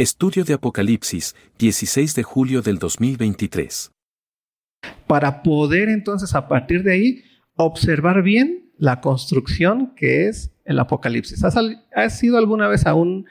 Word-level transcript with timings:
Estudio 0.00 0.44
de 0.44 0.54
Apocalipsis, 0.54 1.36
16 1.58 2.14
de 2.14 2.22
julio 2.22 2.62
del 2.62 2.78
2023. 2.78 3.92
Para 5.06 5.42
poder 5.42 5.90
entonces 5.90 6.34
a 6.34 6.48
partir 6.48 6.84
de 6.84 6.94
ahí 6.94 7.24
observar 7.54 8.22
bien 8.22 8.72
la 8.78 9.02
construcción 9.02 9.94
que 9.94 10.26
es 10.28 10.54
el 10.64 10.78
Apocalipsis. 10.78 11.44
¿Has, 11.44 11.54
has 11.94 12.24
ido 12.24 12.38
alguna 12.38 12.66
vez 12.66 12.86
a 12.86 12.94
un 12.94 13.26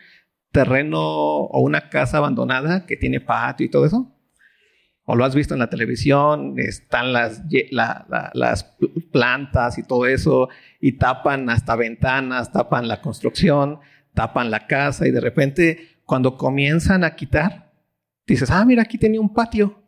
terreno 0.52 1.02
o 1.02 1.60
una 1.60 1.90
casa 1.90 2.18
abandonada 2.18 2.86
que 2.86 2.98
tiene 2.98 3.20
patio 3.20 3.66
y 3.66 3.72
todo 3.72 3.88
eso? 3.88 4.16
o 5.06 5.16
lo 5.16 5.26
has 5.26 5.34
visto 5.34 5.56
en 5.56 5.60
la 5.60 5.72
televisión, 5.72 6.54
están 6.60 7.14
las, 7.14 7.42
las 7.72 8.78
plantas 9.12 9.80
y 9.80 9.84
todo 9.88 10.06
eso, 10.06 10.50
y 10.80 11.00
tapan 11.00 11.50
hasta 11.50 11.76
ventanas, 11.76 12.52
tapan 12.52 12.88
la 12.88 13.02
construcción, 13.02 13.80
tapan 14.14 14.52
la 14.52 14.68
casa, 14.68 15.08
y 15.08 15.12
de 15.12 15.20
repente 15.20 15.99
cuando 16.10 16.38
comienzan 16.38 17.04
a 17.04 17.16
quitar, 17.16 17.72
dices, 18.26 18.50
ah, 18.50 18.66
mira, 18.66 18.82
aquí 18.82 18.98
tenía 18.98 19.22
un 19.22 19.32
patio, 19.32 19.80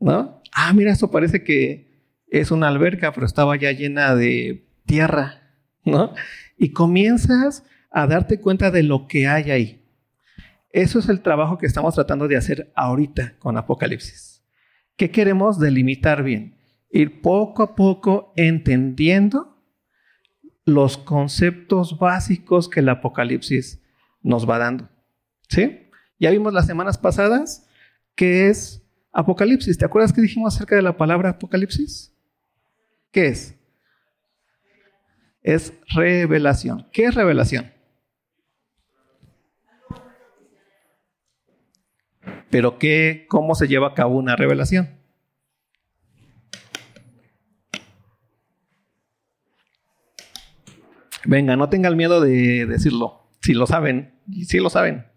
¿no? 0.00 0.42
Ah, 0.52 0.72
mira, 0.72 0.90
esto 0.90 1.12
parece 1.12 1.44
que 1.44 2.02
es 2.26 2.50
una 2.50 2.66
alberca, 2.66 3.12
pero 3.12 3.24
estaba 3.24 3.54
ya 3.54 3.70
llena 3.70 4.16
de 4.16 4.66
tierra, 4.84 5.40
¿no? 5.84 6.12
Y 6.56 6.70
comienzas 6.70 7.62
a 7.88 8.08
darte 8.08 8.40
cuenta 8.40 8.72
de 8.72 8.82
lo 8.82 9.06
que 9.06 9.28
hay 9.28 9.52
ahí. 9.52 9.84
Eso 10.72 10.98
es 10.98 11.08
el 11.08 11.20
trabajo 11.20 11.56
que 11.56 11.66
estamos 11.66 11.94
tratando 11.94 12.26
de 12.26 12.36
hacer 12.36 12.72
ahorita 12.74 13.34
con 13.38 13.56
Apocalipsis. 13.56 14.42
¿Qué 14.96 15.12
queremos 15.12 15.60
delimitar 15.60 16.24
bien? 16.24 16.56
Ir 16.90 17.22
poco 17.22 17.62
a 17.62 17.76
poco 17.76 18.32
entendiendo 18.34 19.56
los 20.64 20.98
conceptos 20.98 21.96
básicos 21.96 22.68
que 22.68 22.80
el 22.80 22.88
Apocalipsis 22.88 23.80
nos 24.20 24.50
va 24.50 24.58
dando. 24.58 24.97
¿Sí? 25.48 25.90
Ya 26.18 26.30
vimos 26.30 26.52
las 26.52 26.66
semanas 26.66 26.98
pasadas 26.98 27.66
qué 28.14 28.48
es 28.48 28.82
Apocalipsis. 29.12 29.78
¿Te 29.78 29.84
acuerdas 29.84 30.12
que 30.12 30.20
dijimos 30.20 30.54
acerca 30.54 30.76
de 30.76 30.82
la 30.82 30.96
palabra 30.96 31.30
Apocalipsis? 31.30 32.14
¿Qué 33.10 33.26
es? 33.28 33.54
Es 35.42 35.72
revelación. 35.94 36.86
¿Qué 36.92 37.04
es 37.04 37.14
revelación? 37.14 37.72
Pero 42.50 42.78
¿qué, 42.78 43.26
¿cómo 43.28 43.54
se 43.54 43.68
lleva 43.68 43.88
a 43.88 43.94
cabo 43.94 44.16
una 44.16 44.36
revelación? 44.36 44.98
Venga, 51.24 51.56
no 51.56 51.68
tengan 51.68 51.96
miedo 51.96 52.20
de 52.20 52.64
decirlo. 52.66 53.28
Si 53.42 53.52
lo 53.52 53.66
saben, 53.66 54.18
si 54.46 54.58
lo 54.58 54.70
saben. 54.70 55.07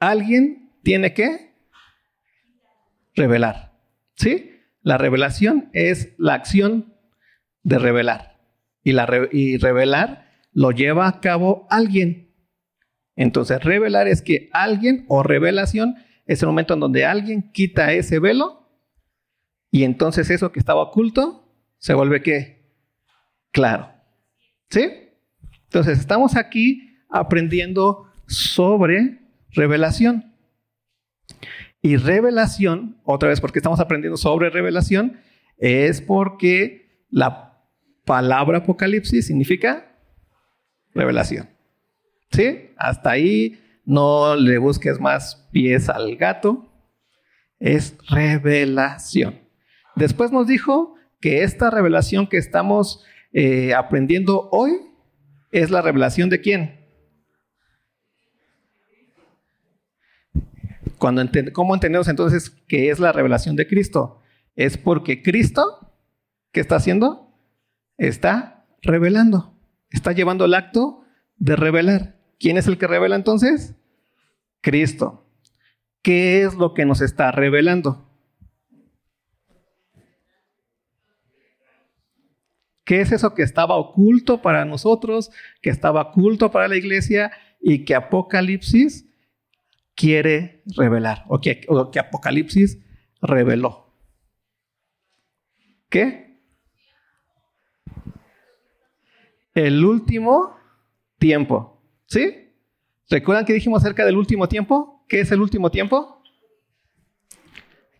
Alguien 0.00 0.72
tiene 0.82 1.14
que 1.14 1.54
revelar. 3.14 3.78
¿Sí? 4.16 4.50
La 4.82 4.98
revelación 4.98 5.70
es 5.72 6.14
la 6.18 6.34
acción 6.34 6.94
de 7.62 7.78
revelar. 7.78 8.40
Y, 8.82 8.92
la 8.92 9.06
y 9.30 9.58
revelar 9.58 10.26
lo 10.52 10.72
lleva 10.72 11.06
a 11.06 11.20
cabo 11.20 11.66
alguien. 11.70 12.34
Entonces, 13.14 13.62
revelar 13.62 14.08
es 14.08 14.22
que 14.22 14.48
alguien 14.52 15.04
o 15.08 15.22
revelación 15.22 15.96
es 16.26 16.42
el 16.42 16.48
momento 16.48 16.74
en 16.74 16.80
donde 16.80 17.04
alguien 17.04 17.52
quita 17.52 17.92
ese 17.92 18.18
velo 18.18 18.60
y 19.70 19.84
entonces 19.84 20.30
eso 20.30 20.52
que 20.52 20.58
estaba 20.58 20.82
oculto 20.82 21.48
se 21.78 21.94
vuelve 21.94 22.22
qué? 22.22 22.74
Claro. 23.52 23.92
¿Sí? 24.68 24.88
Entonces, 25.64 25.98
estamos 25.98 26.36
aquí 26.36 26.98
aprendiendo 27.08 28.10
sobre 28.26 29.19
revelación. 29.52 30.34
Y 31.82 31.96
revelación, 31.96 32.98
otra 33.04 33.30
vez 33.30 33.40
porque 33.40 33.58
estamos 33.58 33.80
aprendiendo 33.80 34.16
sobre 34.16 34.50
revelación, 34.50 35.18
es 35.56 36.00
porque 36.02 37.04
la 37.10 37.58
palabra 38.04 38.58
apocalipsis 38.58 39.26
significa 39.26 39.96
revelación. 40.94 41.48
¿Sí? 42.30 42.70
Hasta 42.76 43.10
ahí 43.10 43.58
no 43.84 44.36
le 44.36 44.58
busques 44.58 45.00
más 45.00 45.48
pies 45.52 45.88
al 45.88 46.16
gato. 46.16 46.66
Es 47.58 47.96
revelación. 48.08 49.40
Después 49.96 50.32
nos 50.32 50.46
dijo 50.46 50.94
que 51.20 51.42
esta 51.42 51.70
revelación 51.70 52.26
que 52.26 52.38
estamos 52.38 53.04
eh, 53.32 53.74
aprendiendo 53.74 54.48
hoy 54.50 54.72
es 55.52 55.70
la 55.70 55.82
revelación 55.82 56.30
de 56.30 56.40
quién? 56.40 56.79
Cuando 61.00 61.22
¿Cómo 61.54 61.74
entendemos 61.74 62.08
entonces 62.08 62.50
que 62.68 62.90
es 62.90 63.00
la 63.00 63.10
revelación 63.10 63.56
de 63.56 63.66
Cristo? 63.66 64.20
Es 64.54 64.76
porque 64.76 65.22
Cristo, 65.22 65.94
¿qué 66.52 66.60
está 66.60 66.76
haciendo? 66.76 67.34
Está 67.96 68.66
revelando. 68.82 69.58
Está 69.88 70.12
llevando 70.12 70.44
el 70.44 70.52
acto 70.52 71.02
de 71.38 71.56
revelar. 71.56 72.20
¿Quién 72.38 72.58
es 72.58 72.66
el 72.66 72.76
que 72.76 72.86
revela 72.86 73.16
entonces? 73.16 73.74
Cristo. 74.60 75.26
¿Qué 76.02 76.42
es 76.42 76.54
lo 76.54 76.74
que 76.74 76.84
nos 76.84 77.00
está 77.00 77.32
revelando? 77.32 78.06
¿Qué 82.84 83.00
es 83.00 83.10
eso 83.10 83.34
que 83.34 83.42
estaba 83.42 83.76
oculto 83.76 84.42
para 84.42 84.66
nosotros, 84.66 85.30
que 85.62 85.70
estaba 85.70 86.02
oculto 86.02 86.50
para 86.50 86.68
la 86.68 86.76
iglesia 86.76 87.32
y 87.58 87.86
que 87.86 87.94
Apocalipsis 87.94 89.09
quiere 90.00 90.62
revelar 90.76 91.26
o 91.28 91.42
que, 91.42 91.60
Apocalipsis 92.00 92.78
reveló? 93.20 93.92
¿Qué? 95.90 96.40
El 99.52 99.84
último 99.84 100.56
tiempo. 101.18 101.82
¿Sí? 102.06 102.54
¿Recuerdan 103.10 103.44
que 103.44 103.52
dijimos 103.52 103.82
acerca 103.82 104.06
del 104.06 104.16
último 104.16 104.48
tiempo? 104.48 105.04
¿Qué 105.06 105.20
es 105.20 105.30
el 105.32 105.42
último 105.42 105.70
tiempo? 105.70 106.22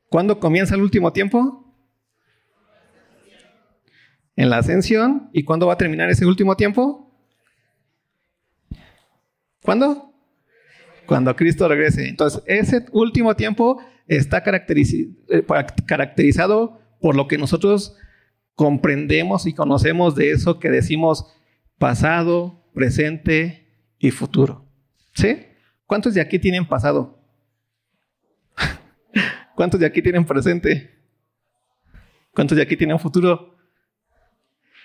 ¿Cuándo 0.09 0.41
comienza 0.41 0.77
el 0.77 0.83
último 0.83 1.13
tiempo? 1.13 1.75
En 4.37 4.49
la 4.49 4.59
ascensión. 4.59 5.29
¿Y 5.35 5.45
cuándo 5.45 5.67
va 5.67 5.75
a 5.75 5.79
terminar 5.79 6.09
ese 6.09 6.25
último 6.25 6.57
tiempo? 6.57 7.15
¿Cuándo? 9.63 10.10
Cuando 11.11 11.35
Cristo 11.35 11.67
regrese. 11.67 12.09
Entonces, 12.09 12.41
ese 12.47 12.87
último 12.93 13.35
tiempo 13.35 13.83
está 14.07 14.45
eh, 14.47 15.45
caracterizado 15.85 16.81
por 17.01 17.17
lo 17.17 17.27
que 17.27 17.37
nosotros 17.37 17.97
comprendemos 18.55 19.45
y 19.45 19.53
conocemos 19.53 20.15
de 20.15 20.31
eso 20.31 20.61
que 20.61 20.71
decimos 20.71 21.27
pasado, 21.79 22.65
presente 22.75 23.67
y 23.99 24.13
futuro. 24.13 24.69
¿Sí? 25.13 25.47
¿Cuántos 25.85 26.15
de 26.15 26.21
aquí 26.21 26.39
tienen 26.39 26.65
pasado? 26.65 27.19
¿Cuántos 29.57 29.81
de 29.81 29.87
aquí 29.87 30.03
tienen 30.03 30.25
presente? 30.25 30.97
¿Cuántos 32.33 32.55
de 32.55 32.63
aquí 32.63 32.77
tienen 32.77 33.01
futuro? 33.01 33.57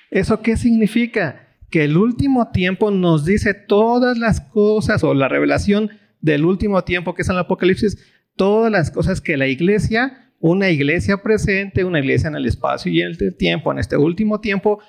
¿Eso 0.09 0.41
qué 0.41 0.57
significa? 0.57 1.49
Que 1.69 1.83
el 1.83 1.95
último 1.95 2.49
tiempo 2.49 2.89
nos 2.89 3.25
dice 3.25 3.53
todas 3.53 4.17
las 4.17 4.41
cosas, 4.41 5.03
o 5.03 5.13
la 5.13 5.27
revelación 5.27 5.91
del 6.25 6.43
último 6.43 6.83
tiempo 6.83 7.13
que 7.13 7.21
es 7.21 7.29
el 7.29 7.37
Apocalipsis, 7.37 7.97
todas 8.35 8.71
las 8.71 8.89
cosas 8.89 9.21
que 9.21 9.37
la 9.37 9.45
iglesia, 9.45 10.31
una 10.39 10.71
iglesia 10.71 11.17
presente, 11.21 11.83
una 11.83 11.99
iglesia 11.99 12.29
en 12.29 12.35
el 12.35 12.47
espacio 12.47 12.91
y 12.91 13.01
en 13.01 13.09
el 13.09 13.37
tiempo, 13.37 13.71
en 13.71 13.77
este 13.77 13.95
último 13.95 14.41
tiempo, 14.41 14.79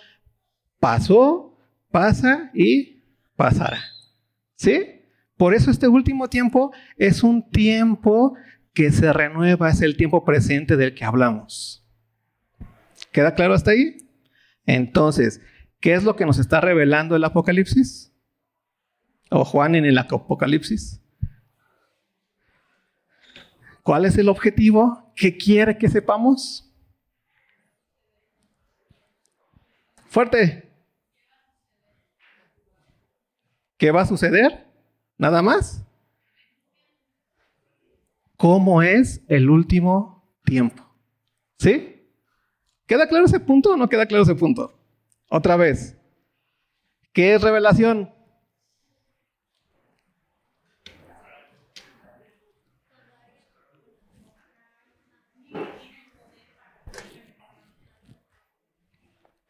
pasó, 0.80 1.58
pasa 1.90 2.50
y 2.54 3.02
pasará. 3.36 3.78
¿Sí? 4.54 4.80
Por 5.36 5.54
eso 5.54 5.70
este 5.70 5.88
último 5.88 6.28
tiempo 6.28 6.72
es 6.96 7.22
un 7.22 7.50
tiempo 7.50 8.34
que 8.72 8.90
se 8.90 9.12
renueva, 9.12 9.68
es 9.68 9.82
el 9.82 9.98
tiempo 9.98 10.24
presente 10.24 10.78
del 10.78 10.94
que 10.94 11.04
hablamos. 11.04 11.86
¿Queda 13.12 13.34
claro 13.34 13.52
hasta 13.52 13.72
ahí? 13.72 14.08
Entonces, 14.64 15.42
¿qué 15.80 15.92
es 15.92 16.02
lo 16.02 16.16
que 16.16 16.24
nos 16.24 16.38
está 16.38 16.62
revelando 16.62 17.14
el 17.14 17.24
Apocalipsis? 17.24 18.14
O 19.30 19.44
Juan 19.44 19.74
en 19.74 19.84
el 19.84 19.98
Apocalipsis. 19.98 21.02
¿Cuál 23.86 24.04
es 24.04 24.18
el 24.18 24.28
objetivo 24.28 25.12
que 25.14 25.36
quiere 25.36 25.78
que 25.78 25.88
sepamos? 25.88 26.68
Fuerte. 30.08 30.68
¿Qué 33.76 33.92
va 33.92 34.00
a 34.00 34.06
suceder? 34.06 34.66
Nada 35.16 35.40
más. 35.40 35.86
¿Cómo 38.36 38.82
es 38.82 39.22
el 39.28 39.48
último 39.48 40.36
tiempo? 40.44 40.84
¿Sí? 41.56 42.10
¿Queda 42.86 43.06
claro 43.06 43.26
ese 43.26 43.38
punto 43.38 43.70
o 43.70 43.76
no 43.76 43.88
queda 43.88 44.06
claro 44.06 44.24
ese 44.24 44.34
punto? 44.34 44.76
Otra 45.28 45.54
vez. 45.54 45.96
¿Qué 47.12 47.36
es 47.36 47.40
revelación? 47.40 48.12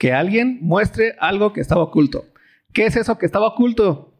Que 0.06 0.12
alguien 0.12 0.60
muestre 0.60 1.16
algo 1.18 1.52
que 1.52 1.60
estaba 1.60 1.82
oculto. 1.82 2.26
¿Qué 2.72 2.86
es 2.86 2.94
eso 2.94 3.18
que 3.18 3.26
estaba 3.26 3.48
oculto? 3.48 4.14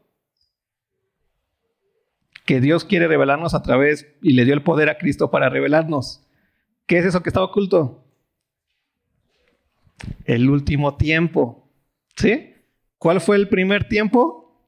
Que 2.44 2.60
Dios 2.60 2.84
quiere 2.84 3.06
revelarnos 3.06 3.54
a 3.54 3.62
través 3.62 4.04
y 4.20 4.32
le 4.32 4.44
dio 4.44 4.54
el 4.54 4.64
poder 4.64 4.88
a 4.88 4.98
Cristo 4.98 5.30
para 5.30 5.48
revelarnos. 5.48 6.26
¿Qué 6.86 6.98
es 6.98 7.04
eso 7.04 7.22
que 7.22 7.28
estaba 7.30 7.46
oculto? 7.46 8.04
El 10.24 10.50
último 10.50 10.96
tiempo. 10.96 11.70
¿Sí? 12.16 12.54
¿Cuál 12.98 13.20
fue 13.20 13.36
el 13.36 13.48
primer 13.48 13.86
tiempo? 13.86 14.60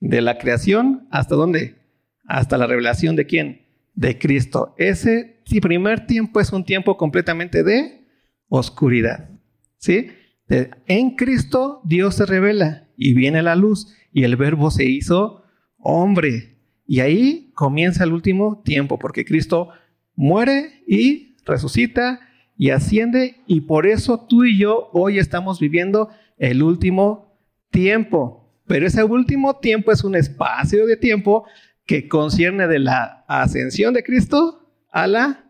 De 0.00 0.22
la 0.22 0.38
creación 0.38 1.08
hasta 1.10 1.34
dónde? 1.34 1.76
Hasta 2.24 2.56
la 2.56 2.66
revelación 2.66 3.16
de 3.16 3.26
quién? 3.26 3.66
De 3.94 4.18
Cristo. 4.18 4.74
Ese 4.78 5.42
primer 5.60 6.06
tiempo 6.06 6.40
es 6.40 6.54
un 6.54 6.64
tiempo 6.64 6.96
completamente 6.96 7.62
de 7.62 8.02
oscuridad. 8.48 9.28
¿Sí? 9.76 10.10
En 10.48 11.16
Cristo 11.16 11.80
Dios 11.84 12.16
se 12.16 12.26
revela 12.26 12.88
y 12.96 13.14
viene 13.14 13.42
la 13.42 13.56
luz 13.56 13.94
y 14.12 14.24
el 14.24 14.36
verbo 14.36 14.70
se 14.70 14.84
hizo 14.84 15.42
hombre. 15.78 16.56
Y 16.86 17.00
ahí 17.00 17.50
comienza 17.54 18.04
el 18.04 18.12
último 18.12 18.62
tiempo 18.64 18.98
porque 18.98 19.24
Cristo 19.24 19.68
muere 20.16 20.82
y 20.86 21.36
resucita 21.44 22.20
y 22.56 22.70
asciende 22.70 23.36
y 23.46 23.62
por 23.62 23.86
eso 23.86 24.26
tú 24.28 24.44
y 24.44 24.58
yo 24.58 24.90
hoy 24.92 25.18
estamos 25.18 25.60
viviendo 25.60 26.10
el 26.38 26.62
último 26.62 27.36
tiempo. 27.70 28.52
Pero 28.66 28.86
ese 28.86 29.04
último 29.04 29.56
tiempo 29.56 29.92
es 29.92 30.02
un 30.02 30.14
espacio 30.14 30.86
de 30.86 30.96
tiempo 30.96 31.46
que 31.86 32.08
concierne 32.08 32.66
de 32.66 32.80
la 32.80 33.24
ascensión 33.28 33.94
de 33.94 34.02
Cristo 34.02 34.66
a 34.90 35.06
la 35.06 35.47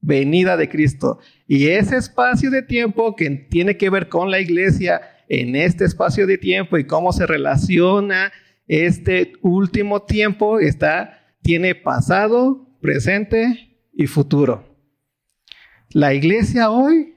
venida 0.00 0.56
de 0.56 0.68
Cristo. 0.68 1.18
Y 1.46 1.68
ese 1.68 1.96
espacio 1.96 2.50
de 2.50 2.62
tiempo 2.62 3.16
que 3.16 3.30
tiene 3.30 3.76
que 3.76 3.90
ver 3.90 4.08
con 4.08 4.30
la 4.30 4.40
iglesia 4.40 5.00
en 5.28 5.56
este 5.56 5.84
espacio 5.84 6.26
de 6.26 6.38
tiempo 6.38 6.78
y 6.78 6.86
cómo 6.86 7.12
se 7.12 7.26
relaciona 7.26 8.32
este 8.70 9.32
último 9.42 10.02
tiempo 10.02 10.60
está 10.60 11.20
tiene 11.42 11.74
pasado, 11.74 12.68
presente 12.80 13.80
y 13.92 14.06
futuro. 14.06 14.76
La 15.90 16.14
iglesia 16.14 16.70
hoy 16.70 17.14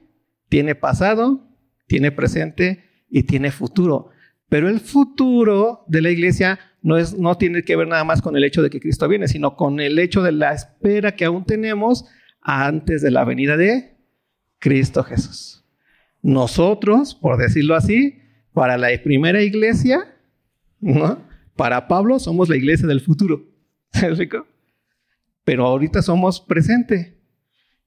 tiene 0.48 0.74
pasado, 0.74 1.46
tiene 1.86 2.10
presente 2.10 2.84
y 3.08 3.22
tiene 3.22 3.52
futuro. 3.52 4.10
Pero 4.48 4.68
el 4.68 4.80
futuro 4.80 5.84
de 5.86 6.02
la 6.02 6.10
iglesia 6.10 6.58
no, 6.82 6.96
es, 6.96 7.16
no 7.16 7.36
tiene 7.38 7.62
que 7.62 7.76
ver 7.76 7.86
nada 7.86 8.02
más 8.02 8.20
con 8.20 8.36
el 8.36 8.42
hecho 8.42 8.60
de 8.60 8.70
que 8.70 8.80
Cristo 8.80 9.06
viene, 9.06 9.28
sino 9.28 9.54
con 9.54 9.78
el 9.78 9.98
hecho 10.00 10.22
de 10.22 10.32
la 10.32 10.52
espera 10.52 11.14
que 11.14 11.24
aún 11.24 11.44
tenemos 11.44 12.04
antes 12.44 13.02
de 13.02 13.10
la 13.10 13.24
venida 13.24 13.56
de 13.56 13.96
Cristo 14.58 15.02
Jesús. 15.02 15.64
Nosotros, 16.22 17.14
por 17.14 17.38
decirlo 17.38 17.74
así, 17.74 18.18
para 18.52 18.78
la 18.78 18.88
primera 19.02 19.42
iglesia, 19.42 20.14
para 21.56 21.88
Pablo 21.88 22.18
somos 22.18 22.48
la 22.48 22.56
iglesia 22.56 22.86
del 22.86 23.00
futuro. 23.00 23.44
¿Es? 23.92 24.18
Pero 25.44 25.66
ahorita 25.66 26.02
somos 26.02 26.40
presente. 26.40 27.18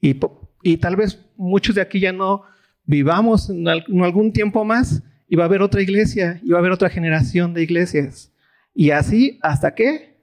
Y, 0.01 0.19
y, 0.61 0.77
tal 0.77 0.95
vez 0.95 1.25
muchos 1.35 1.75
de 1.75 1.81
aquí 1.81 1.99
ya 1.99 2.11
no 2.11 2.43
vivamos 2.85 3.49
en 3.49 3.67
algún 3.67 4.31
tiempo 4.31 4.63
más 4.63 5.01
y 5.27 5.35
va 5.35 5.43
a 5.43 5.47
haber 5.47 5.61
otra 5.61 5.81
iglesia 5.81 6.39
y 6.43 6.51
va 6.51 6.57
a 6.57 6.59
haber 6.59 6.71
otra 6.71 6.89
generación 6.89 7.53
de 7.53 7.63
iglesias. 7.63 8.31
Y 8.73 8.91
así 8.91 9.39
hasta 9.41 9.73
que 9.73 10.17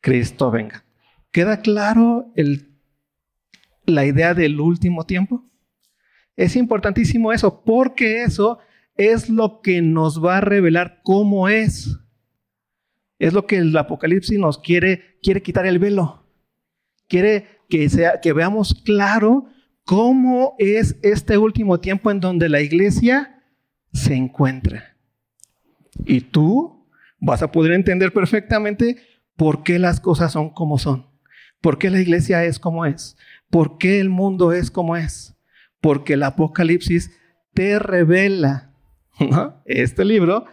Cristo 0.00 0.50
venga. 0.52 0.84
¿Queda 1.32 1.60
claro 1.60 2.32
el, 2.36 2.65
la 3.86 4.04
idea 4.04 4.34
del 4.34 4.60
último 4.60 5.04
tiempo? 5.06 5.44
Es 6.36 6.56
importantísimo 6.56 7.32
eso, 7.32 7.62
porque 7.64 8.22
eso 8.22 8.58
es 8.96 9.28
lo 9.28 9.60
que 9.62 9.82
nos 9.82 10.22
va 10.22 10.38
a 10.38 10.40
revelar 10.42 11.00
cómo 11.02 11.48
es. 11.48 11.98
Es 13.18 13.32
lo 13.32 13.46
que 13.46 13.56
el 13.56 13.76
Apocalipsis 13.76 14.38
nos 14.38 14.58
quiere, 14.58 15.18
quiere 15.22 15.42
quitar 15.42 15.66
el 15.66 15.78
velo. 15.78 16.24
Quiere 17.08 17.46
que, 17.68 17.88
sea, 17.88 18.20
que 18.20 18.32
veamos 18.32 18.82
claro 18.84 19.46
cómo 19.84 20.54
es 20.58 20.96
este 21.02 21.38
último 21.38 21.80
tiempo 21.80 22.10
en 22.10 22.20
donde 22.20 22.48
la 22.48 22.60
iglesia 22.60 23.42
se 23.92 24.14
encuentra. 24.14 24.96
Y 26.04 26.20
tú 26.20 26.86
vas 27.18 27.42
a 27.42 27.50
poder 27.50 27.72
entender 27.72 28.12
perfectamente 28.12 28.96
por 29.36 29.62
qué 29.62 29.78
las 29.78 30.00
cosas 30.00 30.32
son 30.32 30.50
como 30.50 30.78
son, 30.78 31.06
por 31.60 31.78
qué 31.78 31.90
la 31.90 32.00
iglesia 32.00 32.44
es 32.44 32.58
como 32.58 32.84
es, 32.84 33.16
por 33.50 33.78
qué 33.78 34.00
el 34.00 34.08
mundo 34.08 34.52
es 34.52 34.70
como 34.70 34.96
es, 34.96 35.36
porque 35.80 36.14
el 36.14 36.22
Apocalipsis 36.22 37.10
te 37.54 37.78
revela, 37.78 38.74
este 39.64 40.04
libro 40.04 40.44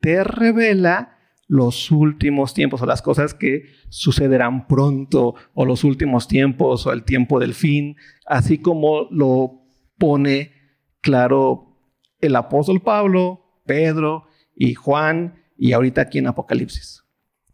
te 0.00 0.24
revela 0.24 1.16
los 1.46 1.90
últimos 1.90 2.54
tiempos 2.54 2.80
o 2.80 2.86
las 2.86 3.02
cosas 3.02 3.34
que 3.34 3.64
sucederán 3.88 4.68
pronto 4.68 5.34
o 5.52 5.64
los 5.64 5.82
últimos 5.82 6.28
tiempos 6.28 6.86
o 6.86 6.92
el 6.92 7.02
tiempo 7.02 7.40
del 7.40 7.54
fin, 7.54 7.96
así 8.24 8.58
como 8.58 9.08
lo 9.10 9.62
pone 9.98 10.52
claro 11.00 11.76
el 12.20 12.36
apóstol 12.36 12.80
Pablo, 12.80 13.62
Pedro 13.66 14.26
y 14.54 14.74
Juan 14.74 15.42
y 15.56 15.72
ahorita 15.72 16.02
aquí 16.02 16.18
en 16.18 16.28
Apocalipsis. 16.28 17.04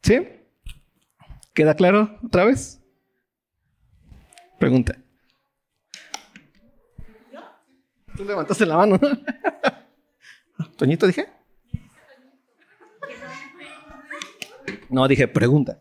¿Sí? 0.02 0.20
¿Queda 1.54 1.74
claro 1.74 2.18
otra 2.22 2.44
vez? 2.44 2.85
Pregunta. 4.66 4.96
Tú 8.16 8.24
levantaste 8.24 8.66
la 8.66 8.76
mano. 8.76 8.98
¿Toñito 10.76 11.06
dije? 11.06 11.28
No, 14.90 15.06
dije 15.06 15.28
pregunta. 15.28 15.78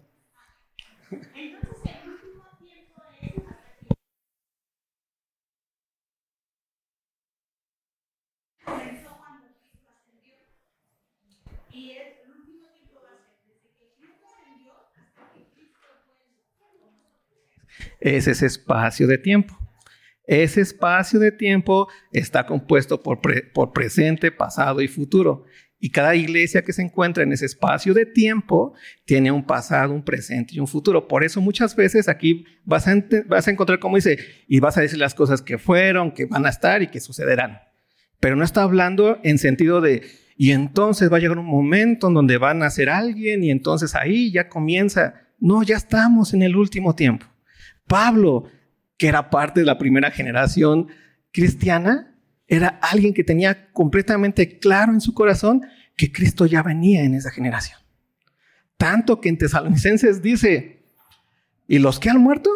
Es 18.05 18.27
ese 18.27 18.45
espacio 18.45 19.07
de 19.07 19.17
tiempo. 19.17 19.57
Ese 20.27 20.61
espacio 20.61 21.19
de 21.19 21.31
tiempo 21.31 21.87
está 22.11 22.45
compuesto 22.45 23.01
por, 23.01 23.19
por, 23.51 23.73
presente, 23.73 24.31
pasado 24.31 24.81
y 24.81 24.87
futuro. 24.87 25.45
Y 25.79 25.89
cada 25.89 26.15
iglesia 26.15 26.63
que 26.63 26.71
se 26.71 26.83
encuentra 26.83 27.23
en 27.23 27.31
ese 27.31 27.45
espacio 27.45 27.95
de 27.95 28.05
tiempo 28.05 28.73
tiene 29.05 29.31
un 29.31 29.43
pasado, 29.43 29.91
un 29.91 30.03
presente 30.03 30.53
y 30.55 30.59
un 30.59 30.67
futuro. 30.67 31.07
Por 31.07 31.23
eso 31.23 31.41
muchas 31.41 31.75
veces 31.75 32.07
aquí 32.07 32.45
vas 32.63 32.87
a, 32.87 32.91
encontrar, 32.93 33.79
como 33.79 33.95
dice, 33.95 34.19
y 34.47 34.59
vas 34.59 34.77
a 34.77 34.81
decir 34.81 34.99
las 34.99 35.15
cosas 35.15 35.41
que 35.41 35.57
fueron, 35.57 36.11
que 36.11 36.25
van 36.25 36.45
a 36.45 36.49
estar 36.49 36.83
y 36.83 36.87
que 36.87 36.99
sucederán. 36.99 37.59
Pero 38.19 38.35
no 38.35 38.43
está 38.43 38.61
hablando 38.61 39.19
en 39.23 39.39
sentido 39.39 39.81
de, 39.81 40.03
y 40.37 40.51
entonces 40.51 41.11
va 41.11 41.17
a 41.17 41.19
llegar 41.19 41.39
un 41.39 41.45
momento 41.45 42.07
en 42.07 42.13
donde 42.13 42.37
van 42.37 42.61
a 42.61 42.69
ser 42.69 42.89
alguien 42.89 43.43
y 43.43 43.49
entonces 43.49 43.95
ahí 43.95 44.31
ya 44.31 44.47
comienza. 44.47 45.15
No, 45.39 45.63
ya 45.63 45.75
estamos 45.75 46.35
en 46.35 46.43
el 46.43 46.55
último 46.55 46.95
tiempo. 46.95 47.25
Pablo, 47.87 48.45
que 48.97 49.07
era 49.07 49.29
parte 49.29 49.61
de 49.61 49.65
la 49.65 49.77
primera 49.77 50.11
generación 50.11 50.87
cristiana, 51.31 52.15
era 52.47 52.79
alguien 52.81 53.13
que 53.13 53.23
tenía 53.23 53.71
completamente 53.71 54.59
claro 54.59 54.93
en 54.93 55.01
su 55.01 55.13
corazón 55.13 55.63
que 55.97 56.11
Cristo 56.11 56.45
ya 56.45 56.61
venía 56.63 57.03
en 57.03 57.15
esa 57.15 57.31
generación. 57.31 57.79
Tanto 58.77 59.21
que 59.21 59.29
en 59.29 59.37
Tesalonicenses 59.37 60.21
dice, 60.21 60.83
y 61.67 61.79
los 61.79 61.99
que 61.99 62.09
han 62.09 62.19
muerto 62.19 62.49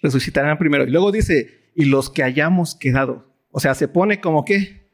resucitarán 0.00 0.58
primero. 0.58 0.84
Y 0.84 0.90
luego 0.90 1.10
dice, 1.12 1.72
y 1.74 1.86
los 1.86 2.10
que 2.10 2.22
hayamos 2.22 2.74
quedado. 2.74 3.34
O 3.50 3.60
sea, 3.60 3.74
se 3.74 3.88
pone 3.88 4.20
como 4.20 4.44
que, 4.44 4.88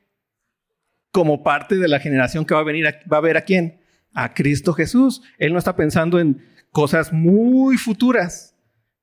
como 1.11 1.43
parte 1.43 1.77
de 1.77 1.89
la 1.89 2.01
generación 2.01 2.45
que 2.45 2.55
va 2.55 2.61
a 2.61 2.65
venir, 2.65 2.87
va 3.13 3.19
a 3.19 3.23
ver 3.23 3.37
a 3.37 3.43
quién? 3.43 3.81
A 4.15 4.35
Cristo 4.35 4.73
Jesús. 4.73 5.23
Él 5.39 5.53
no 5.53 5.59
está 5.59 5.77
pensando 5.77 6.19
en 6.19 6.45
cosas 6.71 7.13
muy 7.13 7.77
futuras, 7.77 8.54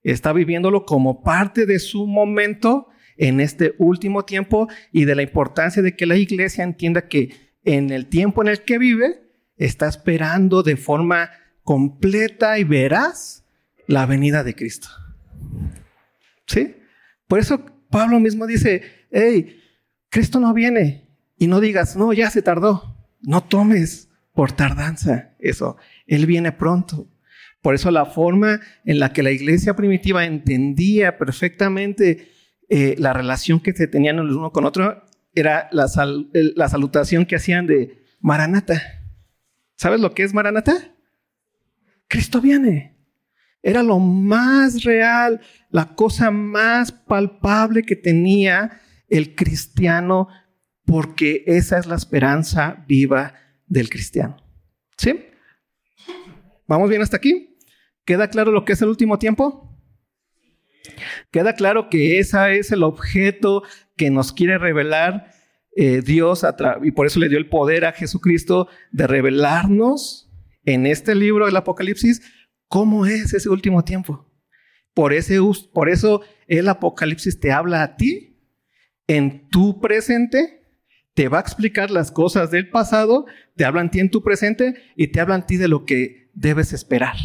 está 0.04 0.34
viviéndolo 0.34 0.86
como 0.86 1.24
parte 1.24 1.66
de 1.66 1.80
su 1.80 2.08
momento 2.08 2.88
en 3.18 3.40
este 3.40 3.76
último 3.78 4.26
tiempo 4.26 4.68
y 4.92 5.06
de 5.06 5.16
la 5.16 5.22
importancia 5.22 5.82
de 5.82 5.96
que 5.96 6.06
la 6.06 6.16
iglesia 6.16 6.64
entienda 6.64 7.08
que 7.08 7.52
en 7.64 7.92
el 7.92 8.08
tiempo 8.08 8.42
en 8.42 8.48
el 8.48 8.64
que 8.64 8.80
vive 8.80 9.22
está 9.58 9.88
esperando 9.88 10.64
de 10.64 10.76
forma 10.76 11.30
completa 11.64 12.58
y 12.58 12.64
veraz 12.64 13.46
la 13.88 14.06
venida 14.06 14.44
de 14.44 14.56
Cristo. 14.56 14.90
¿Sí? 16.48 16.76
Por 17.28 17.40
eso 17.40 17.64
Pablo 17.90 18.20
mismo 18.20 18.48
dice, 18.48 18.82
hey, 19.12 19.62
Cristo 20.10 20.40
no 20.40 20.54
viene 20.54 21.08
y 21.38 21.48
no 21.48 21.60
digas, 21.60 21.96
no, 21.96 22.14
ya 22.14 22.30
se 22.30 22.42
tardó. 22.42 22.98
No 23.22 23.44
tomes 23.44 24.10
por 24.34 24.52
tardanza 24.52 25.36
eso. 25.40 25.78
Él 26.08 26.26
viene 26.26 26.52
pronto. 26.52 27.08
Por 27.62 27.76
eso 27.76 27.92
la 27.92 28.06
forma 28.06 28.60
en 28.86 29.00
la 29.00 29.14
que 29.14 29.24
la 29.24 29.32
iglesia 29.32 29.76
primitiva 29.76 30.26
entendía 30.26 31.18
perfectamente 31.18 32.30
eh, 32.70 32.96
la 32.98 33.14
relación 33.14 33.60
que 33.60 33.74
se 33.74 33.88
tenían 33.88 34.18
el 34.18 34.32
uno 34.32 34.52
con 34.52 34.66
otro 34.66 35.04
era 35.34 35.70
la, 35.72 35.88
la 36.34 36.70
salutación 36.70 37.26
que 37.26 37.36
hacían 37.36 37.68
de 37.68 38.04
Maranata. 38.20 38.82
¿Sabes 39.76 40.00
lo 40.00 40.14
que 40.14 40.24
es 40.24 40.34
Maranata? 40.34 40.96
Cristo 42.08 42.42
viene. 42.42 42.98
Era 43.64 43.84
lo 43.84 44.00
más 44.00 44.84
real, 44.84 45.40
la 45.70 45.96
cosa 45.96 46.32
más 46.32 46.92
palpable 46.92 47.84
que 47.84 47.96
tenía 47.96 48.82
el 49.08 49.36
cristiano, 49.36 50.28
porque 50.86 51.44
esa 51.46 51.78
es 51.78 51.86
la 51.86 51.96
esperanza 51.96 52.84
viva 52.88 53.36
del 53.68 53.90
cristiano. 53.90 54.38
¿Sí? 54.98 55.26
¿Vamos 56.68 56.90
bien 56.90 57.02
hasta 57.02 57.18
aquí? 57.18 57.51
¿Queda 58.06 58.30
claro 58.30 58.52
lo 58.52 58.66
que 58.66 58.74
es 58.74 58.82
el 58.82 58.90
último 58.90 59.20
tiempo? 59.20 59.72
Queda 61.32 61.54
claro 61.54 61.90
que 61.90 62.20
ese 62.20 62.58
es 62.58 62.72
el 62.72 62.84
objeto 62.84 63.64
que 63.96 64.10
nos 64.10 64.34
quiere 64.34 64.58
revelar 64.58 65.32
eh, 65.76 66.02
Dios 66.02 66.46
y 66.84 66.92
por 66.92 67.06
eso 67.06 67.20
le 67.20 67.30
dio 67.30 67.38
el 67.38 67.48
poder 67.48 67.86
a 67.86 67.94
Jesucristo 67.94 68.68
de 68.92 69.08
revelarnos 69.08 70.30
en 70.66 70.86
este 70.86 71.16
libro 71.16 71.46
del 71.46 71.56
Apocalipsis 71.56 72.22
cómo 72.68 73.06
es 73.06 73.34
ese 73.34 73.50
último 73.50 73.84
tiempo. 73.84 74.30
Por, 74.94 75.14
ese, 75.14 75.40
por 75.74 75.90
eso 75.90 76.22
el 76.48 76.68
Apocalipsis 76.68 77.40
te 77.40 77.52
habla 77.52 77.84
a 77.84 77.96
ti 77.96 78.40
en 79.08 79.48
tu 79.50 79.80
presente, 79.80 80.68
te 81.14 81.30
va 81.30 81.38
a 81.38 81.42
explicar 81.42 81.92
las 81.92 82.12
cosas 82.12 82.52
del 82.52 82.70
pasado, 82.70 83.26
te 83.56 83.64
hablan 83.66 83.88
a 83.88 83.92
ti 83.92 84.00
en 84.00 84.10
tu 84.10 84.24
presente 84.24 84.76
y 84.96 85.08
te 85.08 85.22
hablan 85.22 85.42
a 85.42 85.46
ti 85.46 85.58
de 85.58 85.68
lo 85.68 85.86
que 85.86 86.30
debes 86.34 86.74
esperar. 86.74 87.16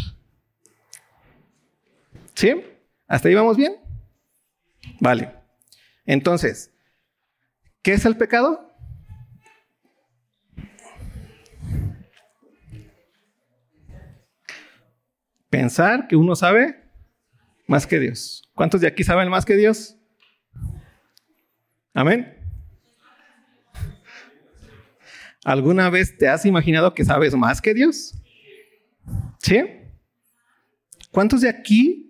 ¿Sí? 2.37 2.55
¿Hasta 3.09 3.29
ahí 3.29 3.35
vamos 3.35 3.57
bien? 3.57 3.77
Vale. 5.01 5.33
Entonces, 6.05 6.71
¿qué 7.83 7.95
es 7.95 8.05
el 8.05 8.17
pecado? 8.17 8.75
Pensar 15.49 16.07
que 16.07 16.17
uno 16.17 16.37
sabe 16.37 16.85
más 17.67 17.87
que 17.87 17.99
Dios. 17.99 18.51
¿Cuántos 18.55 18.83
de 18.83 18.87
aquí 18.89 19.03
saben 19.03 19.31
más 19.31 19.47
que 19.47 19.57
Dios? 19.57 19.97
Amén. 21.95 22.37
¿Alguna 25.43 25.89
vez 25.89 26.19
te 26.19 26.29
has 26.29 26.45
imaginado 26.45 26.93
que 26.93 27.05
sabes 27.05 27.35
más 27.35 27.63
que 27.63 27.73
Dios? 27.73 28.15
¿Sí? 29.39 29.65
¿Cuántos 31.11 31.41
de 31.41 31.49
aquí 31.49 32.06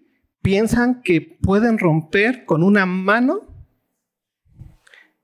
piensan 0.47 1.03
que 1.03 1.21
pueden 1.21 1.77
romper 1.77 2.45
con 2.45 2.63
una 2.63 2.87
mano 2.87 3.41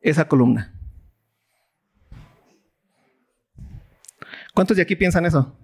esa 0.01 0.27
columna. 0.27 0.75
¿Cuántos 4.53 4.77
de 4.77 4.83
aquí 4.83 4.97
piensan 4.97 5.25
eso? 5.25 5.57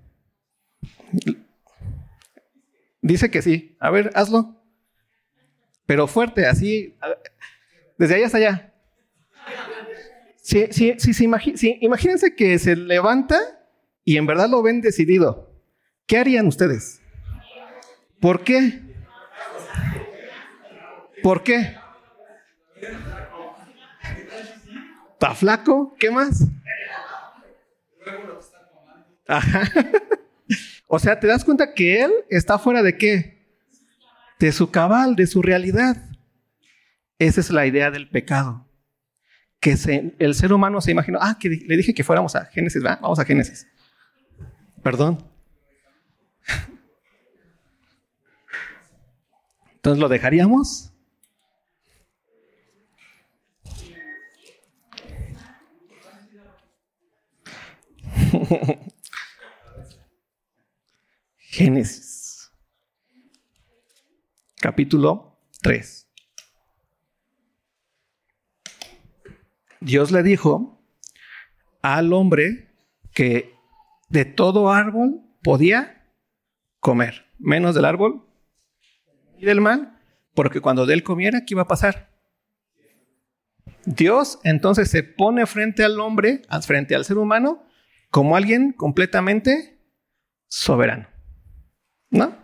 Dice 3.02 3.32
que 3.32 3.42
sí. 3.42 3.76
A 3.80 3.90
ver, 3.90 4.12
hazlo. 4.14 4.62
Pero 5.86 6.06
fuerte, 6.06 6.46
así, 6.46 6.96
desde 7.98 8.14
allá 8.14 8.26
hasta 8.26 8.38
allá. 8.38 8.74
Sí, 10.36 10.68
sí, 10.70 10.94
sí, 10.98 11.12
sí, 11.12 11.78
imagínense 11.80 12.36
que 12.36 12.60
se 12.60 12.76
levanta 12.76 13.40
y 14.04 14.18
en 14.18 14.26
verdad 14.26 14.48
lo 14.48 14.62
ven 14.62 14.82
decidido. 14.82 15.52
¿Qué 16.06 16.16
harían 16.16 16.46
ustedes? 16.46 17.02
¿Por 18.20 18.44
qué? 18.44 18.86
¿Por 21.28 21.42
qué? 21.42 21.76
¿Está 25.12 25.34
flaco? 25.34 25.94
¿Qué 25.98 26.10
más? 26.10 26.42
O 30.86 30.98
sea, 30.98 31.20
¿te 31.20 31.26
das 31.26 31.44
cuenta 31.44 31.74
que 31.74 32.02
él 32.02 32.10
está 32.30 32.58
fuera 32.58 32.82
de 32.82 32.96
qué? 32.96 33.46
De 34.38 34.52
su 34.52 34.70
cabal, 34.70 35.16
de 35.16 35.26
su 35.26 35.42
realidad. 35.42 35.98
Esa 37.18 37.42
es 37.42 37.50
la 37.50 37.66
idea 37.66 37.90
del 37.90 38.08
pecado. 38.08 38.66
Que 39.60 39.76
el 40.18 40.34
ser 40.34 40.54
humano 40.54 40.80
se 40.80 40.92
imaginó, 40.92 41.18
ah, 41.20 41.36
que 41.38 41.50
le 41.50 41.76
dije 41.76 41.92
que 41.92 42.04
fuéramos 42.04 42.36
a 42.36 42.46
Génesis, 42.46 42.82
¿va? 42.82 42.98
Vamos 43.02 43.18
a 43.18 43.26
Génesis. 43.26 43.68
Perdón. 44.82 45.30
Entonces, 49.74 50.00
¿lo 50.00 50.08
dejaríamos? 50.08 50.87
Génesis, 61.36 62.52
capítulo 64.60 65.38
3. 65.62 66.08
Dios 69.80 70.10
le 70.10 70.22
dijo 70.22 70.84
al 71.82 72.12
hombre 72.12 72.74
que 73.12 73.54
de 74.08 74.24
todo 74.24 74.70
árbol 74.70 75.22
podía 75.42 76.12
comer, 76.80 77.26
menos 77.38 77.74
del 77.74 77.84
árbol 77.84 78.26
y 79.38 79.46
del 79.46 79.60
mal, 79.60 80.00
porque 80.34 80.60
cuando 80.60 80.86
de 80.86 80.94
él 80.94 81.02
comiera, 81.02 81.44
¿qué 81.44 81.54
iba 81.54 81.62
a 81.62 81.68
pasar? 81.68 82.08
Dios 83.84 84.38
entonces 84.44 84.90
se 84.90 85.02
pone 85.02 85.46
frente 85.46 85.84
al 85.84 85.98
hombre, 86.00 86.42
frente 86.66 86.94
al 86.94 87.04
ser 87.04 87.18
humano, 87.18 87.67
como 88.10 88.36
alguien 88.36 88.72
completamente 88.72 89.78
soberano. 90.48 91.08
¿No? 92.10 92.36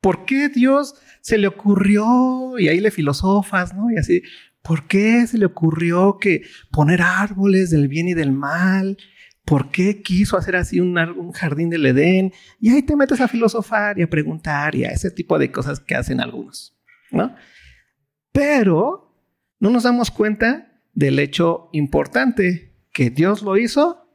¿Por 0.00 0.24
qué 0.24 0.48
Dios 0.48 0.94
se 1.20 1.38
le 1.38 1.48
ocurrió, 1.48 2.58
y 2.58 2.68
ahí 2.68 2.80
le 2.80 2.90
filosofas, 2.90 3.74
¿no? 3.74 3.90
Y 3.90 3.96
así, 3.96 4.22
¿por 4.62 4.86
qué 4.86 5.26
se 5.26 5.38
le 5.38 5.46
ocurrió 5.46 6.18
que 6.18 6.42
poner 6.70 7.02
árboles 7.02 7.70
del 7.70 7.88
bien 7.88 8.08
y 8.08 8.14
del 8.14 8.32
mal? 8.32 8.96
¿Por 9.44 9.70
qué 9.70 10.02
quiso 10.02 10.36
hacer 10.36 10.56
así 10.56 10.78
un, 10.80 10.96
un 10.98 11.32
jardín 11.32 11.70
del 11.70 11.86
Edén? 11.86 12.32
Y 12.60 12.70
ahí 12.70 12.82
te 12.82 12.96
metes 12.96 13.20
a 13.20 13.28
filosofar 13.28 13.98
y 13.98 14.02
a 14.02 14.10
preguntar 14.10 14.74
y 14.74 14.84
a 14.84 14.90
ese 14.90 15.10
tipo 15.10 15.38
de 15.38 15.50
cosas 15.50 15.80
que 15.80 15.94
hacen 15.94 16.20
algunos, 16.20 16.78
¿no? 17.10 17.34
Pero 18.32 19.08
no 19.58 19.70
nos 19.70 19.82
damos 19.82 20.10
cuenta 20.10 20.82
del 20.92 21.18
hecho 21.18 21.70
importante 21.72 22.76
que 22.92 23.10
Dios 23.10 23.42
lo 23.42 23.56
hizo 23.56 24.07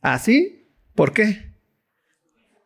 Así, 0.00 0.70
¿por 0.94 1.12
qué? 1.12 1.54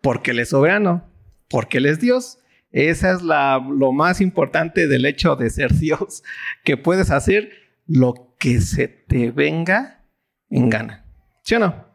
Porque 0.01 0.33
Él 0.33 0.41
es 0.41 0.51
soberano, 0.51 1.09
porque 1.49 1.79
Él 1.79 1.87
es 1.87 2.01
Dios. 2.01 2.39
Esa 2.71 3.13
es 3.13 3.23
la, 3.23 3.59
lo 3.59 3.93
más 3.93 4.21
importante 4.21 4.87
del 4.87 5.05
hecho 5.05 5.37
de 5.37 5.51
ser 5.51 5.73
Dios, 5.79 6.23
que 6.65 6.77
puedes 6.77 7.11
hacer 7.11 7.51
lo 7.87 8.35
que 8.39 8.61
se 8.61 8.89
te 8.89 9.31
venga 9.31 10.05
en 10.51 10.71
gana. 10.71 11.05
¿Sí 11.43 11.55
o 11.55 11.59
no? 11.59 11.87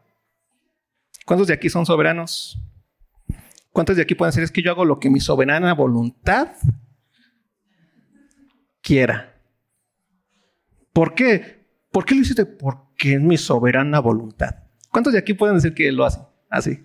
¿Cuántos 1.26 1.48
de 1.48 1.54
aquí 1.54 1.68
son 1.68 1.84
soberanos? 1.84 2.58
¿Cuántos 3.72 3.96
de 3.96 4.02
aquí 4.02 4.14
pueden 4.14 4.30
decir 4.30 4.42
es 4.42 4.50
que 4.50 4.62
yo 4.62 4.70
hago 4.70 4.84
lo 4.84 4.98
que 4.98 5.10
mi 5.10 5.20
soberana 5.20 5.74
voluntad 5.74 6.48
quiera? 8.80 9.34
¿Por 10.92 11.14
qué? 11.14 11.66
¿Por 11.92 12.04
qué 12.04 12.14
lo 12.14 12.22
hiciste? 12.22 12.46
Porque 12.46 13.14
es 13.14 13.20
mi 13.20 13.36
soberana 13.36 14.00
voluntad. 14.00 14.67
¿Cuántos 14.90 15.12
de 15.12 15.18
aquí 15.18 15.34
pueden 15.34 15.56
decir 15.56 15.74
que 15.74 15.90
lo 15.92 16.04
hacen 16.04 16.22
así? 16.48 16.84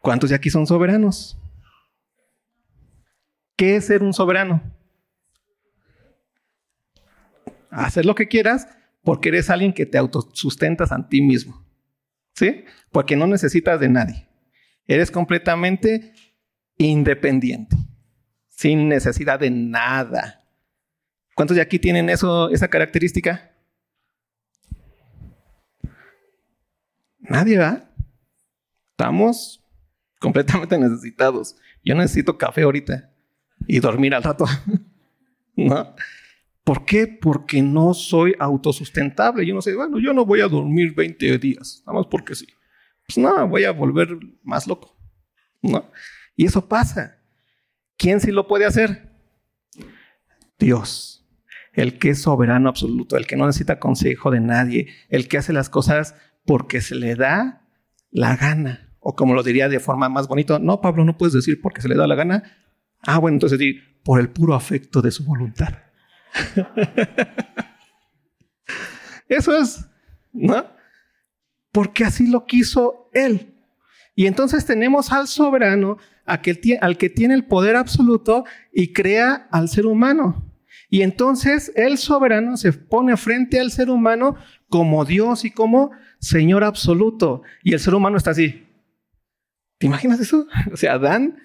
¿Cuántos 0.00 0.30
de 0.30 0.36
aquí 0.36 0.50
son 0.50 0.66
soberanos? 0.66 1.36
¿Qué 3.56 3.76
es 3.76 3.86
ser 3.86 4.02
un 4.02 4.12
soberano? 4.12 4.62
Hacer 7.70 8.06
lo 8.06 8.14
que 8.14 8.28
quieras 8.28 8.68
porque 9.02 9.30
eres 9.30 9.50
alguien 9.50 9.72
que 9.72 9.86
te 9.86 9.98
autosustentas 9.98 10.92
a 10.92 11.08
ti 11.08 11.22
mismo. 11.22 11.64
¿Sí? 12.34 12.64
Porque 12.92 13.16
no 13.16 13.26
necesitas 13.26 13.80
de 13.80 13.88
nadie. 13.88 14.28
Eres 14.86 15.10
completamente 15.10 16.12
independiente, 16.76 17.76
sin 18.48 18.88
necesidad 18.88 19.40
de 19.40 19.50
nada. 19.50 20.45
¿Cuántos 21.36 21.54
de 21.54 21.60
aquí 21.60 21.78
tienen 21.78 22.08
eso, 22.08 22.48
esa 22.48 22.68
característica? 22.68 23.52
Nadie, 27.18 27.58
¿verdad? 27.58 27.90
Estamos 28.92 29.62
completamente 30.18 30.78
necesitados. 30.78 31.54
Yo 31.84 31.94
necesito 31.94 32.38
café 32.38 32.62
ahorita 32.62 33.12
y 33.66 33.80
dormir 33.80 34.14
al 34.14 34.22
rato. 34.22 34.46
¿No? 35.56 35.94
¿Por 36.64 36.86
qué? 36.86 37.06
Porque 37.06 37.60
no 37.60 37.92
soy 37.92 38.34
autosustentable. 38.38 39.44
Yo 39.44 39.54
no 39.54 39.60
sé, 39.60 39.74
bueno, 39.74 39.98
yo 39.98 40.14
no 40.14 40.24
voy 40.24 40.40
a 40.40 40.48
dormir 40.48 40.94
20 40.94 41.36
días, 41.36 41.82
nada 41.86 41.98
más 41.98 42.06
porque 42.10 42.34
sí. 42.34 42.46
Pues 43.06 43.18
no, 43.18 43.46
voy 43.46 43.64
a 43.64 43.72
volver 43.72 44.18
más 44.42 44.66
loco. 44.66 44.96
¿No? 45.60 45.90
Y 46.34 46.46
eso 46.46 46.66
pasa. 46.66 47.18
¿Quién 47.98 48.20
sí 48.20 48.30
lo 48.30 48.46
puede 48.46 48.64
hacer? 48.64 49.12
Dios, 50.58 51.15
el 51.76 51.98
que 51.98 52.10
es 52.10 52.22
soberano 52.22 52.68
absoluto, 52.68 53.16
el 53.16 53.26
que 53.26 53.36
no 53.36 53.46
necesita 53.46 53.78
consejo 53.78 54.30
de 54.30 54.40
nadie, 54.40 54.88
el 55.10 55.28
que 55.28 55.38
hace 55.38 55.52
las 55.52 55.68
cosas 55.68 56.14
porque 56.44 56.80
se 56.80 56.94
le 56.94 57.14
da 57.14 57.68
la 58.10 58.36
gana. 58.36 58.94
O 58.98 59.14
como 59.14 59.34
lo 59.34 59.42
diría 59.42 59.68
de 59.68 59.78
forma 59.78 60.08
más 60.08 60.26
bonita, 60.26 60.58
no, 60.58 60.80
Pablo, 60.80 61.04
no 61.04 61.16
puedes 61.16 61.34
decir 61.34 61.60
porque 61.60 61.82
se 61.82 61.88
le 61.88 61.94
da 61.94 62.06
la 62.06 62.14
gana. 62.14 62.42
Ah, 63.02 63.18
bueno, 63.18 63.36
entonces 63.36 63.58
di 63.58 63.78
por 64.02 64.18
el 64.18 64.30
puro 64.30 64.54
afecto 64.54 65.02
de 65.02 65.10
su 65.10 65.24
voluntad. 65.24 65.74
Eso 69.28 69.56
es, 69.56 69.86
¿no? 70.32 70.66
Porque 71.72 72.04
así 72.04 72.26
lo 72.26 72.46
quiso 72.46 73.10
Él. 73.12 73.54
Y 74.14 74.26
entonces 74.26 74.64
tenemos 74.64 75.12
al 75.12 75.28
soberano, 75.28 75.98
al 76.24 76.40
que 76.40 77.10
tiene 77.10 77.34
el 77.34 77.44
poder 77.44 77.76
absoluto 77.76 78.44
y 78.72 78.94
crea 78.94 79.46
al 79.50 79.68
ser 79.68 79.84
humano. 79.84 80.45
Y 80.88 81.02
entonces 81.02 81.72
el 81.74 81.98
soberano 81.98 82.56
se 82.56 82.72
pone 82.72 83.16
frente 83.16 83.58
al 83.58 83.70
ser 83.70 83.90
humano 83.90 84.36
como 84.68 85.04
Dios 85.04 85.44
y 85.44 85.50
como 85.50 85.90
Señor 86.20 86.64
absoluto. 86.64 87.42
Y 87.62 87.72
el 87.72 87.80
ser 87.80 87.94
humano 87.94 88.16
está 88.16 88.30
así. 88.30 88.66
¿Te 89.78 89.86
imaginas 89.86 90.20
eso? 90.20 90.46
O 90.72 90.76
sea, 90.76 90.94
Adán, 90.94 91.38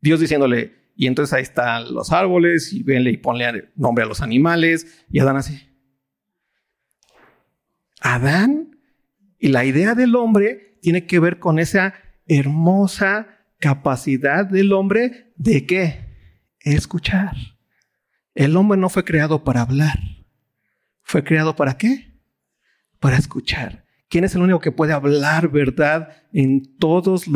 Dios 0.00 0.20
diciéndole, 0.20 0.74
y 0.94 1.06
entonces 1.06 1.32
ahí 1.32 1.42
están 1.42 1.92
los 1.92 2.12
árboles, 2.12 2.72
y 2.72 2.82
venle 2.82 3.10
y 3.10 3.16
ponle 3.18 3.70
nombre 3.76 4.04
a 4.04 4.08
los 4.08 4.22
animales, 4.22 5.04
y 5.10 5.18
Adán 5.18 5.36
así. 5.36 5.68
Adán 8.00 8.78
y 9.38 9.48
la 9.48 9.64
idea 9.64 9.94
del 9.94 10.14
hombre 10.16 10.78
tiene 10.80 11.06
que 11.06 11.18
ver 11.18 11.38
con 11.38 11.58
esa 11.58 11.94
hermosa 12.26 13.28
capacidad 13.58 14.46
del 14.46 14.72
hombre 14.72 15.32
de 15.36 15.66
qué? 15.66 16.06
Escuchar. 16.60 17.34
El 18.36 18.54
hombre 18.56 18.78
no 18.78 18.90
fue 18.90 19.02
creado 19.02 19.42
para 19.44 19.62
hablar. 19.62 19.98
¿Fue 21.02 21.24
creado 21.24 21.56
para 21.56 21.78
qué? 21.78 22.20
Para 23.00 23.16
escuchar. 23.16 23.86
¿Quién 24.10 24.24
es 24.24 24.34
el 24.34 24.42
único 24.42 24.60
que 24.60 24.72
puede 24.72 24.92
hablar 24.92 25.48
verdad 25.48 26.10
en 26.32 26.76
todas 26.76 27.26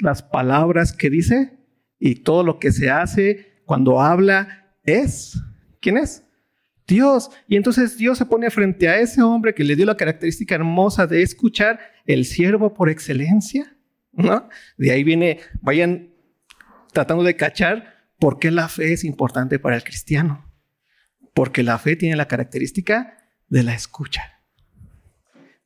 las 0.00 0.22
palabras 0.22 0.92
que 0.92 1.10
dice? 1.10 1.58
Y 1.98 2.22
todo 2.22 2.44
lo 2.44 2.60
que 2.60 2.70
se 2.70 2.88
hace 2.88 3.62
cuando 3.66 4.00
habla 4.00 4.72
es. 4.84 5.36
¿Quién 5.80 5.98
es? 5.98 6.22
Dios. 6.86 7.32
Y 7.48 7.56
entonces 7.56 7.98
Dios 7.98 8.16
se 8.16 8.26
pone 8.26 8.48
frente 8.48 8.88
a 8.88 9.00
ese 9.00 9.22
hombre 9.22 9.54
que 9.54 9.64
le 9.64 9.74
dio 9.74 9.86
la 9.86 9.96
característica 9.96 10.54
hermosa 10.54 11.08
de 11.08 11.22
escuchar, 11.22 11.80
el 12.06 12.24
siervo 12.24 12.74
por 12.74 12.88
excelencia. 12.88 13.76
¿no? 14.12 14.48
De 14.78 14.92
ahí 14.92 15.02
viene, 15.02 15.40
vayan 15.60 16.14
tratando 16.92 17.24
de 17.24 17.34
cachar 17.34 18.06
por 18.20 18.38
qué 18.38 18.52
la 18.52 18.68
fe 18.68 18.92
es 18.92 19.02
importante 19.02 19.58
para 19.58 19.74
el 19.74 19.82
cristiano. 19.82 20.43
Porque 21.34 21.62
la 21.62 21.78
fe 21.78 21.96
tiene 21.96 22.16
la 22.16 22.28
característica 22.28 23.18
de 23.48 23.62
la 23.62 23.74
escucha 23.74 24.34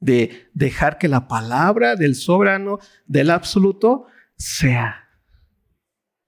de 0.01 0.49
dejar 0.55 0.99
que 0.99 1.09
la 1.09 1.29
palabra 1.29 1.97
del 1.97 2.15
soberano, 2.15 2.79
del 3.07 3.31
absoluto, 3.31 4.07
sea. 4.37 5.09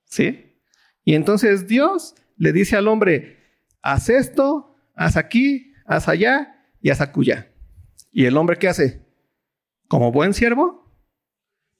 ¿Sí? 0.04 0.56
Y 1.04 1.14
entonces 1.14 1.66
Dios 1.66 2.14
le 2.36 2.52
dice 2.52 2.76
al 2.76 2.88
hombre, 2.88 3.38
haz 3.82 4.08
esto, 4.08 4.76
haz 4.94 5.16
aquí, 5.16 5.72
haz 5.86 6.08
allá 6.08 6.66
y 6.80 6.90
haz 6.90 7.00
acuya. 7.00 7.52
¿Y 8.12 8.24
el 8.24 8.36
hombre 8.36 8.56
qué 8.56 8.68
hace? 8.68 9.06
Como 9.88 10.12
buen 10.12 10.34
siervo, 10.34 10.92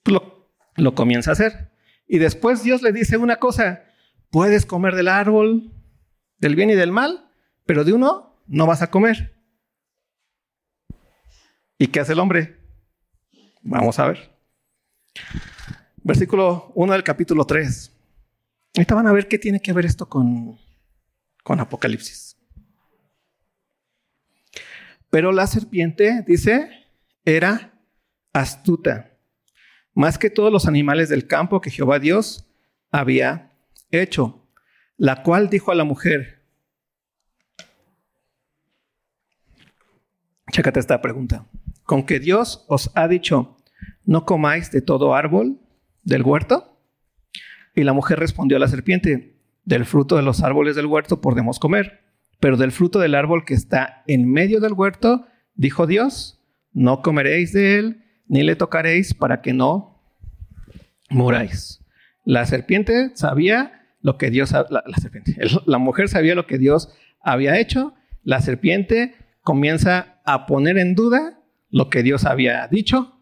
lo, 0.05 0.49
lo 0.75 0.95
comienza 0.95 1.31
a 1.31 1.33
hacer. 1.33 1.71
Y 2.07 2.19
después 2.19 2.63
Dios 2.63 2.81
le 2.81 2.91
dice 2.91 3.17
una 3.17 3.37
cosa, 3.37 3.83
puedes 4.29 4.65
comer 4.65 4.95
del 4.95 5.07
árbol 5.07 5.73
del 6.37 6.55
bien 6.55 6.69
y 6.69 6.75
del 6.75 6.91
mal, 6.91 7.30
pero 7.71 7.85
de 7.85 7.93
uno 7.93 8.35
no 8.47 8.67
vas 8.67 8.81
a 8.81 8.91
comer. 8.91 9.33
¿Y 11.77 11.87
qué 11.87 12.01
hace 12.01 12.11
el 12.11 12.19
hombre? 12.19 12.59
Vamos 13.61 13.97
a 13.97 14.07
ver. 14.07 14.29
Versículo 16.03 16.73
1 16.75 16.91
del 16.91 17.03
capítulo 17.05 17.45
3. 17.45 17.97
Ahorita 18.75 18.93
van 18.93 19.07
a 19.07 19.13
ver 19.13 19.29
qué 19.29 19.39
tiene 19.39 19.61
que 19.61 19.71
ver 19.71 19.85
esto 19.85 20.09
con, 20.09 20.59
con 21.45 21.61
Apocalipsis. 21.61 22.35
Pero 25.09 25.31
la 25.31 25.47
serpiente, 25.47 26.25
dice, 26.27 26.69
era 27.23 27.71
astuta, 28.33 29.17
más 29.93 30.17
que 30.17 30.29
todos 30.29 30.51
los 30.51 30.67
animales 30.67 31.07
del 31.07 31.25
campo 31.25 31.61
que 31.61 31.71
Jehová 31.71 31.99
Dios 31.99 32.51
había 32.91 33.53
hecho, 33.91 34.45
la 34.97 35.23
cual 35.23 35.49
dijo 35.49 35.71
a 35.71 35.75
la 35.75 35.85
mujer, 35.85 36.40
chécate 40.51 40.79
esta 40.79 41.01
pregunta, 41.01 41.47
con 41.83 42.05
que 42.05 42.19
Dios 42.19 42.65
os 42.67 42.91
ha 42.95 43.07
dicho, 43.07 43.57
no 44.05 44.25
comáis 44.25 44.71
de 44.71 44.81
todo 44.81 45.15
árbol 45.15 45.59
del 46.03 46.23
huerto? 46.23 46.77
Y 47.75 47.83
la 47.83 47.93
mujer 47.93 48.19
respondió 48.19 48.57
a 48.57 48.59
la 48.59 48.67
serpiente, 48.67 49.37
del 49.63 49.85
fruto 49.85 50.15
de 50.15 50.23
los 50.23 50.41
árboles 50.43 50.75
del 50.75 50.87
huerto 50.87 51.21
podemos 51.21 51.59
comer, 51.59 52.01
pero 52.39 52.57
del 52.57 52.71
fruto 52.71 52.99
del 52.99 53.15
árbol 53.15 53.45
que 53.45 53.53
está 53.53 54.03
en 54.07 54.29
medio 54.29 54.59
del 54.59 54.73
huerto, 54.73 55.27
dijo 55.55 55.87
Dios, 55.87 56.41
no 56.73 57.01
comeréis 57.01 57.53
de 57.53 57.77
él, 57.77 58.03
ni 58.27 58.43
le 58.43 58.55
tocaréis 58.55 59.13
para 59.13 59.41
que 59.41 59.53
no 59.53 60.01
muráis. 61.09 61.85
La 62.25 62.45
serpiente 62.45 63.11
sabía 63.13 63.87
lo 64.01 64.17
que 64.17 64.29
Dios, 64.29 64.53
la, 65.65 65.77
mujer 65.77 66.09
sabía 66.09 66.35
lo 66.35 66.47
que 66.47 66.57
Dios 66.57 66.93
había 67.21 67.59
hecho, 67.59 67.93
la 68.23 68.41
serpiente 68.41 69.15
comienza 69.41 70.21
a 70.25 70.45
poner 70.45 70.77
en 70.77 70.95
duda 70.95 71.41
lo 71.69 71.89
que 71.89 72.03
Dios 72.03 72.25
había 72.25 72.67
dicho, 72.67 73.19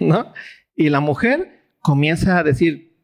¿no? 0.00 0.32
Y 0.74 0.90
la 0.90 1.00
mujer 1.00 1.70
comienza 1.80 2.38
a 2.38 2.42
decir, 2.42 2.96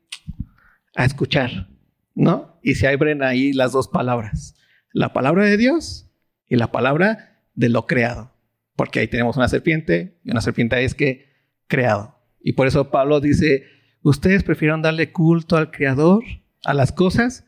a 0.94 1.04
escuchar, 1.04 1.68
¿no? 2.14 2.58
Y 2.62 2.74
se 2.74 2.88
abren 2.88 3.22
ahí 3.22 3.52
las 3.52 3.72
dos 3.72 3.88
palabras, 3.88 4.56
la 4.92 5.12
palabra 5.12 5.44
de 5.44 5.56
Dios 5.56 6.10
y 6.46 6.56
la 6.56 6.70
palabra 6.70 7.42
de 7.54 7.68
lo 7.68 7.86
creado, 7.86 8.34
porque 8.76 9.00
ahí 9.00 9.08
tenemos 9.08 9.36
una 9.36 9.48
serpiente 9.48 10.20
y 10.24 10.30
una 10.30 10.40
serpiente 10.40 10.82
es 10.84 10.94
que 10.94 11.32
creado. 11.66 12.18
Y 12.40 12.52
por 12.52 12.66
eso 12.66 12.90
Pablo 12.90 13.20
dice, 13.20 13.64
ustedes 14.02 14.42
prefirieron 14.42 14.82
darle 14.82 15.12
culto 15.12 15.56
al 15.56 15.70
creador, 15.70 16.24
a 16.64 16.74
las 16.74 16.92
cosas, 16.92 17.46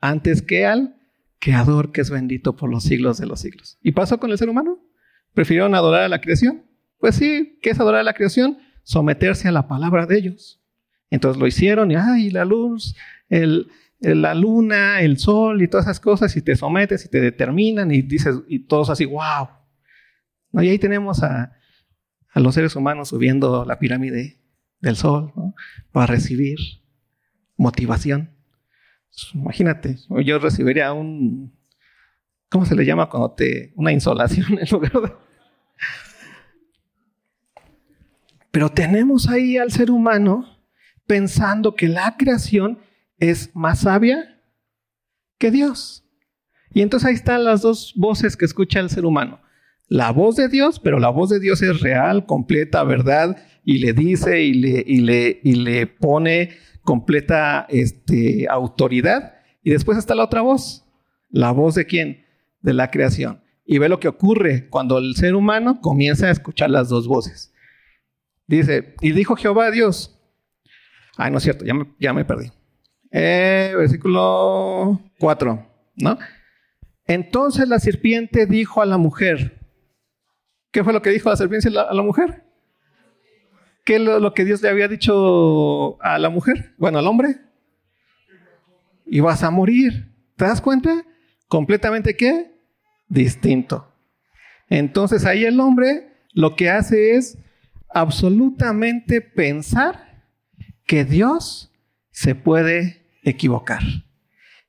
antes 0.00 0.42
que 0.42 0.66
al 0.66 0.96
creador 1.42 1.90
que 1.90 2.00
es 2.00 2.08
bendito 2.08 2.54
por 2.54 2.70
los 2.70 2.84
siglos 2.84 3.18
de 3.18 3.26
los 3.26 3.40
siglos. 3.40 3.76
¿Y 3.82 3.92
pasó 3.92 4.20
con 4.20 4.30
el 4.30 4.38
ser 4.38 4.48
humano? 4.48 4.78
¿Prefirieron 5.34 5.74
adorar 5.74 6.02
a 6.02 6.08
la 6.08 6.20
creación? 6.20 6.62
Pues 6.98 7.16
sí, 7.16 7.58
¿qué 7.60 7.70
es 7.70 7.80
adorar 7.80 8.02
a 8.02 8.04
la 8.04 8.14
creación? 8.14 8.58
Someterse 8.84 9.48
a 9.48 9.52
la 9.52 9.66
palabra 9.66 10.06
de 10.06 10.16
ellos. 10.18 10.62
Entonces 11.10 11.40
lo 11.40 11.48
hicieron 11.48 11.90
y, 11.90 11.96
ay, 11.96 12.30
la 12.30 12.44
luz, 12.44 12.94
el, 13.28 13.66
la 13.98 14.36
luna, 14.36 15.00
el 15.00 15.18
sol 15.18 15.62
y 15.62 15.68
todas 15.68 15.86
esas 15.86 15.98
cosas, 15.98 16.36
y 16.36 16.42
te 16.42 16.54
sometes 16.54 17.04
y 17.06 17.08
te 17.08 17.20
determinan 17.20 17.90
y 17.90 18.02
dices, 18.02 18.36
y 18.46 18.60
todos 18.60 18.88
así, 18.88 19.04
wow. 19.04 19.48
¿No? 20.52 20.62
Y 20.62 20.68
ahí 20.68 20.78
tenemos 20.78 21.24
a, 21.24 21.56
a 22.30 22.40
los 22.40 22.54
seres 22.54 22.76
humanos 22.76 23.08
subiendo 23.08 23.64
la 23.64 23.80
pirámide 23.80 24.38
del 24.80 24.94
sol 24.94 25.32
¿no? 25.34 25.56
para 25.90 26.06
recibir 26.06 26.58
motivación. 27.56 28.30
Imagínate, 29.34 29.98
yo 30.24 30.38
recibiría 30.38 30.92
un, 30.92 31.52
¿Cómo 32.52 32.66
se 32.66 32.76
le 32.76 32.84
llama 32.84 33.08
cuando 33.08 33.30
te... 33.30 33.72
una 33.76 33.92
insolación 33.92 34.58
en 34.58 34.68
lugar 34.70 34.92
de... 34.92 35.12
Pero 38.50 38.68
tenemos 38.68 39.26
ahí 39.30 39.56
al 39.56 39.72
ser 39.72 39.90
humano 39.90 40.58
pensando 41.06 41.74
que 41.74 41.88
la 41.88 42.14
creación 42.18 42.78
es 43.16 43.56
más 43.56 43.80
sabia 43.80 44.38
que 45.38 45.50
Dios. 45.50 46.04
Y 46.74 46.82
entonces 46.82 47.08
ahí 47.08 47.14
están 47.14 47.44
las 47.44 47.62
dos 47.62 47.94
voces 47.96 48.36
que 48.36 48.44
escucha 48.44 48.80
el 48.80 48.90
ser 48.90 49.06
humano. 49.06 49.40
La 49.88 50.10
voz 50.10 50.36
de 50.36 50.48
Dios, 50.48 50.78
pero 50.78 50.98
la 50.98 51.08
voz 51.08 51.30
de 51.30 51.40
Dios 51.40 51.62
es 51.62 51.80
real, 51.80 52.26
completa, 52.26 52.84
verdad, 52.84 53.42
y 53.64 53.78
le 53.78 53.94
dice 53.94 54.42
y 54.42 54.52
le, 54.52 54.84
y 54.86 54.98
le, 54.98 55.40
y 55.42 55.54
le 55.54 55.86
pone 55.86 56.50
completa 56.82 57.66
este, 57.68 58.46
autoridad. 58.48 59.34
Y 59.62 59.70
después 59.70 59.98
está 59.98 60.14
la 60.14 60.24
otra 60.24 60.42
voz. 60.42 60.84
¿La 61.30 61.50
voz 61.50 61.74
de 61.74 61.86
quién? 61.86 62.22
de 62.62 62.72
la 62.72 62.90
creación. 62.90 63.42
Y 63.64 63.78
ve 63.78 63.88
lo 63.88 64.00
que 64.00 64.08
ocurre 64.08 64.68
cuando 64.68 64.98
el 64.98 65.14
ser 65.16 65.34
humano 65.34 65.80
comienza 65.80 66.26
a 66.26 66.30
escuchar 66.30 66.70
las 66.70 66.88
dos 66.88 67.06
voces. 67.06 67.52
Dice, 68.46 68.94
y 69.00 69.12
dijo 69.12 69.36
Jehová 69.36 69.66
a 69.66 69.70
Dios. 69.70 70.18
Ay, 71.16 71.30
no 71.30 71.38
es 71.38 71.44
cierto, 71.44 71.64
ya 71.64 71.74
me, 71.74 71.86
ya 72.00 72.12
me 72.12 72.24
perdí. 72.24 72.50
Eh, 73.10 73.74
versículo 73.76 75.00
4, 75.18 75.66
¿no? 75.96 76.18
Entonces 77.06 77.68
la 77.68 77.78
serpiente 77.78 78.46
dijo 78.46 78.80
a 78.80 78.86
la 78.86 78.96
mujer. 78.96 79.60
¿Qué 80.70 80.82
fue 80.82 80.92
lo 80.92 81.02
que 81.02 81.10
dijo 81.10 81.28
la 81.28 81.36
serpiente 81.36 81.68
a 81.68 81.92
la, 81.92 82.02
mujer? 82.02 82.44
¿Qué 83.84 83.96
es 83.96 84.00
lo, 84.00 84.20
lo, 84.20 84.34
que 84.34 84.44
Dios 84.44 84.62
le 84.62 84.68
había 84.68 84.88
dicho 84.88 86.02
a 86.02 86.18
la 86.18 86.30
mujer? 86.30 86.74
Bueno, 86.78 86.98
al 86.98 87.06
hombre. 87.06 87.36
Y 89.06 89.20
vas 89.20 89.42
a 89.42 89.50
morir. 89.50 90.12
¿Te 90.36 90.44
das 90.44 90.60
cuenta? 90.60 91.04
completamente 91.52 92.16
qué? 92.16 92.50
Distinto. 93.10 93.86
Entonces 94.70 95.26
ahí 95.26 95.44
el 95.44 95.60
hombre 95.60 96.14
lo 96.32 96.56
que 96.56 96.70
hace 96.70 97.14
es 97.16 97.36
absolutamente 97.90 99.20
pensar 99.20 100.24
que 100.86 101.04
Dios 101.04 101.70
se 102.10 102.34
puede 102.34 103.02
equivocar. 103.22 103.82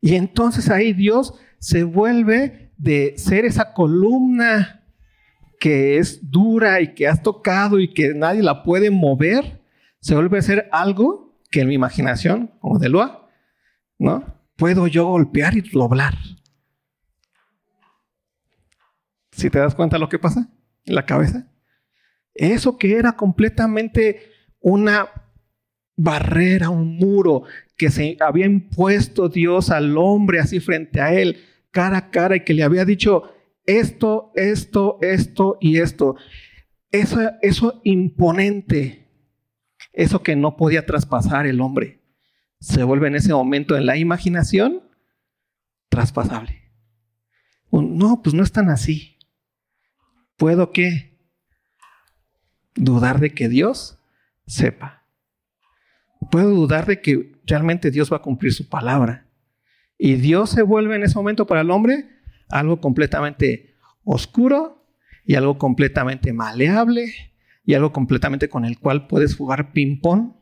Y 0.02 0.16
entonces 0.16 0.70
ahí 0.70 0.92
Dios 0.92 1.36
se 1.58 1.86
vuelve 1.86 2.74
de 2.76 3.14
ser 3.16 3.46
esa 3.46 3.72
columna 3.72 4.83
que 5.64 5.98
es 5.98 6.30
dura 6.30 6.82
y 6.82 6.94
que 6.94 7.08
has 7.08 7.24
tocado 7.24 7.80
y 7.80 7.94
que 7.94 8.14
nadie 8.14 8.44
la 8.44 8.64
puede 8.64 8.92
mover, 8.92 9.62
se 10.02 10.14
vuelve 10.14 10.38
a 10.38 10.42
ser 10.42 10.68
algo 10.74 11.40
que 11.50 11.62
en 11.62 11.70
mi 11.70 11.76
imaginación, 11.76 12.48
como 12.60 12.80
de 12.80 12.90
Lua, 12.90 13.30
¿no? 13.98 14.26
Puedo 14.58 14.88
yo 14.88 15.08
golpear 15.08 15.56
y 15.56 15.62
doblar. 15.62 16.16
Si 19.32 19.50
te 19.50 19.58
das 19.58 19.74
cuenta 19.74 19.98
lo 19.98 20.10
que 20.10 20.20
pasa 20.20 20.50
en 20.84 20.96
la 20.96 21.06
cabeza. 21.06 21.48
Eso 22.34 22.78
que 22.78 22.98
era 22.98 23.14
completamente 23.14 24.34
una 24.60 25.08
barrera, 25.96 26.72
un 26.72 26.98
muro 26.98 27.44
que 27.78 27.90
se 27.90 28.18
había 28.20 28.48
impuesto 28.48 29.30
Dios 29.30 29.70
al 29.70 29.98
hombre 29.98 30.42
así 30.42 30.60
frente 30.60 31.00
a 31.00 31.14
él, 31.14 31.38
cara 31.72 31.98
a 32.00 32.12
cara, 32.12 32.36
y 32.36 32.44
que 32.44 32.54
le 32.54 32.64
había 32.64 32.84
dicho 32.84 33.33
esto, 33.66 34.32
esto, 34.36 34.98
esto 35.02 35.58
y 35.62 35.80
esto. 35.80 36.16
Eso, 36.92 37.20
eso 37.42 37.82
imponente, 37.84 39.10
eso 39.92 40.22
que 40.22 40.36
no 40.36 40.58
podía 40.58 40.86
traspasar 40.86 41.48
el 41.48 41.62
hombre, 41.62 42.02
se 42.60 42.84
vuelve 42.84 43.08
en 43.08 43.16
ese 43.16 43.34
momento 43.34 43.76
en 43.76 43.86
la 43.86 43.98
imaginación 43.98 44.84
traspasable. 45.90 46.72
No, 47.72 48.22
pues 48.22 48.36
no 48.36 48.44
es 48.44 48.52
tan 48.52 48.70
así. 48.70 49.18
¿Puedo 50.38 50.72
qué? 50.72 51.18
Dudar 52.76 53.20
de 53.20 53.34
que 53.34 53.50
Dios 53.50 54.00
sepa. 54.46 55.08
Puedo 56.32 56.50
dudar 56.50 56.86
de 56.86 57.02
que 57.02 57.42
realmente 57.46 57.92
Dios 57.92 58.12
va 58.12 58.18
a 58.18 58.22
cumplir 58.22 58.54
su 58.54 58.70
palabra. 58.70 59.28
Y 59.98 60.16
Dios 60.16 60.52
se 60.52 60.62
vuelve 60.62 60.96
en 60.96 61.04
ese 61.04 61.16
momento 61.16 61.48
para 61.48 61.62
el 61.62 61.72
hombre 61.72 62.10
algo 62.54 62.80
completamente 62.80 63.76
oscuro 64.04 64.86
y 65.26 65.36
algo 65.36 65.58
completamente 65.58 66.34
maleable 66.34 67.14
y 67.66 67.74
algo 67.74 67.92
completamente 67.92 68.50
con 68.50 68.66
el 68.66 68.78
cual 68.78 69.08
puedes 69.08 69.36
jugar 69.36 69.72
ping-pong, 69.72 70.34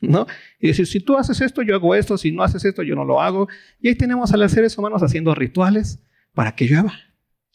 ¿no? 0.00 0.26
Y 0.60 0.68
decir, 0.68 0.86
si 0.86 1.00
tú 1.00 1.16
haces 1.16 1.40
esto, 1.40 1.62
yo 1.62 1.74
hago 1.74 1.94
esto, 1.94 2.16
si 2.16 2.32
no 2.32 2.42
haces 2.42 2.64
esto, 2.64 2.82
yo 2.82 2.94
no 2.94 3.04
lo 3.04 3.20
hago. 3.20 3.48
Y 3.80 3.88
ahí 3.88 3.94
tenemos 3.96 4.32
a 4.32 4.36
los 4.36 4.52
seres 4.52 4.78
humanos 4.78 5.02
haciendo 5.02 5.34
rituales 5.34 6.02
para 6.34 6.54
que 6.54 6.66
llueva. 6.66 6.92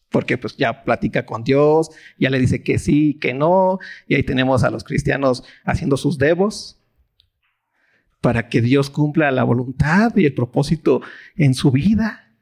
Porque 0.09 0.37
pues 0.37 0.57
ya 0.57 0.83
platica 0.83 1.25
con 1.25 1.43
Dios, 1.43 1.89
ya 2.19 2.29
le 2.29 2.39
dice 2.39 2.61
que 2.61 2.77
sí, 2.77 3.17
que 3.19 3.33
no. 3.33 3.79
Y 4.07 4.15
ahí 4.15 4.23
tenemos 4.23 4.63
a 4.63 4.69
los 4.69 4.83
cristianos 4.83 5.43
haciendo 5.63 5.97
sus 5.97 6.19
devos, 6.19 6.79
para 8.21 8.47
que 8.47 8.61
Dios 8.61 8.89
cumpla 8.89 9.31
la 9.31 9.43
voluntad 9.43 10.15
y 10.15 10.25
el 10.25 10.33
propósito 10.33 11.01
en 11.35 11.55
su 11.55 11.71
vida. 11.71 12.32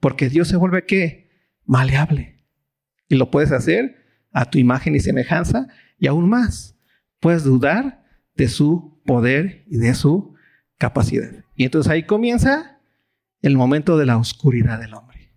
Porque 0.00 0.28
Dios 0.28 0.48
se 0.48 0.56
vuelve 0.56 0.84
qué? 0.84 1.30
Maleable. 1.64 2.44
Y 3.08 3.16
lo 3.16 3.30
puedes 3.30 3.52
hacer 3.52 4.04
a 4.32 4.44
tu 4.44 4.58
imagen 4.58 4.94
y 4.94 5.00
semejanza 5.00 5.68
y 5.98 6.06
aún 6.06 6.28
más. 6.28 6.76
Puedes 7.20 7.44
dudar 7.44 8.04
de 8.34 8.48
su 8.48 9.00
poder 9.04 9.64
y 9.66 9.78
de 9.78 9.94
su 9.94 10.34
capacidad. 10.76 11.44
Y 11.56 11.64
entonces 11.64 11.90
ahí 11.90 12.04
comienza 12.04 12.80
el 13.42 13.56
momento 13.56 13.98
de 13.98 14.06
la 14.06 14.16
oscuridad 14.16 14.78
del 14.78 14.94
hombre. 14.94 15.32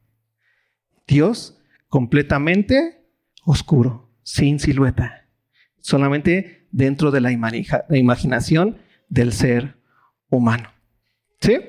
Dios 1.08 1.60
completamente 1.88 3.06
oscuro, 3.44 4.10
sin 4.24 4.60
silueta, 4.60 5.28
solamente 5.80 6.68
dentro 6.72 7.12
de 7.12 7.22
la, 7.22 7.32
imaginación 7.32 8.78
del 9.10 9.34
ser 9.34 9.78
humano. 10.30 10.70
¿Sí? 11.42 11.60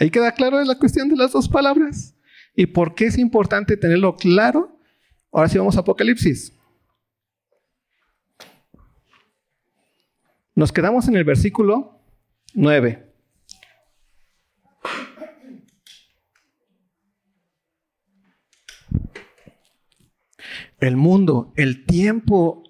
Ahí 0.00 0.10
queda 0.10 0.32
claro 0.32 0.64
la 0.64 0.78
cuestión 0.78 1.10
de 1.10 1.16
las 1.16 1.32
dos 1.32 1.46
palabras. 1.46 2.16
¿Y 2.56 2.64
por 2.64 2.94
qué 2.94 3.04
es 3.04 3.18
importante 3.18 3.76
tenerlo 3.76 4.16
claro? 4.16 4.80
Ahora 5.30 5.50
sí 5.50 5.58
vamos 5.58 5.76
a 5.76 5.80
Apocalipsis. 5.80 6.56
Nos 10.54 10.72
quedamos 10.72 11.06
en 11.06 11.16
el 11.16 11.24
versículo 11.24 12.02
9. 12.54 13.12
El 20.78 20.96
mundo, 20.96 21.52
el 21.56 21.84
tiempo 21.84 22.64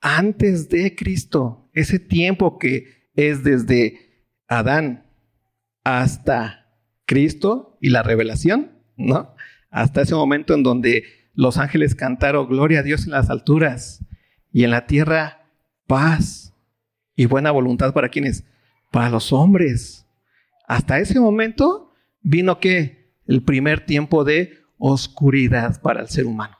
antes 0.00 0.70
de 0.70 0.96
Cristo, 0.96 1.68
ese 1.74 1.98
tiempo 1.98 2.58
que 2.58 3.10
es 3.14 3.44
desde 3.44 4.24
Adán 4.48 5.05
hasta 5.86 6.66
Cristo 7.04 7.78
y 7.80 7.90
la 7.90 8.02
revelación, 8.02 8.72
¿no? 8.96 9.36
Hasta 9.70 10.02
ese 10.02 10.16
momento 10.16 10.52
en 10.52 10.64
donde 10.64 11.04
los 11.32 11.58
ángeles 11.58 11.94
cantaron 11.94 12.48
gloria 12.48 12.80
a 12.80 12.82
Dios 12.82 13.04
en 13.04 13.12
las 13.12 13.30
alturas 13.30 14.04
y 14.52 14.64
en 14.64 14.72
la 14.72 14.88
tierra 14.88 15.46
paz 15.86 16.52
y 17.14 17.26
buena 17.26 17.52
voluntad 17.52 17.94
para 17.94 18.08
quienes, 18.08 18.42
para 18.90 19.10
los 19.10 19.32
hombres. 19.32 20.08
Hasta 20.66 20.98
ese 20.98 21.20
momento 21.20 21.92
vino 22.20 22.58
que 22.58 23.12
el 23.28 23.44
primer 23.44 23.86
tiempo 23.86 24.24
de 24.24 24.58
oscuridad 24.78 25.80
para 25.82 26.00
el 26.00 26.08
ser 26.08 26.26
humano. 26.26 26.56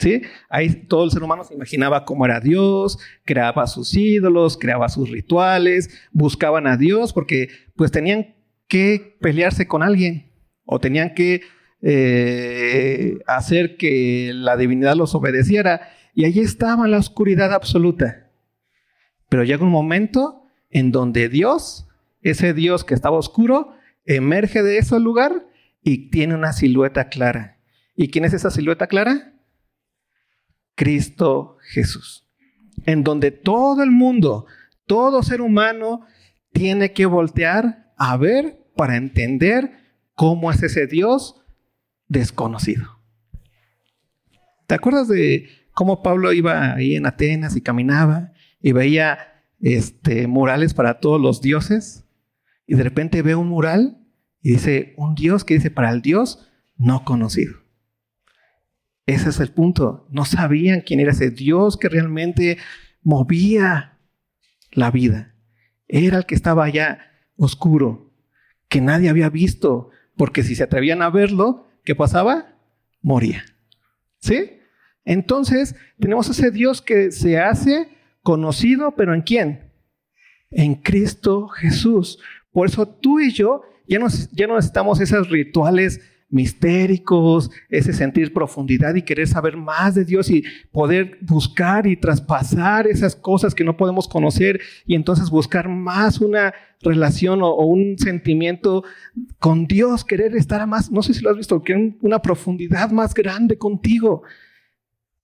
¿Sí? 0.00 0.20
Ahí 0.50 0.86
todo 0.86 1.04
el 1.04 1.12
ser 1.12 1.22
humano 1.22 1.44
se 1.44 1.54
imaginaba 1.54 2.04
cómo 2.04 2.26
era 2.26 2.40
Dios, 2.40 2.98
creaba 3.24 3.66
sus 3.66 3.94
ídolos, 3.94 4.58
creaba 4.58 4.90
sus 4.90 5.08
rituales, 5.08 5.98
buscaban 6.12 6.66
a 6.66 6.76
Dios 6.76 7.14
porque 7.14 7.48
pues 7.74 7.90
tenían 7.90 8.34
que 8.70 9.18
pelearse 9.20 9.66
con 9.66 9.82
alguien 9.82 10.30
o 10.64 10.78
tenían 10.78 11.12
que 11.12 11.42
eh, 11.82 13.18
hacer 13.26 13.76
que 13.76 14.30
la 14.32 14.56
divinidad 14.56 14.94
los 14.94 15.14
obedeciera 15.16 15.90
y 16.14 16.24
allí 16.24 16.40
estaba 16.40 16.86
la 16.86 16.98
oscuridad 16.98 17.52
absoluta. 17.52 18.30
Pero 19.28 19.42
llega 19.42 19.64
un 19.64 19.70
momento 19.70 20.44
en 20.70 20.92
donde 20.92 21.28
Dios, 21.28 21.88
ese 22.22 22.54
Dios 22.54 22.84
que 22.84 22.94
estaba 22.94 23.18
oscuro, 23.18 23.74
emerge 24.04 24.62
de 24.62 24.78
ese 24.78 25.00
lugar 25.00 25.48
y 25.82 26.10
tiene 26.10 26.36
una 26.36 26.52
silueta 26.52 27.08
clara. 27.08 27.58
¿Y 27.96 28.08
quién 28.10 28.24
es 28.24 28.34
esa 28.34 28.52
silueta 28.52 28.86
clara? 28.86 29.34
Cristo 30.76 31.56
Jesús, 31.72 32.24
en 32.86 33.02
donde 33.02 33.32
todo 33.32 33.82
el 33.82 33.90
mundo, 33.90 34.46
todo 34.86 35.24
ser 35.24 35.40
humano 35.40 36.06
tiene 36.52 36.92
que 36.92 37.06
voltear 37.06 37.92
a 37.96 38.16
ver 38.16 38.59
para 38.80 38.96
entender 38.96 39.72
cómo 40.14 40.50
es 40.50 40.62
ese 40.62 40.86
Dios 40.86 41.44
desconocido. 42.08 42.98
¿Te 44.66 44.74
acuerdas 44.74 45.06
de 45.06 45.50
cómo 45.74 46.02
Pablo 46.02 46.32
iba 46.32 46.72
ahí 46.72 46.96
en 46.96 47.04
Atenas 47.04 47.56
y 47.56 47.60
caminaba 47.60 48.32
y 48.58 48.72
veía 48.72 49.18
este, 49.60 50.26
murales 50.28 50.72
para 50.72 50.98
todos 50.98 51.20
los 51.20 51.42
dioses? 51.42 52.06
Y 52.66 52.74
de 52.74 52.82
repente 52.82 53.20
ve 53.20 53.34
un 53.34 53.48
mural 53.48 53.98
y 54.40 54.52
dice, 54.52 54.94
un 54.96 55.14
Dios 55.14 55.44
que 55.44 55.52
dice 55.52 55.70
para 55.70 55.90
el 55.90 56.00
Dios 56.00 56.48
no 56.78 57.04
conocido. 57.04 57.56
Ese 59.04 59.28
es 59.28 59.40
el 59.40 59.52
punto. 59.52 60.06
No 60.08 60.24
sabían 60.24 60.80
quién 60.80 61.00
era 61.00 61.12
ese 61.12 61.30
Dios 61.30 61.76
que 61.76 61.90
realmente 61.90 62.56
movía 63.02 63.98
la 64.72 64.90
vida. 64.90 65.34
Era 65.86 66.16
el 66.16 66.24
que 66.24 66.34
estaba 66.34 66.64
allá 66.64 67.00
oscuro, 67.36 68.09
que 68.70 68.80
nadie 68.80 69.10
había 69.10 69.28
visto, 69.28 69.90
porque 70.16 70.42
si 70.42 70.54
se 70.54 70.62
atrevían 70.62 71.02
a 71.02 71.10
verlo, 71.10 71.66
¿qué 71.84 71.94
pasaba? 71.94 72.54
Moría. 73.02 73.44
¿Sí? 74.20 74.58
Entonces, 75.04 75.74
tenemos 75.98 76.30
ese 76.30 76.50
Dios 76.50 76.80
que 76.80 77.10
se 77.10 77.38
hace 77.38 77.88
conocido, 78.22 78.92
pero 78.92 79.12
¿en 79.12 79.22
quién? 79.22 79.72
En 80.50 80.76
Cristo 80.76 81.48
Jesús. 81.48 82.20
Por 82.52 82.68
eso 82.68 82.86
tú 82.86 83.18
y 83.18 83.32
yo 83.32 83.62
ya 83.88 83.98
no, 83.98 84.06
ya 84.32 84.46
no 84.46 84.54
necesitamos 84.54 85.00
esos 85.00 85.28
rituales 85.30 86.00
mistéricos, 86.30 87.50
ese 87.68 87.92
sentir 87.92 88.32
profundidad 88.32 88.94
y 88.94 89.02
querer 89.02 89.26
saber 89.26 89.56
más 89.56 89.96
de 89.96 90.04
Dios 90.04 90.30
y 90.30 90.44
poder 90.70 91.18
buscar 91.22 91.86
y 91.86 91.96
traspasar 91.96 92.86
esas 92.86 93.16
cosas 93.16 93.54
que 93.54 93.64
no 93.64 93.76
podemos 93.76 94.06
conocer 94.06 94.60
y 94.86 94.94
entonces 94.94 95.28
buscar 95.28 95.68
más 95.68 96.20
una 96.20 96.54
relación 96.80 97.42
o, 97.42 97.54
un 97.66 97.98
sentimiento 97.98 98.84
con 99.38 99.66
Dios, 99.66 100.04
querer 100.04 100.34
estar 100.36 100.60
a 100.60 100.66
más, 100.66 100.90
no 100.90 101.02
sé 101.02 101.12
si 101.14 101.22
lo 101.22 101.30
has 101.30 101.36
visto, 101.36 101.62
que 101.62 101.96
una 102.00 102.22
profundidad 102.22 102.90
más 102.90 103.12
grande 103.12 103.58
contigo. 103.58 104.22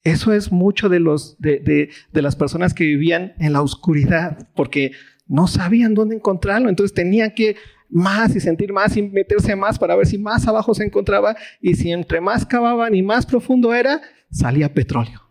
Eso 0.03 0.33
es 0.33 0.53
mucho 0.53 0.89
de, 0.89 1.01
los, 1.01 1.37
de, 1.41 1.91
de 2.13 2.23
las 2.23 2.37
personas 2.37 2.75
que 2.75 2.85
vivían 2.85 3.33
en 3.39 3.53
la 3.53 3.63
oscuridad, 3.63 4.49
porque 4.55 4.93
no 5.27 5.49
sabían 5.49 5.95
dónde 5.95 6.15
encontrarlo, 6.17 6.69
entonces 6.69 6.95
tenían 6.95 7.33
que 7.33 7.57
más 7.89 8.35
y 8.35 8.41
sentir 8.41 8.73
más 8.73 8.97
y 8.97 9.03
meterse 9.03 9.55
más 9.57 9.79
para 9.79 9.97
ver 9.97 10.07
si 10.07 10.19
más 10.19 10.47
abajo 10.47 10.75
se 10.75 10.85
encontraba 10.85 11.37
y 11.61 11.75
si 11.75 11.93
entre 11.93 12.21
más 12.21 12.45
cavaban 12.45 12.95
y 12.95 13.03
más 13.03 13.27
profundo 13.27 13.75
era, 13.75 14.01
salía 14.31 14.73
petróleo. 14.73 15.23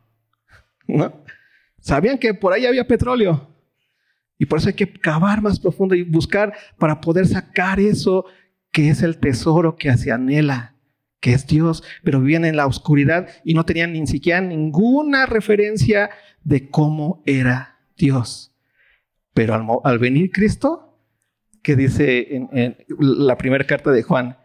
¿No? 0.88 1.14
Sabían 1.80 2.18
que 2.18 2.34
por 2.34 2.54
ahí 2.54 2.66
había 2.66 2.88
petróleo. 2.88 3.48
Y 4.38 4.46
por 4.46 4.60
eso 4.60 4.70
hay 4.70 4.74
que 4.74 4.92
cavar 4.92 5.42
más 5.42 5.60
profundo 5.60 5.96
y 5.96 6.04
buscar 6.04 6.54
para 6.78 7.00
poder 7.00 7.28
sacar 7.28 7.80
eso 7.80 8.26
que 8.72 8.90
es 8.90 9.02
el 9.02 9.18
tesoro 9.20 9.78
que 9.78 9.96
se 9.98 10.12
anhela, 10.12 10.76
que 11.22 11.32
es 11.32 11.48
Dios, 11.48 11.84
pero 12.04 12.20
vivían 12.20 12.44
en 12.44 12.58
la 12.58 12.68
oscuridad 12.68 13.30
y 13.46 13.54
no 13.54 13.66
tenían 13.66 13.94
ni 13.94 14.06
siquiera 14.06 14.42
ninguna 14.42 15.26
referencia 15.26 16.10
de 16.44 16.70
cómo 16.70 17.24
era 17.26 17.80
Dios. 17.98 18.54
Pero 19.34 19.82
al, 19.84 20.00
venir 20.00 20.32
Cristo, 20.32 20.85
que 21.66 21.76
dice 21.76 22.28
en, 22.30 22.78
la 23.00 23.40
primera 23.40 23.66
carta 23.66 23.90
de 23.90 24.04
Juan, 24.04 24.38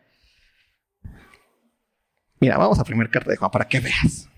mira, 2.41 2.57
vamos 2.57 2.81
a 2.81 2.85
primera 2.85 3.11
carta 3.11 3.31
de 3.31 3.37
Juan 3.37 3.51
para 3.51 3.69
que 3.69 3.79
veas. 3.79 4.31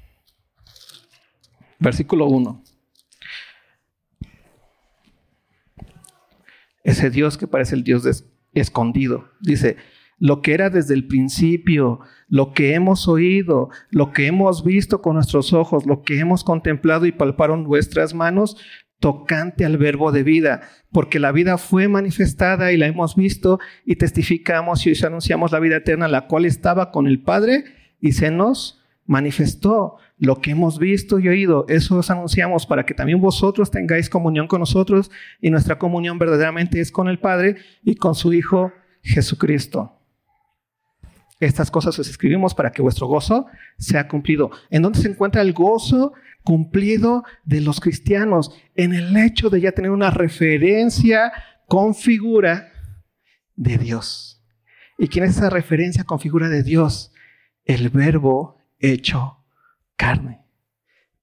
Versículo 1.79 2.27
1. 2.27 2.64
Ese 6.83 7.11
Dios 7.11 7.38
que 7.38 7.47
parece 7.47 7.77
el 7.77 7.85
Dios 7.85 8.25
escondido. 8.53 9.31
Dice, 9.40 9.77
lo 10.18 10.42
que 10.42 10.53
era 10.53 10.68
desde 10.68 10.95
el 10.95 11.07
principio, 11.07 12.01
lo 12.27 12.53
que 12.53 12.75
hemos 12.75 13.07
oído, 13.07 13.71
lo 13.90 14.12
que 14.12 14.27
hemos 14.27 14.64
visto 14.64 15.01
con 15.03 15.14
nuestros 15.14 15.53
ojos, 15.53 15.87
lo 15.87 16.03
que 16.03 16.18
hemos 16.18 16.42
contemplado 16.42 17.07
y 17.07 17.12
palparon 17.12 17.62
nuestras 17.62 18.12
manos, 18.12 18.57
tocante 19.03 19.65
al 19.65 19.79
verbo 19.79 20.12
de 20.12 20.23
vida, 20.23 20.62
porque 20.93 21.19
la 21.19 21.33
vida 21.33 21.59
fue 21.59 21.88
manifestada 21.88 22.71
y 22.71 22.77
la 22.77 22.87
hemos 22.87 23.17
visto 23.17 23.59
y 23.85 23.97
testificamos 23.97 24.87
y 24.87 24.93
os 24.93 25.03
anunciamos 25.03 25.51
la 25.51 25.59
vida 25.59 25.79
eterna, 25.79 26.07
la 26.07 26.29
cual 26.29 26.45
estaba 26.45 26.93
con 26.93 27.09
el 27.09 27.21
Padre 27.21 27.65
y 28.01 28.12
se 28.12 28.31
nos 28.31 28.81
manifestó 29.05 29.97
lo 30.19 30.41
que 30.41 30.53
hemos 30.53 30.79
visto 30.79 31.19
y 31.19 31.29
oído, 31.29 31.67
eso 31.69 31.99
os 31.99 32.11
anunciamos 32.12 32.65
para 32.65 32.87
que 32.87 32.95
también 32.95 33.21
vosotros 33.21 33.73
tengáis 33.73 34.09
comunión 34.09 34.47
con 34.47 34.61
nosotros 34.61 35.11
y 35.41 35.51
nuestra 35.51 35.81
comunión 35.81 36.17
verdaderamente 36.21 36.81
es 36.81 36.93
con 36.93 37.09
el 37.09 37.19
Padre 37.19 37.57
y 37.83 37.97
con 37.97 38.15
su 38.15 38.33
Hijo 38.33 38.73
Jesucristo. 39.03 40.02
Estas 41.43 41.73
cosas 41.73 41.99
os 41.99 42.09
escribimos 42.09 42.55
para 42.55 42.71
que 42.71 42.83
vuestro 42.83 43.09
gozo 43.09 43.47
sea 43.77 44.07
cumplido. 44.07 44.53
¿En 44.71 44.83
dónde 44.83 45.01
se 45.01 45.09
encuentra 45.09 45.43
el 45.43 45.53
gozo 45.53 46.13
cumplido 46.45 47.25
de 47.45 47.61
los 47.61 47.81
cristianos? 47.81 48.55
En 48.77 48.95
el 48.95 49.17
hecho 49.17 49.51
de 49.51 49.61
ya 49.61 49.73
tener 49.73 49.91
una 49.91 50.13
referencia 50.13 51.33
con 51.67 51.97
figura 51.97 52.71
de 53.57 53.77
Dios. 53.77 54.41
¿Y 54.97 55.09
quién 55.09 55.25
es 55.25 55.37
esa 55.37 55.51
referencia 55.51 56.05
con 56.05 56.21
figura 56.21 56.49
de 56.49 56.63
Dios? 56.63 57.13
El 57.65 57.89
verbo 57.89 58.59
hecho 58.79 59.39
carne. 59.97 60.43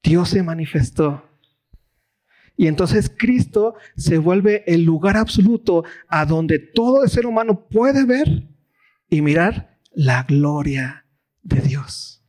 Dios 0.04 0.28
se 0.28 0.44
manifestó. 0.44 1.30
Y 2.58 2.68
entonces 2.68 3.10
Cristo 3.10 3.76
se 3.96 4.18
vuelve 4.18 4.66
el 4.68 4.84
lugar 4.84 5.16
absoluto 5.16 5.86
a 6.10 6.26
donde 6.26 6.60
todo 6.60 7.06
el 7.06 7.10
ser 7.10 7.26
humano 7.26 7.70
puede 7.70 8.04
ver 8.04 8.50
y 9.10 9.22
mirar 9.22 9.79
la 10.00 10.24
gloria 10.24 11.06
de 11.42 11.60
Dios. 11.60 12.24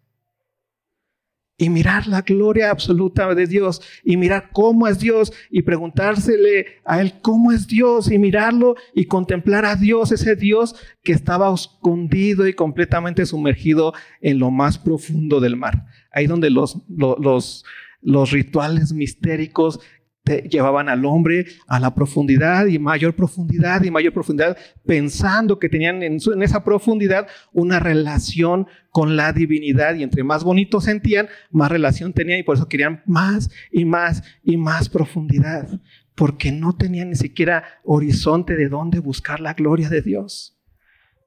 Y 1.57 1.69
mirar 1.69 2.09
la 2.09 2.23
gloria 2.23 2.69
absoluta 2.69 3.33
de 3.33 3.47
Dios 3.47 3.81
y 4.03 4.17
mirar 4.17 4.51
cómo 4.53 4.89
es 4.89 4.99
Dios 4.99 5.33
y 5.51 5.63
preguntársele 5.63 6.67
a 6.85 7.01
Él 7.01 7.21
cómo 7.23 7.53
es 7.53 7.69
Dios 7.69 8.11
y 8.11 8.19
mirarlo 8.19 8.75
y 8.93 9.05
contemplar 9.05 9.65
a 9.65 9.77
Dios, 9.77 10.11
ese 10.11 10.35
Dios 10.35 10.75
que 11.05 11.13
estaba 11.13 11.55
escondido 11.55 12.49
y 12.49 12.55
completamente 12.55 13.25
sumergido 13.25 13.95
en 14.21 14.41
lo 14.41 14.51
más 14.51 14.77
profundo 14.77 15.39
del 15.39 15.55
mar. 15.55 15.87
Ahí 16.11 16.27
donde 16.27 16.51
los, 16.51 16.83
los, 16.89 17.65
los 18.01 18.31
rituales 18.33 18.93
mistéricos 18.93 19.79
llevaban 20.25 20.89
al 20.89 21.05
hombre 21.05 21.47
a 21.67 21.81
la 21.81 21.95
profundidad 21.95 22.67
y 22.67 22.79
mayor 22.79 23.15
profundidad 23.15 23.83
y 23.83 23.91
mayor 23.91 24.13
profundidad, 24.13 24.57
pensando 24.87 25.59
que 25.59 25.69
tenían 25.69 26.03
en, 26.03 26.19
en, 26.21 26.43
esa 26.43 26.65
profundidad 26.65 27.27
una 27.53 27.81
relación 27.81 28.67
con 28.91 29.17
la 29.17 29.33
divinidad 29.33 29.95
y 29.95 30.03
entre 30.03 30.25
más 30.25 30.45
bonito 30.45 30.81
sentían, 30.81 31.29
más 31.51 31.71
relación 31.71 32.13
tenían 32.13 32.41
y 32.41 32.43
por 32.43 32.57
eso 32.57 32.69
querían 32.69 33.03
más 33.07 33.51
y 33.73 33.85
más 33.85 34.23
y 34.43 34.57
más 34.57 34.89
profundidad, 34.89 35.81
porque 36.15 36.53
no 36.53 36.77
tenían 36.77 37.11
ni 37.11 37.17
siquiera 37.17 37.65
horizonte 37.85 38.57
de 38.57 38.69
dónde 38.69 38.99
buscar 38.99 39.41
la 39.41 39.55
gloria 39.55 39.89
de 39.89 40.03
Dios. 40.03 40.59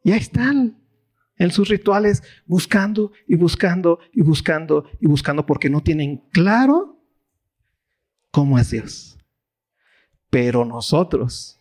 Y 0.04 0.12
ahí 0.12 0.20
están 0.20 0.78
en 1.38 1.52
sus 1.52 1.70
rituales 1.70 2.24
buscando 2.46 3.12
y 3.28 3.36
buscando 3.36 4.00
y 4.14 4.22
buscando 4.22 4.86
y 5.00 5.08
buscando 5.08 5.46
porque 5.46 5.70
no 5.70 5.82
tienen 5.82 6.24
claro 6.32 6.93
cómo 8.34 8.58
es 8.58 8.72
Dios. 8.72 9.20
Pero 10.32 10.66
nosotros 10.66 11.60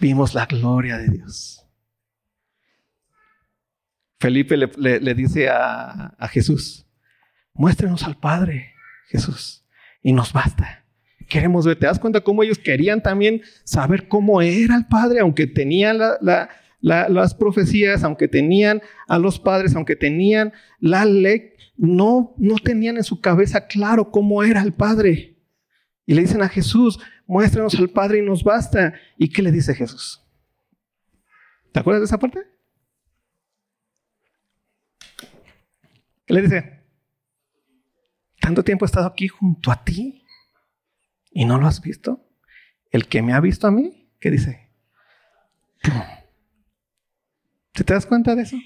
vimos 0.00 0.32
la 0.32 0.46
gloria 0.46 0.96
de 0.96 1.08
Dios. 1.08 1.68
Felipe 4.18 4.56
le, 4.56 5.14
dice 5.14 5.50
a, 5.50 6.14
a 6.18 6.28
Jesús, 6.28 6.86
muéstrenos 7.52 8.04
al 8.04 8.16
Padre, 8.16 8.72
Jesús, 9.08 9.66
y 10.00 10.14
nos 10.14 10.32
basta. 10.32 10.86
Queremos 11.28 11.66
ver, 11.66 11.78
¿te 11.78 11.86
das 11.86 11.98
cuenta 11.98 12.22
cómo 12.22 12.42
ellos 12.42 12.58
querían 12.58 13.02
también 13.02 13.42
saber 13.64 14.08
cómo 14.08 14.40
era 14.40 14.76
el 14.76 14.86
Padre, 14.86 15.20
aunque 15.20 15.46
tenían 15.46 15.98
las 16.82 17.34
profecías, 17.34 18.02
aunque 18.02 18.28
tenían 18.28 18.82
a 19.08 19.18
los 19.18 19.38
padres, 19.38 19.74
aunque 19.74 19.96
tenían 19.96 20.52
la 20.80 21.04
ley, 21.04 21.52
no, 21.76 22.34
no 22.38 22.56
tenían 22.56 22.96
en 22.96 23.04
su 23.04 23.20
cabeza 23.20 23.66
claro 23.66 24.10
cómo 24.10 24.42
era 24.42 24.62
el 24.62 24.72
Padre. 24.74 25.38
Y 26.04 26.14
le 26.14 26.22
dicen 26.22 26.42
a 26.42 26.48
Jesús, 26.48 26.98
muéstranos 27.26 27.74
al 27.76 27.88
Padre 27.88 28.18
y 28.18 28.22
nos 28.22 28.42
basta. 28.42 28.94
¿Y 29.16 29.30
qué 29.30 29.42
le 29.42 29.52
dice 29.52 29.74
Jesús? 29.74 30.20
¿Te 31.72 31.80
acuerdas 31.80 32.02
de 32.02 32.06
esa 32.06 32.18
parte? 32.18 32.40
¿Qué 36.26 36.34
le 36.34 36.42
dice? 36.42 36.82
Tanto 38.40 38.64
tiempo 38.64 38.84
he 38.84 38.86
estado 38.86 39.06
aquí 39.06 39.28
junto 39.28 39.70
a 39.70 39.84
ti 39.84 40.24
y 41.30 41.44
no 41.44 41.58
lo 41.58 41.66
has 41.66 41.80
visto. 41.80 42.28
El 42.90 43.06
que 43.08 43.22
me 43.22 43.32
ha 43.32 43.40
visto 43.40 43.66
a 43.66 43.70
mí, 43.70 44.10
¿qué 44.20 44.30
dice? 44.30 44.68
¿Te 47.72 47.84
das 47.84 48.06
cuenta 48.06 48.34
de 48.34 48.42
eso? 48.42 48.56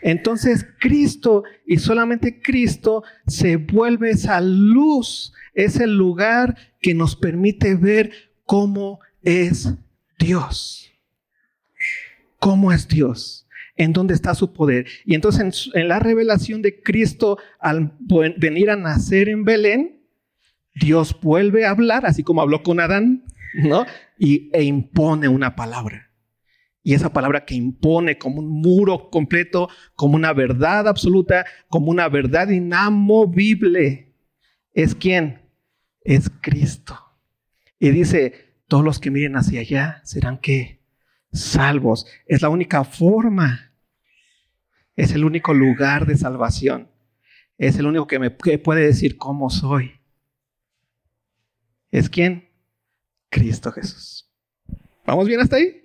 Entonces 0.00 0.66
Cristo 0.78 1.44
y 1.66 1.78
solamente 1.78 2.40
Cristo 2.40 3.02
se 3.26 3.56
vuelve 3.56 4.10
esa 4.10 4.40
luz, 4.40 5.32
es 5.54 5.80
el 5.80 5.96
lugar 5.96 6.56
que 6.80 6.94
nos 6.94 7.16
permite 7.16 7.74
ver 7.74 8.12
cómo 8.44 9.00
es 9.22 9.74
Dios. 10.18 10.92
¿Cómo 12.38 12.72
es 12.72 12.88
Dios? 12.88 13.46
¿En 13.76 13.92
dónde 13.92 14.14
está 14.14 14.34
su 14.34 14.52
poder? 14.52 14.86
Y 15.04 15.14
entonces 15.14 15.70
en, 15.74 15.88
la 15.88 15.98
revelación 15.98 16.62
de 16.62 16.82
Cristo 16.82 17.38
al 17.58 17.96
venir 18.36 18.70
a 18.70 18.76
nacer 18.76 19.28
en 19.28 19.44
Belén, 19.44 20.02
Dios 20.74 21.18
vuelve 21.20 21.64
a 21.64 21.70
hablar, 21.70 22.06
así 22.06 22.22
como 22.22 22.42
habló 22.42 22.62
con 22.62 22.80
Adán, 22.80 23.24
¿no? 23.54 23.86
Y, 24.18 24.50
e 24.52 24.62
impone 24.62 25.28
una 25.28 25.54
palabra. 25.54 26.11
Y 26.82 26.94
esa 26.94 27.12
palabra 27.12 27.44
que 27.44 27.54
impone 27.54 28.18
como 28.18 28.40
un 28.40 28.48
muro 28.48 29.08
completo, 29.10 29.68
como 29.94 30.16
una 30.16 30.32
verdad 30.32 30.88
absoluta, 30.88 31.44
como 31.68 31.90
una 31.90 32.08
verdad 32.08 32.48
inamovible, 32.48 34.12
es 34.74 34.94
quién? 34.94 35.42
Es 36.02 36.30
Cristo. 36.40 36.98
Y 37.78 37.90
dice, 37.90 38.56
todos 38.66 38.84
los 38.84 38.98
que 38.98 39.10
miren 39.10 39.36
hacia 39.36 39.60
allá 39.60 40.00
serán 40.04 40.38
que 40.38 40.80
salvos. 41.32 42.06
Es 42.26 42.42
la 42.42 42.48
única 42.48 42.84
forma. 42.84 43.72
Es 44.96 45.12
el 45.12 45.24
único 45.24 45.54
lugar 45.54 46.06
de 46.06 46.16
salvación. 46.16 46.90
Es 47.58 47.78
el 47.78 47.86
único 47.86 48.06
que 48.06 48.18
me 48.18 48.30
puede 48.30 48.86
decir 48.86 49.16
cómo 49.16 49.50
soy. 49.50 50.00
¿Es 51.90 52.08
quién? 52.08 52.48
Cristo 53.28 53.70
Jesús. 53.70 54.30
¿Vamos 55.06 55.26
bien 55.26 55.40
hasta 55.40 55.56
ahí? 55.56 55.81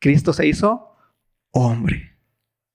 Cristo 0.00 0.32
se 0.32 0.46
hizo 0.46 0.96
hombre 1.52 2.16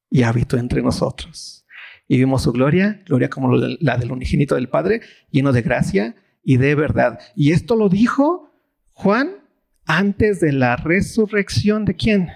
y 0.09 0.23
habitó 0.23 0.57
entre 0.57 0.81
nosotros. 0.81 1.65
Y 2.07 2.17
vimos 2.17 2.43
su 2.43 2.51
gloria, 2.51 3.01
gloria 3.05 3.29
como 3.29 3.55
la 3.55 3.97
del 3.97 4.11
unigénito 4.11 4.55
del 4.55 4.69
Padre, 4.69 5.01
lleno 5.31 5.51
de 5.51 5.63
gracia 5.63 6.15
y 6.43 6.57
de 6.57 6.75
verdad. 6.75 7.19
Y 7.35 7.51
esto 7.51 7.75
lo 7.75 7.89
dijo 7.89 8.53
Juan 8.91 9.37
antes 9.85 10.39
de 10.39 10.51
la 10.53 10.75
resurrección 10.75 11.83
de 11.83 11.95
quién? 11.95 12.29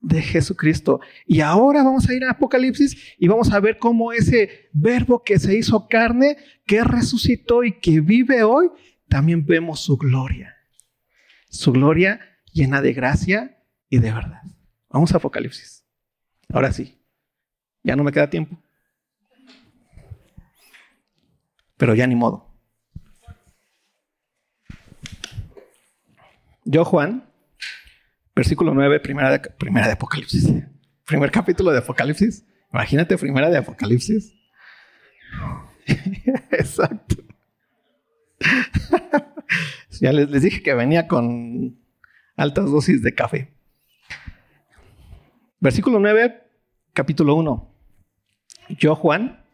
De 0.00 0.22
Jesucristo. 0.22 1.00
Y 1.26 1.40
ahora 1.40 1.82
vamos 1.82 2.08
a 2.08 2.14
ir 2.14 2.24
a 2.24 2.32
Apocalipsis 2.32 3.14
y 3.18 3.28
vamos 3.28 3.52
a 3.52 3.60
ver 3.60 3.78
cómo 3.78 4.12
ese 4.12 4.70
verbo 4.72 5.22
que 5.22 5.38
se 5.38 5.56
hizo 5.56 5.86
carne, 5.88 6.38
que 6.66 6.82
resucitó 6.82 7.64
y 7.64 7.78
que 7.78 8.00
vive 8.00 8.42
hoy, 8.42 8.70
también 9.08 9.44
vemos 9.44 9.80
su 9.80 9.98
gloria. 9.98 10.56
Su 11.50 11.72
gloria 11.72 12.20
llena 12.52 12.80
de 12.80 12.94
gracia 12.94 13.61
y 13.92 13.98
de 13.98 14.10
verdad. 14.10 14.40
Vamos 14.88 15.12
a 15.12 15.18
Apocalipsis. 15.18 15.84
Ahora 16.48 16.72
sí, 16.72 16.98
ya 17.82 17.94
no 17.94 18.02
me 18.02 18.10
queda 18.10 18.30
tiempo. 18.30 18.58
Pero 21.76 21.94
ya 21.94 22.06
ni 22.06 22.14
modo. 22.14 22.48
Yo, 26.64 26.86
Juan, 26.86 27.30
versículo 28.34 28.72
9, 28.72 29.00
primera 29.00 29.30
de, 29.30 29.40
primera 29.40 29.88
de 29.88 29.92
Apocalipsis. 29.92 30.50
Primer 31.04 31.30
capítulo 31.30 31.70
de 31.70 31.80
Apocalipsis. 31.80 32.46
Imagínate, 32.72 33.18
primera 33.18 33.50
de 33.50 33.58
Apocalipsis. 33.58 34.34
Exacto. 36.50 37.16
ya 40.00 40.14
les, 40.14 40.30
les 40.30 40.40
dije 40.40 40.62
que 40.62 40.72
venía 40.72 41.06
con 41.06 41.78
altas 42.36 42.70
dosis 42.70 43.02
de 43.02 43.14
café. 43.14 43.61
Versículo 45.62 46.00
9, 46.00 46.42
capítulo 46.92 47.36
1. 47.36 47.72
Yo, 48.80 48.96
Juan, 48.96 49.44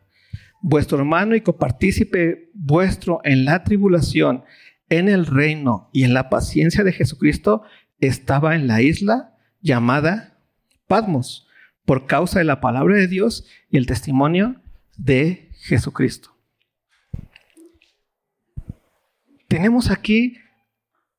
vuestro 0.62 0.96
hermano 0.96 1.34
y 1.34 1.42
copartícipe 1.42 2.50
vuestro 2.54 3.20
en 3.24 3.44
la 3.44 3.62
tribulación, 3.62 4.42
en 4.88 5.10
el 5.10 5.26
reino 5.26 5.90
y 5.92 6.04
en 6.04 6.14
la 6.14 6.30
paciencia 6.30 6.82
de 6.82 6.94
Jesucristo, 6.94 7.62
estaba 8.00 8.54
en 8.54 8.68
la 8.68 8.80
isla 8.80 9.36
llamada 9.60 10.38
Patmos, 10.86 11.46
por 11.84 12.06
causa 12.06 12.38
de 12.38 12.46
la 12.46 12.62
palabra 12.62 12.96
de 12.96 13.06
Dios 13.06 13.46
y 13.68 13.76
el 13.76 13.84
testimonio 13.84 14.62
de 14.96 15.50
Jesucristo. 15.58 16.34
Tenemos 19.46 19.90
aquí 19.90 20.38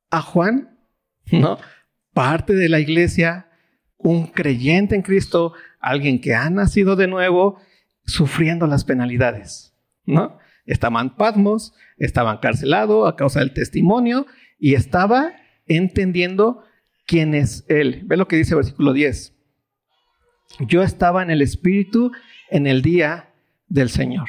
a 0.10 0.24
Juan, 0.24 0.80
¿no? 1.32 1.60
Parte 2.12 2.56
de 2.56 2.70
la 2.70 2.80
iglesia, 2.80 3.49
un 4.00 4.28
creyente 4.28 4.96
en 4.96 5.02
Cristo, 5.02 5.54
alguien 5.80 6.20
que 6.20 6.34
ha 6.34 6.50
nacido 6.50 6.96
de 6.96 7.08
nuevo, 7.08 7.60
sufriendo 8.06 8.66
las 8.66 8.84
penalidades, 8.84 9.76
¿no? 10.06 10.40
Estaba 10.66 11.02
en 11.02 11.12
Patmos, 11.12 11.74
estaba 11.98 12.34
encarcelado 12.34 13.06
a 13.06 13.16
causa 13.16 13.40
del 13.40 13.54
testimonio 13.54 14.26
y 14.58 14.74
estaba 14.74 15.34
entendiendo 15.68 16.64
quién 17.06 17.34
es 17.34 17.66
Él. 17.68 18.04
Ve 18.06 18.18
lo 18.18 18.28
que 18.28 18.38
dice 18.38 18.52
el 18.52 18.58
versículo 18.58 18.94
10. 18.94 19.36
Yo 20.68 20.82
estaba 20.82 21.22
en 21.22 21.30
el 21.30 21.42
Espíritu 21.42 22.12
en 22.50 22.68
el 22.68 22.82
día 22.82 23.34
del 23.68 23.90
Señor. 23.90 24.28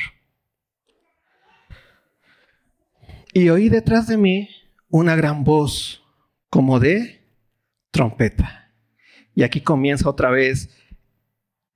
Y 3.32 3.48
oí 3.48 3.68
detrás 3.68 4.08
de 4.08 4.16
mí 4.16 4.48
una 4.88 5.14
gran 5.14 5.44
voz 5.44 6.02
como 6.48 6.80
de 6.80 7.20
trompeta. 7.90 8.59
Y 9.34 9.42
aquí 9.42 9.60
comienza 9.60 10.08
otra 10.08 10.30
vez 10.30 10.70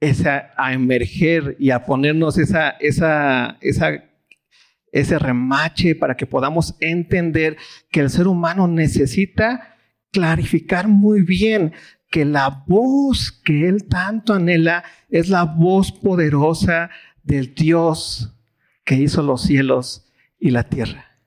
esa, 0.01 0.51
a 0.57 0.73
emerger 0.73 1.57
y 1.59 1.71
a 1.71 1.85
ponernos 1.85 2.39
esa, 2.39 2.71
esa, 2.71 3.59
esa, 3.61 4.05
ese 4.93 5.19
remache 5.19 5.95
para 5.95 6.17
que 6.17 6.27
podamos 6.27 6.77
entender 6.81 7.57
que 7.91 8.01
el 8.01 8.11
ser 8.11 8.27
humano 8.29 8.69
necesita 8.69 9.77
clarificar 10.11 10.89
muy 10.89 11.23
bien 11.23 11.73
que 12.11 12.25
la 12.25 12.63
voz 12.69 13.33
que 13.33 13.69
él 13.69 13.89
tanto 13.89 14.35
anhela 14.35 14.85
es 15.11 15.29
la 15.29 15.43
voz 15.43 15.91
poderosa 15.91 16.91
del 17.25 17.55
Dios 17.55 18.37
que 18.85 18.95
hizo 18.95 19.23
los 19.23 19.43
cielos 19.43 20.07
y 20.39 20.51
la 20.51 20.63
tierra. 20.63 21.19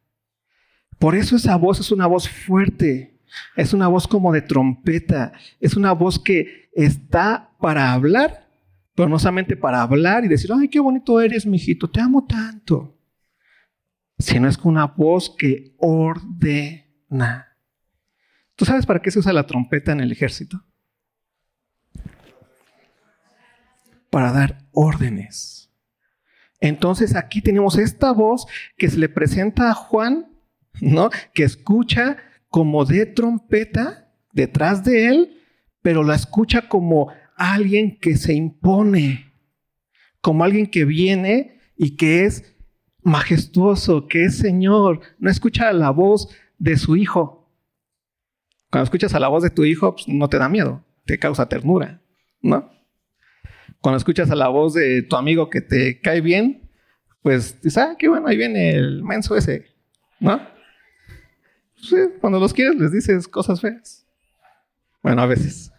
Por 0.97 1.15
eso 1.15 1.35
esa 1.35 1.57
voz 1.57 1.79
es 1.81 1.91
una 1.91 2.07
voz 2.07 2.29
fuerte, 2.29 3.16
es 3.55 3.73
una 3.73 3.87
voz 3.87 4.07
como 4.07 4.31
de 4.31 4.41
trompeta, 4.41 5.33
es 5.59 5.75
una 5.75 5.91
voz 5.91 6.19
que 6.19 6.69
está 6.73 7.51
para 7.59 7.93
hablar, 7.93 8.49
pero 8.95 9.09
no 9.09 9.19
solamente 9.19 9.55
para 9.55 9.81
hablar 9.81 10.25
y 10.25 10.27
decir, 10.27 10.51
ay, 10.53 10.69
qué 10.69 10.79
bonito 10.79 11.19
eres, 11.21 11.45
mijito, 11.45 11.89
te 11.89 12.01
amo 12.01 12.25
tanto, 12.25 12.97
sino 14.17 14.47
es 14.47 14.57
una 14.57 14.85
voz 14.85 15.33
que 15.37 15.75
ordena. 15.77 17.57
¿Tú 18.55 18.65
sabes 18.65 18.85
para 18.85 19.01
qué 19.01 19.11
se 19.11 19.19
usa 19.19 19.33
la 19.33 19.45
trompeta 19.45 19.91
en 19.91 20.01
el 20.01 20.11
ejército? 20.11 20.63
Para 24.09 24.31
dar 24.31 24.65
órdenes. 24.71 25.71
Entonces 26.59 27.15
aquí 27.15 27.41
tenemos 27.41 27.77
esta 27.77 28.11
voz 28.11 28.47
que 28.77 28.89
se 28.89 28.97
le 28.97 29.09
presenta 29.09 29.69
a 29.69 29.75
Juan 29.75 30.37
¿no? 30.81 31.09
Que 31.33 31.43
escucha 31.43 32.17
como 32.57 32.85
de 32.85 33.05
trompeta 33.05 34.11
detrás 34.33 34.83
de 34.83 35.09
él, 35.09 35.43
pero 35.83 36.03
la 36.03 36.15
escucha 36.15 36.67
como 36.67 37.13
alguien 37.35 37.99
que 37.99 38.17
se 38.17 38.33
impone, 38.33 39.31
como 40.21 40.43
alguien 40.43 40.65
que 40.65 40.83
viene 40.83 41.59
y 41.75 41.97
que 41.97 42.25
es 42.25 42.55
majestuoso, 43.03 44.07
que 44.07 44.23
es 44.23 44.39
Señor. 44.39 45.01
No 45.19 45.29
escucha 45.29 45.71
la 45.71 45.91
voz 45.91 46.29
de 46.57 46.77
su 46.77 46.95
hijo. 46.95 47.47
Cuando 48.71 48.85
escuchas 48.85 49.13
a 49.13 49.19
la 49.19 49.27
voz 49.27 49.43
de 49.43 49.51
tu 49.51 49.63
hijo, 49.63 49.93
pues, 49.93 50.07
no 50.07 50.27
te 50.27 50.39
da 50.39 50.49
miedo, 50.49 50.83
te 51.05 51.19
causa 51.19 51.47
ternura, 51.47 52.01
¿no? 52.41 52.71
Cuando 53.81 53.97
escuchas 53.97 54.31
a 54.31 54.35
la 54.35 54.47
voz 54.47 54.73
de 54.73 55.03
tu 55.03 55.15
amigo 55.15 55.51
que 55.51 55.61
te 55.61 56.01
cae 56.01 56.21
bien, 56.21 56.71
pues 57.21 57.61
dices, 57.61 57.77
ah, 57.77 57.95
qué 57.99 58.07
bueno, 58.07 58.27
ahí 58.27 58.35
viene 58.35 58.71
el 58.71 59.03
menso 59.03 59.35
ese, 59.35 59.67
¿no? 60.19 60.56
Sí, 61.77 61.95
cuando 62.19 62.39
los 62.39 62.53
quieres 62.53 62.75
les 62.75 62.91
dices 62.91 63.27
cosas 63.27 63.61
feas. 63.61 64.05
Bueno, 65.01 65.21
a 65.21 65.25
veces. 65.25 65.71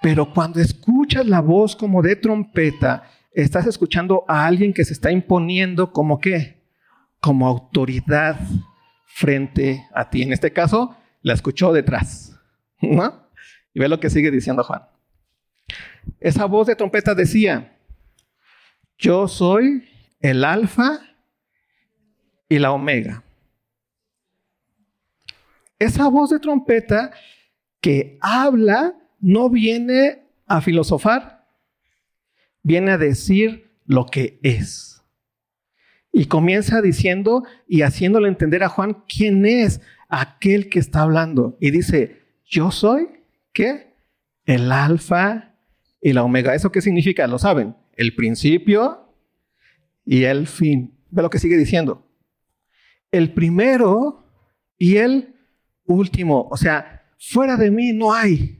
Pero 0.00 0.32
cuando 0.32 0.60
escuchas 0.60 1.26
la 1.26 1.40
voz 1.40 1.76
como 1.76 2.02
de 2.02 2.16
trompeta, 2.16 3.04
estás 3.32 3.66
escuchando 3.66 4.24
a 4.28 4.46
alguien 4.46 4.72
que 4.72 4.84
se 4.84 4.92
está 4.92 5.10
imponiendo 5.10 5.92
como 5.92 6.20
qué? 6.20 6.62
Como 7.20 7.46
autoridad 7.46 8.40
frente 9.06 9.86
a 9.94 10.10
ti. 10.10 10.22
En 10.22 10.32
este 10.32 10.52
caso, 10.52 10.96
la 11.22 11.34
escuchó 11.34 11.72
detrás. 11.72 12.36
¿No? 12.80 13.28
Y 13.74 13.80
ve 13.80 13.88
lo 13.88 14.00
que 14.00 14.10
sigue 14.10 14.30
diciendo 14.30 14.64
Juan. 14.64 14.82
Esa 16.18 16.46
voz 16.46 16.66
de 16.66 16.76
trompeta 16.76 17.14
decía, 17.14 17.76
yo 18.98 19.28
soy 19.28 19.88
el 20.20 20.44
alfa 20.44 21.00
y 22.52 22.58
la 22.58 22.72
omega. 22.72 23.24
Esa 25.78 26.06
voz 26.08 26.28
de 26.28 26.38
trompeta 26.38 27.10
que 27.80 28.18
habla 28.20 28.94
no 29.20 29.48
viene 29.48 30.24
a 30.46 30.60
filosofar, 30.60 31.46
viene 32.62 32.90
a 32.90 32.98
decir 32.98 33.70
lo 33.86 34.04
que 34.04 34.38
es. 34.42 35.02
Y 36.12 36.26
comienza 36.26 36.82
diciendo 36.82 37.42
y 37.66 37.80
haciéndole 37.80 38.28
entender 38.28 38.62
a 38.64 38.68
Juan 38.68 39.02
quién 39.08 39.46
es 39.46 39.80
aquel 40.10 40.68
que 40.68 40.78
está 40.78 41.00
hablando. 41.00 41.56
Y 41.58 41.70
dice, 41.70 42.20
yo 42.44 42.70
soy, 42.70 43.08
¿qué? 43.54 43.94
El 44.44 44.70
alfa 44.70 45.54
y 46.02 46.12
la 46.12 46.22
omega. 46.22 46.54
¿Eso 46.54 46.70
qué 46.70 46.82
significa? 46.82 47.26
Lo 47.26 47.38
saben. 47.38 47.76
El 47.96 48.14
principio 48.14 49.08
y 50.04 50.24
el 50.24 50.46
fin. 50.46 50.92
Ve 51.08 51.22
lo 51.22 51.30
que 51.30 51.38
sigue 51.38 51.56
diciendo 51.56 52.11
el 53.12 53.32
primero 53.32 54.24
y 54.78 54.96
el 54.96 55.36
último. 55.84 56.48
O 56.50 56.56
sea, 56.56 57.02
fuera 57.18 57.56
de 57.56 57.70
mí 57.70 57.92
no 57.92 58.12
hay. 58.12 58.58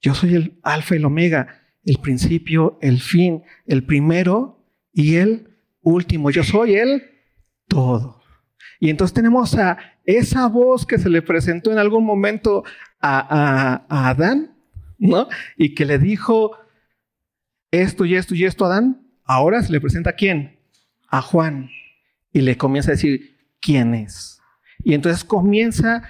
Yo 0.00 0.14
soy 0.14 0.34
el 0.34 0.60
alfa 0.62 0.94
y 0.94 0.98
el 0.98 1.06
omega, 1.06 1.62
el 1.84 1.98
principio, 1.98 2.78
el 2.82 3.00
fin, 3.00 3.42
el 3.66 3.84
primero 3.84 4.62
y 4.92 5.16
el 5.16 5.56
último. 5.80 6.30
Yo 6.30 6.44
soy 6.44 6.74
el 6.74 7.02
todo. 7.66 8.22
Y 8.78 8.90
entonces 8.90 9.14
tenemos 9.14 9.56
a 9.56 9.78
esa 10.04 10.46
voz 10.46 10.84
que 10.84 10.98
se 10.98 11.08
le 11.08 11.22
presentó 11.22 11.72
en 11.72 11.78
algún 11.78 12.04
momento 12.04 12.64
a, 13.00 13.82
a 13.88 14.08
Adán, 14.10 14.54
¿no? 14.98 15.28
Y 15.56 15.74
que 15.74 15.86
le 15.86 15.98
dijo 15.98 16.52
esto 17.70 18.04
y 18.04 18.14
esto 18.14 18.34
y 18.34 18.44
esto 18.44 18.64
a 18.64 18.68
Adán. 18.68 19.08
Ahora 19.24 19.62
se 19.62 19.72
le 19.72 19.80
presenta 19.80 20.10
a 20.10 20.14
quién? 20.14 20.60
A 21.08 21.22
Juan 21.22 21.70
y 22.34 22.40
le 22.42 22.58
comienza 22.58 22.90
a 22.90 22.96
decir 22.96 23.38
quién 23.60 23.94
es. 23.94 24.40
Y 24.82 24.92
entonces 24.92 25.24
comienza 25.24 26.02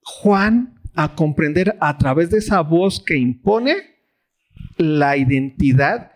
Juan 0.00 0.80
a 0.94 1.14
comprender 1.14 1.76
a 1.80 1.98
través 1.98 2.30
de 2.30 2.38
esa 2.38 2.62
voz 2.62 3.02
que 3.04 3.18
impone 3.18 3.74
la 4.78 5.16
identidad 5.18 6.12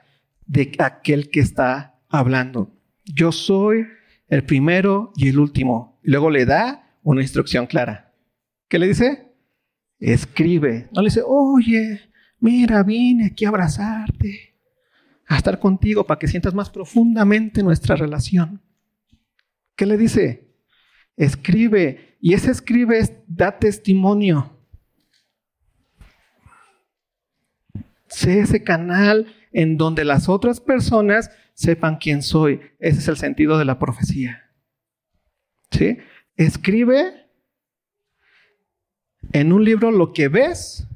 de 0.47 0.73
aquel 0.79 1.31
que 1.31 1.41
está 1.41 2.01
hablando. 2.09 2.73
Yo 3.05 3.33
soy 3.33 3.87
el 4.29 4.45
primero 4.45 5.13
y 5.17 5.29
el 5.29 5.39
último. 5.39 5.99
Luego 6.03 6.31
le 6.31 6.47
da 6.47 6.97
una 7.03 7.21
instrucción 7.21 7.67
clara. 7.67 8.15
¿Qué 8.69 8.79
le 8.79 8.87
dice? 8.87 9.33
Escribe. 9.99 10.89
No 10.93 11.03
le 11.03 11.09
dice, 11.09 11.23
oye, 11.27 12.01
mira, 12.39 12.85
vine 12.85 13.27
aquí 13.27 13.45
a 13.45 13.49
abrazarte, 13.49 14.55
a 15.27 15.37
estar 15.37 15.59
contigo 15.59 16.07
para 16.07 16.21
que 16.21 16.29
sientas 16.29 16.55
más 16.55 16.71
profundamente 16.71 17.65
nuestra 17.65 17.97
relación. 17.97 18.63
¿Qué 19.81 19.87
le 19.87 19.97
dice? 19.97 20.47
Escribe. 21.17 22.19
Y 22.21 22.35
ese 22.35 22.51
escribe 22.51 23.01
da 23.27 23.59
testimonio. 23.59 24.55
Sé 28.07 28.41
ese 28.41 28.63
canal 28.63 29.35
en 29.53 29.79
donde 29.79 30.05
las 30.05 30.29
otras 30.29 30.61
personas 30.61 31.31
sepan 31.55 31.97
quién 31.97 32.21
soy. 32.23 32.61
Ese 32.79 32.99
es 32.99 33.09
el 33.09 33.17
sentido 33.17 33.57
de 33.57 33.65
la 33.65 33.79
profecía. 33.79 34.51
¿Sí? 35.71 35.97
Escribe 36.37 37.31
en 39.33 39.55
un 39.55 39.65
libro 39.65 39.91
lo 39.91 40.13
que 40.13 40.29
ves 40.29 40.87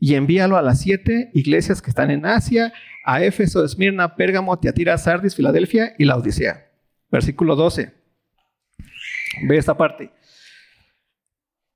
y 0.00 0.16
envíalo 0.16 0.56
a 0.56 0.62
las 0.62 0.80
siete 0.80 1.30
iglesias 1.32 1.80
que 1.80 1.90
están 1.90 2.10
en 2.10 2.26
Asia, 2.26 2.72
a 3.04 3.22
Éfeso, 3.22 3.64
Esmirna, 3.64 4.16
Pérgamo, 4.16 4.58
Tiatira, 4.58 4.98
Sardis, 4.98 5.36
Filadelfia 5.36 5.94
y 5.96 6.06
la 6.06 6.16
Odisea. 6.16 6.72
Versículo 7.08 7.54
12. 7.54 7.95
Ve 9.42 9.58
esta 9.58 9.76
parte. 9.76 10.10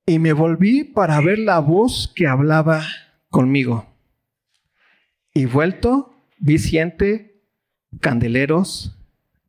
Y 0.06 0.18
me 0.18 0.32
volví 0.32 0.84
para 0.84 1.20
ver 1.20 1.38
la 1.38 1.58
voz 1.58 2.12
que 2.14 2.26
hablaba 2.26 2.84
conmigo. 3.28 3.86
Y 5.34 5.44
vuelto, 5.44 6.14
vi 6.38 6.58
siete 6.58 7.42
candeleros 8.00 8.96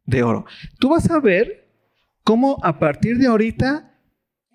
de 0.06 0.24
oro. 0.24 0.46
Tú 0.80 0.90
vas 0.90 1.10
a 1.10 1.20
ver 1.20 1.68
cómo 2.24 2.58
a 2.64 2.80
partir 2.80 3.18
de 3.18 3.28
ahorita 3.28 3.98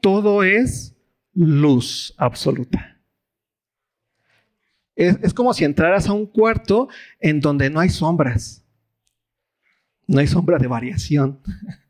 todo 0.00 0.44
es 0.44 0.96
luz 1.32 2.14
absoluta. 2.16 2.96
Es, 4.94 5.34
como 5.34 5.52
si 5.52 5.64
entraras 5.64 6.08
a 6.08 6.14
un 6.14 6.26
cuarto 6.26 6.88
en 7.20 7.40
donde 7.40 7.68
no 7.68 7.80
hay 7.80 7.90
sombras. 7.90 8.64
No 10.06 10.20
hay 10.20 10.26
sombra 10.26 10.58
de 10.58 10.66
variación. 10.66 11.40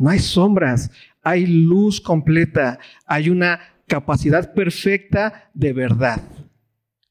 No 0.00 0.08
hay 0.08 0.18
sombras. 0.18 0.90
Hay 1.22 1.46
luz 1.46 2.00
completa. 2.00 2.78
Hay 3.06 3.28
una 3.28 3.60
capacidad 3.86 4.54
perfecta 4.54 5.50
de 5.52 5.74
verdad. 5.74 6.22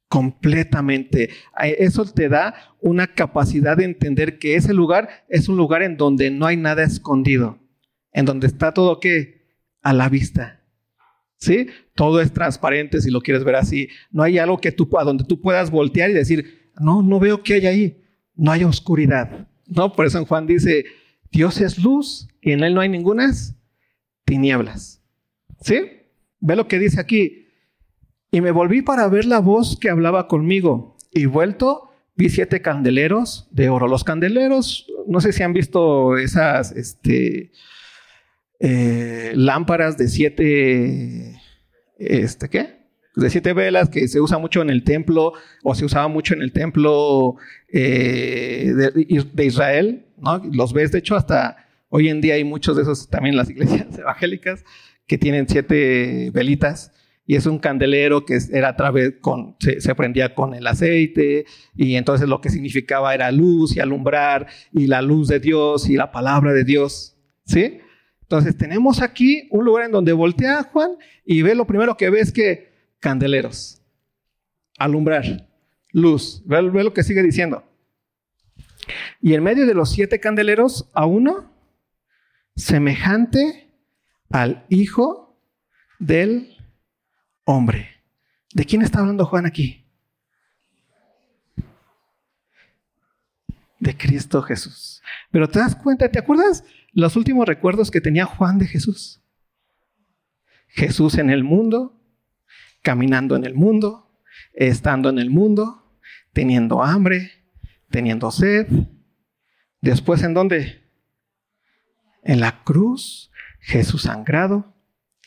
Completamente. 0.07 1.29
Eso 1.77 2.03
te 2.03 2.29
da 2.29 2.55
una 2.81 3.13
capacidad 3.13 3.77
de 3.77 3.85
entender 3.85 4.39
que 4.39 4.55
ese 4.55 4.73
lugar 4.73 5.07
es 5.29 5.47
un 5.47 5.55
lugar 5.55 5.83
en 5.83 5.97
donde 5.97 6.31
no 6.31 6.47
hay 6.47 6.57
nada 6.57 6.83
escondido. 6.83 7.59
En 8.11 8.25
donde 8.25 8.47
está 8.47 8.73
todo 8.73 8.99
que 8.99 9.45
a 9.83 9.93
la 9.93 10.09
vista. 10.09 10.59
¿sí? 11.37 11.67
Todo 11.93 12.19
es 12.21 12.33
transparente 12.33 13.01
si 13.01 13.11
lo 13.11 13.21
quieres 13.21 13.43
ver 13.43 13.57
así. 13.57 13.87
No 14.09 14.23
hay 14.23 14.39
algo 14.39 14.57
que 14.57 14.71
tú, 14.71 14.89
a 14.97 15.03
donde 15.03 15.25
tú 15.25 15.39
puedas 15.39 15.69
voltear 15.69 16.09
y 16.09 16.13
decir, 16.13 16.71
no, 16.79 17.03
no 17.03 17.19
veo 17.19 17.43
qué 17.43 17.53
hay 17.53 17.67
ahí. 17.67 18.03
No 18.33 18.51
hay 18.51 18.63
oscuridad. 18.63 19.47
¿no? 19.67 19.93
Por 19.93 20.07
eso 20.07 20.17
en 20.17 20.25
Juan 20.25 20.47
dice, 20.47 20.85
Dios 21.31 21.61
es 21.61 21.77
luz 21.77 22.27
y 22.41 22.51
en 22.51 22.63
él 22.63 22.73
no 22.73 22.81
hay 22.81 22.89
ningunas 22.89 23.55
tinieblas. 24.25 25.01
¿Sí? 25.61 25.81
Ve 26.39 26.55
lo 26.55 26.67
que 26.67 26.79
dice 26.79 26.99
aquí. 26.99 27.47
Y 28.31 28.41
me 28.41 28.51
volví 28.51 28.81
para 28.81 29.07
ver 29.07 29.25
la 29.25 29.39
voz 29.39 29.77
que 29.79 29.89
hablaba 29.89 30.27
conmigo 30.27 30.97
y 31.11 31.25
vuelto 31.25 31.89
vi 32.15 32.29
siete 32.29 32.61
candeleros 32.61 33.47
de 33.51 33.69
oro. 33.69 33.87
Los 33.87 34.03
candeleros, 34.03 34.87
no 35.07 35.21
sé 35.21 35.31
si 35.31 35.41
han 35.41 35.53
visto 35.53 36.17
esas, 36.17 36.73
este, 36.73 37.51
eh, 38.59 39.31
lámparas 39.35 39.97
de 39.97 40.09
siete, 40.09 41.41
este, 41.97 42.49
¿qué? 42.49 42.79
De 43.15 43.29
siete 43.29 43.53
velas 43.53 43.89
que 43.89 44.07
se 44.09 44.19
usa 44.19 44.37
mucho 44.37 44.61
en 44.61 44.69
el 44.69 44.83
templo 44.83 45.31
o 45.63 45.75
se 45.75 45.85
usaba 45.85 46.09
mucho 46.09 46.33
en 46.33 46.41
el 46.41 46.51
templo 46.51 47.37
eh, 47.71 48.73
de, 48.75 49.45
Israel, 49.45 50.07
¿no? 50.21 50.41
Los 50.51 50.73
ves, 50.73 50.91
de 50.91 50.99
hecho, 50.99 51.15
hasta 51.15 51.67
hoy 51.89 52.09
en 52.09 52.21
día 52.21 52.35
hay 52.35 52.43
muchos 52.43 52.75
de 52.75 52.83
esos 52.83 53.09
también 53.09 53.35
las 53.35 53.49
iglesias 53.49 53.87
evangélicas 53.97 54.63
que 55.07 55.17
tienen 55.17 55.47
siete 55.47 56.29
velitas 56.33 56.91
y 57.25 57.35
es 57.35 57.45
un 57.45 57.59
candelero 57.59 58.25
que 58.25 58.37
era 58.51 58.69
a 58.69 58.75
través 58.75 59.15
con, 59.21 59.55
se, 59.59 59.81
se, 59.81 59.93
prendía 59.95 60.33
con 60.33 60.53
el 60.53 60.65
aceite 60.65 61.45
y 61.75 61.95
entonces 61.95 62.27
lo 62.27 62.41
que 62.41 62.49
significaba 62.49 63.13
era 63.13 63.31
luz 63.31 63.75
y 63.75 63.79
alumbrar 63.79 64.47
y 64.71 64.87
la 64.87 65.01
luz 65.01 65.27
de 65.27 65.39
Dios 65.39 65.89
y 65.89 65.95
la 65.95 66.11
palabra 66.11 66.53
de 66.53 66.63
Dios, 66.63 67.15
¿sí? 67.45 67.79
Entonces 68.21 68.57
tenemos 68.57 69.01
aquí 69.01 69.47
un 69.49 69.65
lugar 69.65 69.85
en 69.85 69.91
donde 69.91 70.13
voltea 70.13 70.63
Juan 70.63 70.91
y 71.25 71.41
ve 71.41 71.55
lo 71.55 71.65
primero 71.65 71.97
que 71.97 72.09
ve 72.11 72.19
es 72.19 72.31
que 72.31 72.69
candeleros, 72.99 73.81
alumbrar, 74.77 75.47
luz. 75.91 76.43
Ve, 76.45 76.61
lo 76.61 76.93
que 76.93 77.03
sigue 77.03 77.23
diciendo. 77.23 77.63
Y 79.21 79.33
en 79.33 79.43
medio 79.43 79.65
de 79.65 79.73
los 79.73 79.91
siete 79.91 80.19
candeleros 80.19 80.89
a 80.93 81.05
uno 81.05 81.51
semejante 82.55 83.73
al 84.29 84.65
Hijo 84.69 85.39
del 85.99 86.55
Hombre. 87.45 88.03
¿De 88.53 88.65
quién 88.65 88.81
está 88.81 88.99
hablando 88.99 89.25
Juan 89.25 89.45
aquí? 89.45 89.85
De 93.79 93.97
Cristo 93.97 94.41
Jesús. 94.41 95.01
Pero 95.31 95.47
te 95.47 95.59
das 95.59 95.75
cuenta, 95.75 96.09
¿te 96.09 96.19
acuerdas 96.19 96.63
los 96.93 97.15
últimos 97.15 97.47
recuerdos 97.47 97.91
que 97.91 98.01
tenía 98.01 98.25
Juan 98.25 98.57
de 98.57 98.67
Jesús. 98.67 99.21
Jesús 100.67 101.17
en 101.17 101.29
el 101.29 101.43
mundo, 101.43 101.99
caminando 102.81 103.35
en 103.35 103.45
el 103.45 103.55
mundo, 103.55 104.11
estando 104.53 105.09
en 105.09 105.19
el 105.19 105.29
mundo, 105.29 105.97
teniendo 106.33 106.83
hambre, 106.83 107.38
teniendo 107.89 108.31
sed. 108.31 108.67
Después, 109.81 110.23
¿en 110.23 110.33
dónde? 110.33 110.83
En 112.23 112.39
la 112.39 112.63
cruz, 112.63 113.31
Jesús 113.59 114.03
sangrado, 114.03 114.75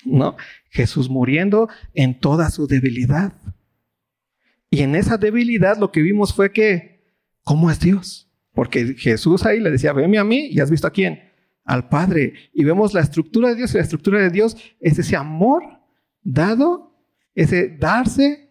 ¿no? 0.04 0.36
Jesús 0.70 1.08
muriendo 1.08 1.68
en 1.94 2.18
toda 2.18 2.50
su 2.50 2.66
debilidad. 2.66 3.32
Y 4.70 4.82
en 4.82 4.94
esa 4.94 5.18
debilidad 5.18 5.78
lo 5.78 5.92
que 5.92 6.02
vimos 6.02 6.34
fue 6.34 6.52
que, 6.52 7.04
¿cómo 7.42 7.70
es 7.70 7.80
Dios? 7.80 8.30
Porque 8.52 8.94
Jesús 8.94 9.44
ahí 9.44 9.60
le 9.60 9.70
decía, 9.70 9.92
veme 9.92 10.18
a 10.18 10.24
mí 10.24 10.46
y 10.46 10.60
has 10.60 10.70
visto 10.70 10.86
a 10.86 10.92
quién? 10.92 11.32
al 11.64 11.88
Padre. 11.88 12.34
Y 12.52 12.64
vemos 12.64 12.94
la 12.94 13.00
estructura 13.00 13.50
de 13.50 13.56
Dios 13.56 13.72
y 13.72 13.76
la 13.76 13.82
estructura 13.82 14.20
de 14.20 14.30
Dios 14.30 14.56
es 14.80 14.98
ese 14.98 15.16
amor 15.16 15.62
dado, 16.22 16.96
ese 17.34 17.68
darse. 17.68 18.50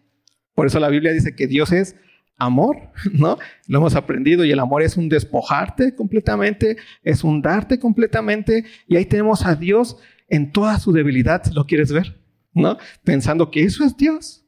Por 0.54 0.66
eso 0.66 0.80
la 0.80 0.88
Biblia 0.88 1.12
dice 1.12 1.34
que 1.34 1.46
Dios 1.46 1.72
es 1.72 1.96
amor, 2.44 2.90
¿no? 3.12 3.38
Lo 3.66 3.78
hemos 3.78 3.94
aprendido 3.94 4.44
y 4.44 4.50
el 4.50 4.58
amor 4.58 4.82
es 4.82 4.96
un 4.96 5.08
despojarte 5.08 5.94
completamente, 5.94 6.76
es 7.02 7.24
un 7.24 7.42
darte 7.42 7.78
completamente. 7.78 8.64
Y 8.86 8.96
ahí 8.96 9.06
tenemos 9.06 9.44
a 9.46 9.54
Dios 9.54 9.96
en 10.28 10.50
toda 10.52 10.78
su 10.78 10.92
debilidad, 10.92 11.44
lo 11.52 11.66
quieres 11.66 11.92
ver, 11.92 12.20
¿no? 12.52 12.78
Pensando 13.04 13.50
que 13.50 13.62
eso 13.62 13.84
es 13.84 13.96
Dios. 13.96 14.44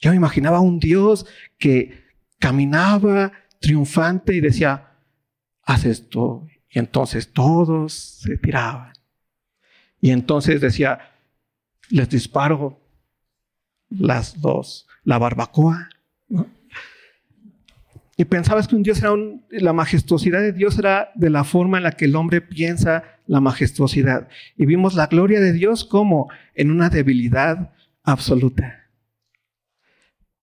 Yo 0.00 0.10
me 0.10 0.16
imaginaba 0.16 0.60
un 0.60 0.78
Dios 0.78 1.26
que 1.58 2.04
caminaba 2.38 3.32
triunfante 3.60 4.34
y 4.34 4.40
decía, 4.40 4.90
haz 5.62 5.84
esto 5.84 6.46
y 6.70 6.78
entonces 6.78 7.32
todos 7.32 7.92
se 7.92 8.36
tiraban. 8.36 8.92
Y 10.00 10.10
entonces 10.10 10.60
decía, 10.60 10.98
les 11.88 12.08
disparo 12.08 12.80
las 13.88 14.40
dos, 14.40 14.86
la 15.04 15.18
barbacoa. 15.18 15.88
Y 18.16 18.24
pensabas 18.24 18.66
que 18.66 18.76
un 18.76 18.82
Dios 18.82 18.98
era 18.98 19.12
la 19.50 19.72
majestuosidad 19.74 20.40
de 20.40 20.52
Dios 20.52 20.78
era 20.78 21.10
de 21.14 21.28
la 21.28 21.44
forma 21.44 21.76
en 21.76 21.84
la 21.84 21.92
que 21.92 22.06
el 22.06 22.16
hombre 22.16 22.40
piensa 22.40 23.04
la 23.26 23.40
majestuosidad. 23.40 24.28
Y 24.56 24.64
vimos 24.64 24.94
la 24.94 25.06
gloria 25.06 25.40
de 25.40 25.52
Dios 25.52 25.84
como 25.84 26.30
en 26.54 26.70
una 26.70 26.88
debilidad 26.88 27.72
absoluta. 28.02 28.88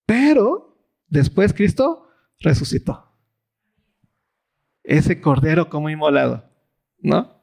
Pero 0.05 0.77
después 1.07 1.53
Cristo 1.53 2.09
resucitó 2.39 3.09
ese 4.83 5.21
cordero 5.21 5.69
como 5.69 5.89
inmolado, 5.89 6.43
¿no? 6.99 7.41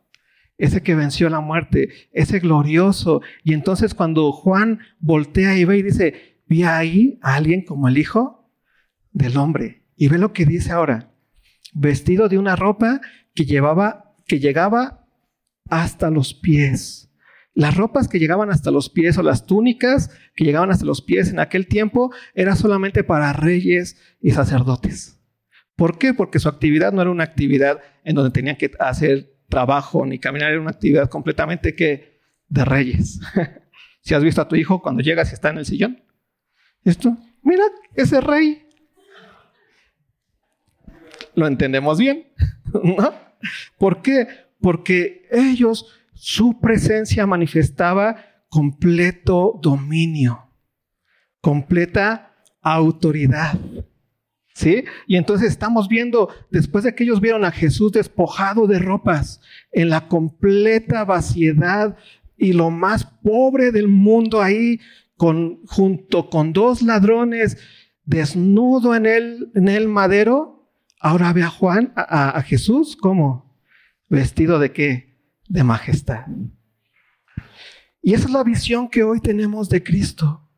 Ese 0.59 0.83
que 0.83 0.95
venció 0.95 1.31
la 1.31 1.41
muerte, 1.41 1.89
ese 2.13 2.39
glorioso. 2.39 3.23
Y 3.43 3.55
entonces 3.55 3.95
cuando 3.95 4.31
Juan 4.31 4.81
voltea 4.99 5.57
y 5.57 5.65
ve 5.65 5.79
y 5.79 5.83
dice, 5.83 6.43
vi 6.47 6.65
ahí 6.65 7.19
a 7.23 7.37
alguien 7.37 7.65
como 7.65 7.89
el 7.89 7.97
Hijo 7.97 8.51
del 9.11 9.39
Hombre. 9.39 9.80
Y 10.01 10.09
ve 10.09 10.17
lo 10.17 10.33
que 10.33 10.47
dice 10.47 10.73
ahora, 10.73 11.13
vestido 11.75 12.31
de 12.31 12.39
una 12.39 12.57
ropa 12.57 13.03
que 13.35 13.45
llevaba, 13.45 14.15
que 14.27 14.41
llegaba 14.41 15.07
hasta 15.69 16.09
los 16.09 16.33
pies. 16.33 17.13
Las 17.53 17.77
ropas 17.77 18.09
que 18.09 18.19
llegaban 18.19 18.49
hasta 18.51 18.71
los 18.71 18.89
pies 18.89 19.19
o 19.19 19.23
las 19.23 19.45
túnicas 19.45 20.11
que 20.35 20.45
llegaban 20.45 20.71
hasta 20.71 20.87
los 20.87 21.03
pies 21.03 21.29
en 21.29 21.39
aquel 21.39 21.67
tiempo 21.67 22.15
era 22.35 22.57
solamente 22.57 23.05
para 23.05 23.35
reyes 23.35 23.99
y 24.23 24.31
sacerdotes. 24.31 25.21
¿Por 25.77 25.99
qué? 25.99 26.15
Porque 26.15 26.39
su 26.39 26.49
actividad 26.49 26.95
no 26.95 27.03
era 27.03 27.11
una 27.11 27.25
actividad 27.25 27.83
en 28.03 28.15
donde 28.15 28.31
tenían 28.31 28.57
que 28.57 28.71
hacer 28.81 29.37
trabajo 29.51 30.07
ni 30.07 30.19
caminar, 30.19 30.53
era 30.53 30.63
una 30.63 30.71
actividad 30.71 31.11
completamente 31.11 31.75
que 31.77 32.23
de 32.49 32.65
reyes. 32.65 33.21
si 34.01 34.15
has 34.15 34.25
visto 34.25 34.41
a 34.41 34.49
tu 34.49 34.57
hijo 34.57 34.81
cuando 34.81 35.03
llegas 35.03 35.31
y 35.31 35.35
está 35.35 35.51
en 35.51 35.59
el 35.59 35.67
sillón, 35.67 36.03
esto, 36.85 37.19
mira, 37.43 37.65
ese 37.95 38.23
rey. 38.23 38.67
Lo 41.41 41.47
entendemos 41.47 41.99
bien, 41.99 42.27
¿no? 42.85 43.15
¿Por 43.79 44.03
qué? 44.03 44.29
Porque 44.61 45.27
ellos, 45.31 45.87
su 46.13 46.61
presencia 46.61 47.27
manifestaba 47.27 48.27
completo 48.51 49.59
dominio, 49.63 50.51
completa 51.41 52.35
autoridad. 52.61 53.59
¿Sí? 54.53 54.85
Y 55.07 55.17
entonces 55.17 55.49
estamos 55.49 55.89
viendo, 55.89 56.29
después 56.51 56.85
de 56.85 56.95
que 56.95 57.05
ellos 57.05 57.23
vieron 57.23 57.47
a 57.47 57.53
Jesús 57.53 57.93
despojado 57.93 58.67
de 58.67 58.79
ropas, 58.79 59.41
en 59.73 59.89
la 59.89 60.09
completa 60.09 61.07
vaciedad 61.07 61.97
y 62.37 62.53
lo 62.53 62.69
más 62.69 63.07
pobre 63.07 63.73
del 63.73 63.89
mundo 63.89 64.43
ahí, 64.43 64.79
con, 65.17 65.65
junto 65.65 66.29
con 66.29 66.53
dos 66.53 66.83
ladrones, 66.83 67.57
desnudo 68.05 68.95
en 68.95 69.07
el, 69.07 69.51
en 69.55 69.69
el 69.69 69.89
madero, 69.89 70.60
ahora 71.01 71.33
ve 71.33 71.43
a 71.43 71.51
Juan, 71.51 71.93
a, 71.97 72.41
Jesús, 72.43 72.97
¿cómo? 72.97 73.59
Vestido 74.09 74.59
de 74.59 74.73
qué? 74.73 75.19
De 75.49 75.65
majestad. 75.65 76.27
Y 78.03 78.15
esa 78.15 78.27
es 78.27 78.31
la 78.31 78.45
visión 78.45 78.89
que 78.89 79.03
hoy 79.03 79.21
tenemos 79.21 79.69
de 79.69 79.83
Cristo. 79.83 80.49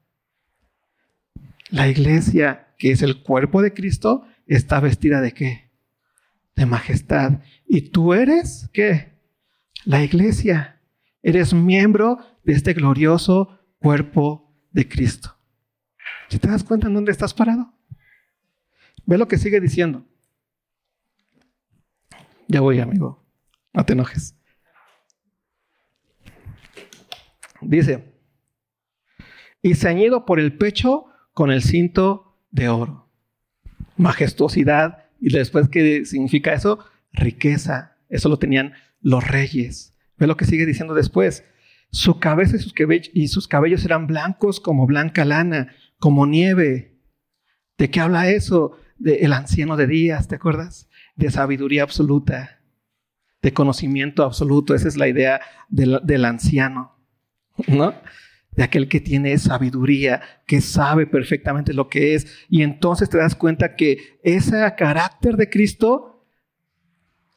La 1.70 1.88
iglesia, 1.88 2.74
que 2.76 2.90
es 2.90 3.02
el 3.02 3.22
cuerpo 3.22 3.62
de 3.62 3.72
Cristo, 3.72 4.26
está 4.46 4.80
vestida 4.80 5.20
de 5.20 5.32
qué? 5.32 5.70
De 6.54 6.66
majestad. 6.66 7.40
¿Y 7.66 7.90
tú 7.90 8.12
eres 8.12 8.68
qué? 8.72 9.18
La 9.84 10.02
iglesia. 10.02 10.80
Eres 11.22 11.54
miembro 11.54 12.18
de 12.44 12.52
este 12.52 12.74
glorioso 12.74 13.60
cuerpo 13.78 14.52
de 14.72 14.88
Cristo. 14.88 15.36
¿Si 16.28 16.38
te 16.38 16.48
das 16.48 16.64
cuenta 16.64 16.88
en 16.88 16.94
dónde 16.94 17.12
estás 17.12 17.32
parado? 17.32 17.72
Ve 19.06 19.18
lo 19.18 19.28
que 19.28 19.38
sigue 19.38 19.60
diciendo. 19.60 20.04
Ya 22.48 22.60
voy, 22.60 22.80
amigo. 22.80 23.24
No 23.72 23.84
te 23.84 23.92
enojes. 23.94 24.36
Dice, 27.60 28.12
y 29.62 29.74
ceñido 29.76 30.26
por 30.26 30.40
el 30.40 30.58
pecho 30.58 31.06
con 31.32 31.50
el 31.50 31.62
cinto 31.62 32.36
de 32.50 32.68
oro. 32.68 33.08
Majestuosidad. 33.96 35.04
Y 35.20 35.32
después, 35.32 35.68
¿qué 35.68 36.04
significa 36.04 36.52
eso? 36.52 36.80
Riqueza. 37.12 37.96
Eso 38.08 38.28
lo 38.28 38.38
tenían 38.38 38.74
los 39.00 39.26
reyes. 39.26 39.94
Ve 40.18 40.26
lo 40.26 40.36
que 40.36 40.44
sigue 40.44 40.66
diciendo 40.66 40.94
después. 40.94 41.44
Su 41.90 42.18
cabeza 42.18 42.56
y 42.56 42.58
sus, 42.58 42.74
y 43.14 43.28
sus 43.28 43.46
cabellos 43.46 43.84
eran 43.84 44.06
blancos 44.06 44.58
como 44.60 44.86
blanca 44.86 45.24
lana, 45.24 45.72
como 45.98 46.26
nieve. 46.26 46.98
¿De 47.78 47.90
qué 47.90 48.00
habla 48.00 48.30
eso? 48.30 48.76
De 48.98 49.16
el 49.20 49.32
anciano 49.32 49.76
de 49.76 49.86
días, 49.86 50.26
¿te 50.26 50.34
acuerdas? 50.34 50.88
De 51.22 51.30
sabiduría 51.30 51.84
absoluta, 51.84 52.58
de 53.42 53.52
conocimiento 53.52 54.24
absoluto. 54.24 54.74
Esa 54.74 54.88
es 54.88 54.96
la 54.96 55.06
idea 55.06 55.40
del, 55.68 56.24
anciano. 56.24 56.96
¿no? 57.68 57.94
De 58.50 58.64
aquel 58.64 58.88
que 58.88 59.00
tiene 59.00 59.38
sabiduría, 59.38 60.20
que 60.48 60.60
sabe 60.60 61.06
perfectamente 61.06 61.74
lo 61.74 61.88
que 61.88 62.16
es. 62.16 62.26
Y 62.48 62.62
entonces 62.62 63.08
te 63.08 63.18
das 63.18 63.36
cuenta 63.36 63.76
que 63.76 64.18
ese 64.24 64.60
carácter 64.76 65.36
de 65.36 65.48
Cristo 65.48 66.26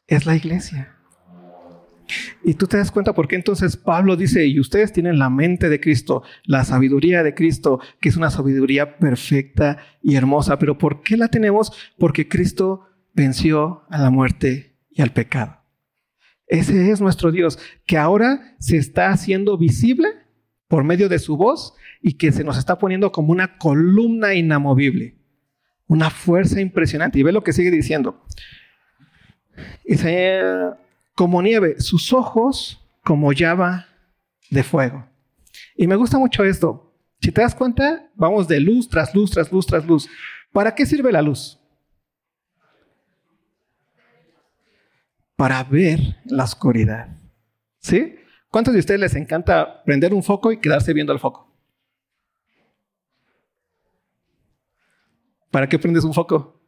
es 0.08 0.26
la 0.26 0.34
iglesia. 0.34 0.96
Y 2.42 2.54
tú 2.54 2.66
te 2.66 2.78
das 2.78 2.90
cuenta 2.90 3.14
por 3.14 3.28
qué 3.28 3.36
entonces 3.36 3.76
Pablo 3.76 4.16
dice, 4.16 4.46
y 4.46 4.58
ustedes 4.58 4.92
tienen 4.92 5.20
la 5.20 5.30
mente 5.30 5.68
de 5.68 5.78
Cristo, 5.78 6.24
la 6.42 6.64
sabiduría 6.64 7.22
de 7.22 7.34
Cristo, 7.34 7.78
que 8.00 8.08
es 8.08 8.16
una 8.16 8.30
sabiduría 8.30 8.98
perfecta 8.98 9.78
y 10.02 10.16
hermosa. 10.16 10.58
Pero 10.58 10.76
¿por 10.76 11.02
qué 11.02 11.16
la 11.16 11.28
tenemos? 11.28 11.72
Porque 11.98 12.26
Cristo 12.28 12.85
venció 13.16 13.82
a 13.88 13.98
la 13.98 14.10
muerte 14.10 14.76
y 14.90 15.02
al 15.02 15.10
pecado. 15.10 15.56
Ese 16.46 16.90
es 16.90 17.00
nuestro 17.00 17.32
Dios, 17.32 17.58
que 17.86 17.98
ahora 17.98 18.54
se 18.60 18.76
está 18.76 19.08
haciendo 19.08 19.58
visible 19.58 20.08
por 20.68 20.84
medio 20.84 21.08
de 21.08 21.18
su 21.18 21.36
voz 21.36 21.74
y 22.00 22.12
que 22.12 22.30
se 22.30 22.44
nos 22.44 22.58
está 22.58 22.78
poniendo 22.78 23.10
como 23.10 23.32
una 23.32 23.58
columna 23.58 24.34
inamovible, 24.34 25.16
una 25.88 26.10
fuerza 26.10 26.60
impresionante. 26.60 27.18
Y 27.18 27.22
ve 27.22 27.32
lo 27.32 27.42
que 27.42 27.52
sigue 27.52 27.70
diciendo. 27.70 28.22
Dice, 29.84 30.42
como 31.14 31.42
nieve, 31.42 31.80
sus 31.80 32.12
ojos 32.12 32.86
como 33.02 33.32
llama 33.32 33.86
de 34.50 34.62
fuego. 34.62 35.06
Y 35.74 35.86
me 35.86 35.96
gusta 35.96 36.18
mucho 36.18 36.44
esto. 36.44 36.94
Si 37.20 37.32
te 37.32 37.40
das 37.40 37.54
cuenta, 37.54 38.10
vamos 38.14 38.46
de 38.46 38.60
luz 38.60 38.88
tras 38.88 39.14
luz, 39.14 39.30
tras 39.30 39.50
luz, 39.50 39.66
tras 39.66 39.86
luz. 39.86 40.08
¿Para 40.52 40.74
qué 40.74 40.84
sirve 40.84 41.10
la 41.10 41.22
luz? 41.22 41.55
Para 45.36 45.62
ver 45.64 46.16
la 46.24 46.44
oscuridad. 46.44 47.08
¿Sí? 47.78 48.16
¿Cuántos 48.50 48.74
de 48.74 48.80
ustedes 48.80 49.00
les 49.00 49.14
encanta 49.14 49.82
prender 49.84 50.14
un 50.14 50.22
foco 50.22 50.50
y 50.50 50.58
quedarse 50.58 50.92
viendo 50.92 51.12
el 51.12 51.18
foco? 51.18 51.46
¿Para 55.50 55.68
qué 55.68 55.78
prendes 55.78 56.04
un 56.04 56.14
foco? 56.14 56.60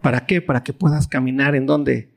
¿Para 0.00 0.26
qué? 0.26 0.40
Para 0.40 0.62
que 0.62 0.72
puedas 0.72 1.08
caminar 1.08 1.54
en 1.54 1.66
donde? 1.66 2.14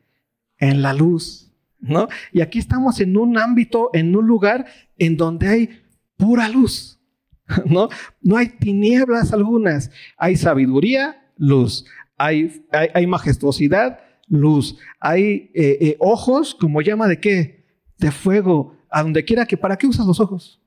En 0.57 0.82
la 0.82 0.93
luz, 0.93 1.51
¿no? 1.80 2.07
Y 2.32 2.41
aquí 2.41 2.59
estamos 2.59 2.99
en 2.99 3.17
un 3.17 3.38
ámbito, 3.38 3.89
en 3.93 4.15
un 4.15 4.28
lugar 4.28 4.65
en 4.97 5.17
donde 5.17 5.47
hay 5.47 5.84
pura 6.17 6.47
luz, 6.49 6.99
¿no? 7.65 7.89
No 8.21 8.38
hay 8.38 8.49
tinieblas 8.49 9.34
algunas, 9.34 9.91
hay 10.17 10.36
sabiduría, 10.36 11.32
luz, 11.38 11.86
hay, 12.17 12.65
hay 12.71 13.07
majestuosidad, 13.07 13.99
luz. 14.28 14.78
Hay 14.99 15.51
eh, 15.53 15.78
eh, 15.82 15.95
ojos 15.99 16.55
como 16.55 16.82
llama 16.82 17.07
de 17.07 17.19
qué? 17.19 17.65
De 17.97 18.11
fuego. 18.11 18.76
A 18.89 19.03
donde 19.03 19.23
quiera 19.23 19.45
que. 19.45 19.57
¿Para 19.57 19.78
qué 19.78 19.88
usas 19.88 20.05
los 20.05 20.19
ojos? 20.19 20.61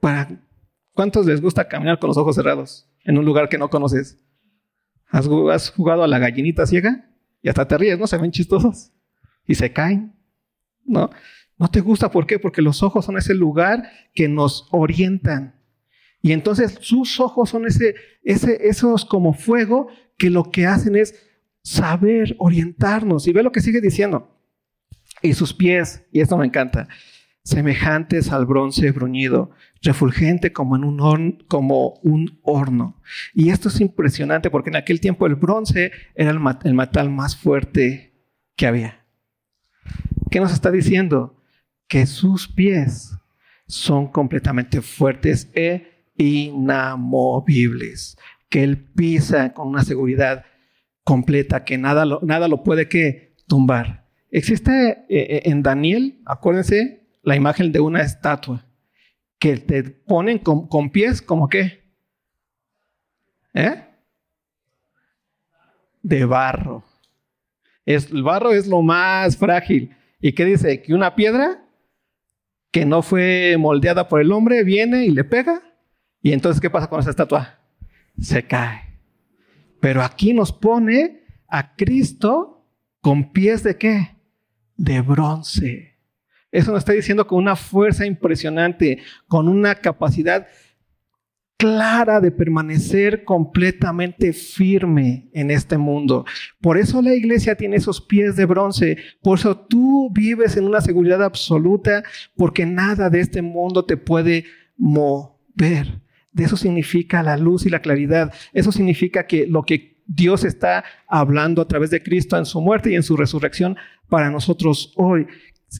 para. 0.00 0.28
¿Cuántos 0.94 1.24
les 1.24 1.40
gusta 1.40 1.68
caminar 1.68 1.98
con 1.98 2.08
los 2.08 2.18
ojos 2.18 2.36
cerrados 2.36 2.86
en 3.04 3.16
un 3.16 3.24
lugar 3.24 3.48
que 3.48 3.56
no 3.56 3.70
conoces? 3.70 4.18
¿Has, 5.06 5.26
has 5.50 5.70
jugado 5.70 6.02
a 6.02 6.08
la 6.08 6.18
gallinita 6.18 6.66
ciega? 6.66 7.08
Y 7.40 7.48
hasta 7.48 7.66
te 7.66 7.78
ríes, 7.78 7.98
¿no? 7.98 8.06
Se 8.06 8.18
ven 8.18 8.30
chistosos. 8.30 8.92
Y 9.46 9.54
se 9.54 9.72
caen. 9.72 10.14
¿No? 10.84 11.10
No 11.58 11.68
te 11.68 11.80
gusta, 11.80 12.10
¿por 12.10 12.26
qué? 12.26 12.38
Porque 12.38 12.60
los 12.60 12.82
ojos 12.82 13.04
son 13.04 13.16
ese 13.16 13.34
lugar 13.34 13.88
que 14.14 14.28
nos 14.28 14.68
orientan. 14.70 15.54
Y 16.20 16.32
entonces 16.32 16.78
sus 16.80 17.18
ojos 17.20 17.50
son 17.50 17.66
ese, 17.66 17.94
ese, 18.22 18.68
esos 18.68 19.04
como 19.04 19.32
fuego 19.32 19.88
que 20.22 20.30
lo 20.30 20.52
que 20.52 20.66
hacen 20.66 20.94
es 20.94 21.16
saber 21.64 22.36
orientarnos. 22.38 23.26
Y 23.26 23.32
ve 23.32 23.42
lo 23.42 23.50
que 23.50 23.60
sigue 23.60 23.80
diciendo. 23.80 24.38
Y 25.20 25.32
sus 25.32 25.52
pies, 25.52 26.04
y 26.12 26.20
esto 26.20 26.38
me 26.38 26.46
encanta, 26.46 26.86
semejantes 27.42 28.30
al 28.30 28.46
bronce 28.46 28.92
bruñido, 28.92 29.50
refulgente 29.82 30.52
como 30.52 30.76
en 30.76 30.84
un 30.84 31.00
horno, 31.00 31.38
como 31.48 31.94
un 32.04 32.38
horno. 32.44 33.02
Y 33.34 33.48
esto 33.48 33.68
es 33.68 33.80
impresionante 33.80 34.48
porque 34.48 34.70
en 34.70 34.76
aquel 34.76 35.00
tiempo 35.00 35.26
el 35.26 35.34
bronce 35.34 35.90
era 36.14 36.30
el, 36.30 36.38
el 36.62 36.74
metal 36.74 37.10
más 37.10 37.36
fuerte 37.36 38.14
que 38.54 38.68
había. 38.68 39.04
¿Qué 40.30 40.38
nos 40.38 40.52
está 40.52 40.70
diciendo? 40.70 41.42
Que 41.88 42.06
sus 42.06 42.46
pies 42.46 43.16
son 43.66 44.06
completamente 44.06 44.82
fuertes 44.82 45.50
e 45.52 46.06
inamovibles 46.16 48.16
que 48.52 48.62
Él 48.62 48.76
pisa 48.76 49.54
con 49.54 49.68
una 49.68 49.82
seguridad 49.82 50.44
completa, 51.04 51.64
que 51.64 51.78
nada 51.78 52.04
lo, 52.04 52.20
nada 52.20 52.48
lo 52.48 52.62
puede 52.62 52.86
que 52.86 53.34
tumbar. 53.48 54.06
Existe 54.30 54.90
eh, 54.90 55.06
eh, 55.08 55.42
en 55.46 55.62
Daniel, 55.62 56.20
acuérdense, 56.26 57.08
la 57.22 57.34
imagen 57.34 57.72
de 57.72 57.80
una 57.80 58.02
estatua 58.02 58.66
que 59.38 59.56
te 59.56 59.82
ponen 59.84 60.38
con, 60.38 60.90
pies 60.90 61.22
como 61.22 61.48
qué? 61.48 61.82
¿Eh? 63.54 63.86
De 66.02 66.26
barro. 66.26 66.84
Es, 67.86 68.10
el 68.10 68.22
barro 68.22 68.52
es 68.52 68.66
lo 68.66 68.82
más 68.82 69.38
frágil. 69.38 69.96
¿Y 70.20 70.32
qué 70.32 70.44
dice? 70.44 70.82
Que 70.82 70.92
una 70.92 71.14
piedra 71.14 71.64
que 72.70 72.84
no 72.84 73.00
fue 73.00 73.56
moldeada 73.58 74.08
por 74.08 74.20
el 74.20 74.30
hombre 74.30 74.62
viene 74.62 75.06
y 75.06 75.10
le 75.10 75.24
pega. 75.24 75.62
¿Y 76.20 76.34
entonces 76.34 76.60
qué 76.60 76.68
pasa 76.68 76.90
con 76.90 77.00
esa 77.00 77.10
estatua? 77.10 77.61
Se 78.20 78.44
cae. 78.44 78.98
Pero 79.80 80.02
aquí 80.02 80.32
nos 80.32 80.52
pone 80.52 81.24
a 81.48 81.74
Cristo 81.74 82.66
con 83.00 83.32
pies 83.32 83.62
de 83.62 83.76
qué? 83.76 84.16
De 84.76 85.00
bronce. 85.00 85.98
Eso 86.50 86.70
nos 86.70 86.80
está 86.80 86.92
diciendo 86.92 87.26
con 87.26 87.38
una 87.38 87.56
fuerza 87.56 88.06
impresionante, 88.06 88.98
con 89.26 89.48
una 89.48 89.74
capacidad 89.74 90.46
clara 91.62 92.20
de 92.20 92.32
permanecer 92.32 93.24
completamente 93.24 94.32
firme 94.32 95.30
en 95.32 95.50
este 95.50 95.78
mundo. 95.78 96.24
Por 96.60 96.76
eso 96.76 97.00
la 97.00 97.14
iglesia 97.14 97.54
tiene 97.54 97.76
esos 97.76 98.00
pies 98.00 98.34
de 98.34 98.46
bronce. 98.46 98.96
Por 99.22 99.38
eso 99.38 99.56
tú 99.56 100.10
vives 100.12 100.56
en 100.56 100.64
una 100.64 100.80
seguridad 100.80 101.22
absoluta, 101.22 102.02
porque 102.36 102.66
nada 102.66 103.10
de 103.10 103.20
este 103.20 103.42
mundo 103.42 103.84
te 103.84 103.96
puede 103.96 104.44
mover. 104.76 106.02
De 106.32 106.44
eso 106.44 106.56
significa 106.56 107.22
la 107.22 107.36
luz 107.36 107.66
y 107.66 107.70
la 107.70 107.80
claridad. 107.80 108.32
Eso 108.52 108.72
significa 108.72 109.26
que 109.26 109.46
lo 109.46 109.64
que 109.64 110.02
Dios 110.06 110.44
está 110.44 110.84
hablando 111.06 111.62
a 111.62 111.68
través 111.68 111.90
de 111.90 112.02
Cristo 112.02 112.36
en 112.36 112.46
su 112.46 112.60
muerte 112.60 112.90
y 112.90 112.96
en 112.96 113.02
su 113.02 113.16
resurrección 113.16 113.76
para 114.08 114.30
nosotros 114.30 114.92
hoy. 114.96 115.26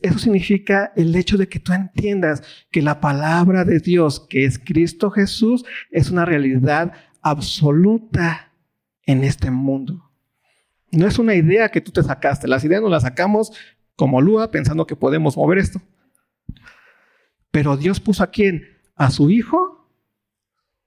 Eso 0.00 0.18
significa 0.18 0.92
el 0.96 1.14
hecho 1.14 1.36
de 1.36 1.48
que 1.48 1.60
tú 1.60 1.72
entiendas 1.72 2.42
que 2.70 2.80
la 2.80 3.00
palabra 3.00 3.64
de 3.64 3.78
Dios, 3.78 4.20
que 4.20 4.44
es 4.44 4.58
Cristo 4.58 5.10
Jesús, 5.10 5.64
es 5.90 6.10
una 6.10 6.24
realidad 6.24 6.92
absoluta 7.20 8.52
en 9.04 9.24
este 9.24 9.50
mundo. 9.50 10.10
No 10.90 11.06
es 11.06 11.18
una 11.18 11.34
idea 11.34 11.70
que 11.70 11.80
tú 11.80 11.90
te 11.90 12.02
sacaste. 12.02 12.48
Las 12.48 12.64
ideas 12.64 12.82
nos 12.82 12.90
las 12.90 13.02
sacamos 13.02 13.52
como 13.96 14.20
lúa 14.20 14.50
pensando 14.50 14.86
que 14.86 14.96
podemos 14.96 15.36
mover 15.36 15.58
esto. 15.58 15.80
Pero 17.50 17.76
Dios 17.76 18.00
puso 18.00 18.22
a 18.22 18.30
quién? 18.30 18.64
A 18.94 19.10
su 19.10 19.30
Hijo, 19.30 19.81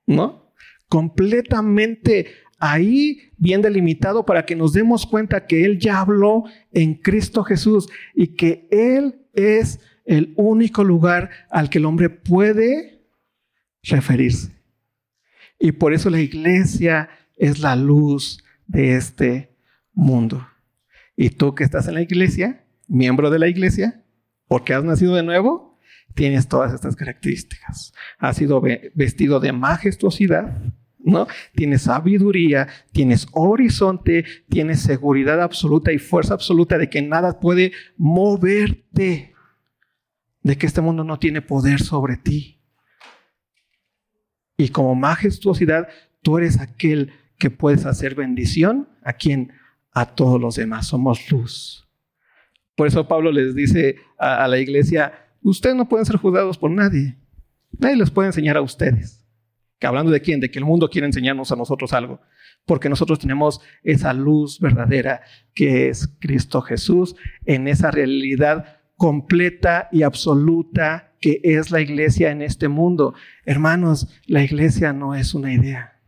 ¿no? 0.05 0.51
Completamente 0.87 2.27
ahí 2.59 3.31
bien 3.37 3.61
delimitado 3.61 4.25
para 4.25 4.45
que 4.45 4.55
nos 4.55 4.73
demos 4.73 5.05
cuenta 5.05 5.45
que 5.45 5.65
Él 5.65 5.79
ya 5.79 5.99
habló 5.99 6.43
en 6.71 6.95
Cristo 6.95 7.43
Jesús 7.43 7.89
y 8.13 8.35
que 8.35 8.67
Él 8.71 9.25
es 9.33 9.79
el 10.05 10.33
único 10.37 10.83
lugar 10.83 11.29
al 11.49 11.69
que 11.69 11.79
el 11.79 11.85
hombre 11.85 12.09
puede 12.09 13.03
referirse. 13.83 14.51
Y 15.59 15.73
por 15.73 15.93
eso 15.93 16.09
la 16.09 16.21
iglesia 16.21 17.09
es 17.37 17.59
la 17.59 17.75
luz 17.75 18.43
de 18.67 18.95
este 18.95 19.55
mundo. 19.93 20.47
Y 21.15 21.29
tú 21.29 21.55
que 21.55 21.63
estás 21.63 21.87
en 21.87 21.95
la 21.95 22.01
iglesia, 22.01 22.65
miembro 22.87 23.29
de 23.29 23.39
la 23.39 23.47
iglesia, 23.47 24.03
porque 24.47 24.73
has 24.73 24.83
nacido 24.83 25.15
de 25.15 25.23
nuevo, 25.23 25.74
tienes 26.15 26.47
todas 26.47 26.73
estas 26.73 26.95
características. 26.95 27.93
Has 28.17 28.37
sido 28.37 28.61
vestido 28.95 29.39
de 29.39 29.51
majestuosidad, 29.51 30.57
¿no? 30.97 31.27
Tienes 31.53 31.83
sabiduría, 31.83 32.67
tienes 32.91 33.27
horizonte, 33.33 34.25
tienes 34.49 34.81
seguridad 34.81 35.41
absoluta 35.41 35.91
y 35.91 35.99
fuerza 35.99 36.33
absoluta 36.33 36.77
de 36.77 36.89
que 36.89 37.01
nada 37.01 37.39
puede 37.39 37.73
moverte, 37.97 39.35
de 40.41 40.57
que 40.57 40.65
este 40.65 40.81
mundo 40.81 41.03
no 41.03 41.19
tiene 41.19 41.41
poder 41.41 41.81
sobre 41.81 42.17
ti. 42.17 42.61
Y 44.57 44.69
como 44.69 44.95
majestuosidad, 44.95 45.89
tú 46.21 46.37
eres 46.37 46.59
aquel 46.59 47.11
que 47.37 47.49
puedes 47.49 47.85
hacer 47.85 48.15
bendición 48.15 48.87
a 49.03 49.13
quien 49.13 49.51
a 49.91 50.15
todos 50.15 50.39
los 50.39 50.55
demás. 50.55 50.87
Somos 50.87 51.29
luz. 51.29 51.87
Por 52.75 52.87
eso 52.87 53.07
Pablo 53.07 53.31
les 53.31 53.53
dice 53.53 53.97
a, 54.17 54.43
a 54.43 54.47
la 54.47 54.57
iglesia, 54.57 55.24
ustedes 55.49 55.75
no 55.75 55.87
pueden 55.87 56.05
ser 56.05 56.17
juzgados 56.17 56.57
por 56.57 56.71
nadie. 56.71 57.17
Nadie 57.77 57.97
les 57.97 58.11
puede 58.11 58.27
enseñar 58.27 58.57
a 58.57 58.61
ustedes 58.61 59.25
que 59.79 59.87
hablando 59.87 60.11
de 60.11 60.21
quién, 60.21 60.39
de 60.39 60.49
que 60.49 60.59
el 60.59 60.65
mundo 60.65 60.89
quiere 60.89 61.07
enseñarnos 61.07 61.51
a 61.51 61.55
nosotros 61.55 61.93
algo, 61.93 62.21
porque 62.65 62.89
nosotros 62.89 63.19
tenemos 63.19 63.61
esa 63.83 64.13
luz 64.13 64.59
verdadera 64.59 65.21
que 65.53 65.89
es 65.89 66.07
Cristo 66.19 66.61
Jesús 66.61 67.15
en 67.45 67.67
esa 67.67 67.91
realidad 67.91 68.77
completa 68.95 69.89
y 69.91 70.03
absoluta 70.03 71.13
que 71.19 71.41
es 71.43 71.71
la 71.71 71.81
iglesia 71.81 72.31
en 72.31 72.41
este 72.41 72.67
mundo. 72.67 73.13
Hermanos, 73.45 74.07
la 74.25 74.43
iglesia 74.43 74.93
no 74.93 75.15
es 75.15 75.33
una 75.33 75.53
idea. 75.53 75.99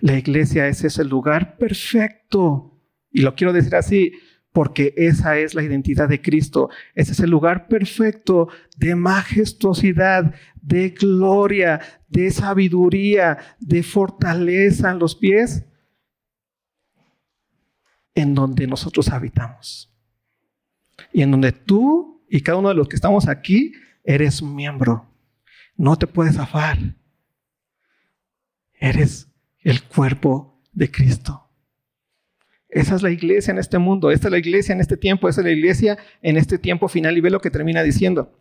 La 0.00 0.16
iglesia 0.16 0.68
es 0.68 0.84
ese 0.84 1.04
lugar 1.04 1.56
perfecto. 1.56 2.78
Y 3.10 3.22
lo 3.22 3.34
quiero 3.34 3.52
decir 3.52 3.74
así, 3.74 4.12
porque 4.52 4.92
esa 4.96 5.38
es 5.38 5.54
la 5.54 5.62
identidad 5.62 6.08
de 6.08 6.20
Cristo. 6.20 6.68
Ese 6.94 7.12
es 7.12 7.20
el 7.20 7.30
lugar 7.30 7.68
perfecto 7.68 8.48
de 8.76 8.94
majestuosidad, 8.94 10.34
de 10.60 10.90
gloria, 10.90 11.80
de 12.08 12.30
sabiduría, 12.30 13.38
de 13.58 13.82
fortaleza 13.82 14.90
en 14.90 14.98
los 14.98 15.16
pies, 15.16 15.64
en 18.14 18.34
donde 18.34 18.66
nosotros 18.66 19.08
habitamos. 19.08 19.90
Y 21.12 21.22
en 21.22 21.30
donde 21.30 21.52
tú 21.52 22.24
y 22.28 22.42
cada 22.42 22.58
uno 22.58 22.68
de 22.68 22.74
los 22.74 22.88
que 22.88 22.96
estamos 22.96 23.28
aquí 23.28 23.72
eres 24.04 24.42
miembro. 24.42 25.08
No 25.76 25.96
te 25.96 26.06
puedes 26.06 26.36
zafar. 26.36 26.78
Eres 28.74 29.28
el 29.60 29.82
cuerpo 29.84 30.62
de 30.72 30.90
Cristo. 30.90 31.51
Esa 32.72 32.94
es 32.96 33.02
la 33.02 33.10
iglesia 33.10 33.52
en 33.52 33.58
este 33.58 33.76
mundo, 33.76 34.10
esta 34.10 34.28
es 34.28 34.32
la 34.32 34.38
iglesia 34.38 34.72
en 34.72 34.80
este 34.80 34.96
tiempo, 34.96 35.28
esa 35.28 35.42
es 35.42 35.44
la 35.44 35.52
iglesia 35.52 35.98
en 36.22 36.38
este 36.38 36.56
tiempo 36.56 36.88
final. 36.88 37.18
Y 37.18 37.20
ve 37.20 37.28
lo 37.28 37.38
que 37.38 37.50
termina 37.50 37.82
diciendo. 37.82 38.32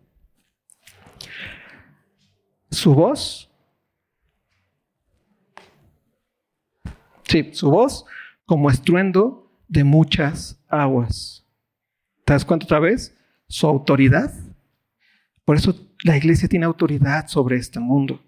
Su 2.72 2.96
voz, 2.96 3.52
sí, 7.28 7.50
su 7.52 7.70
voz 7.70 8.06
como 8.46 8.70
estruendo 8.70 9.52
de 9.68 9.84
muchas 9.84 10.64
aguas. 10.70 11.46
¿Te 12.24 12.32
das 12.32 12.46
cuenta 12.46 12.64
otra 12.64 12.80
vez? 12.80 13.14
Su 13.48 13.68
autoridad. 13.68 14.34
Por 15.44 15.58
eso 15.58 15.76
la 16.06 16.16
iglesia 16.16 16.48
tiene 16.48 16.66
autoridad 16.66 17.28
sobre 17.28 17.58
este 17.58 17.82
mundo. 17.82 18.24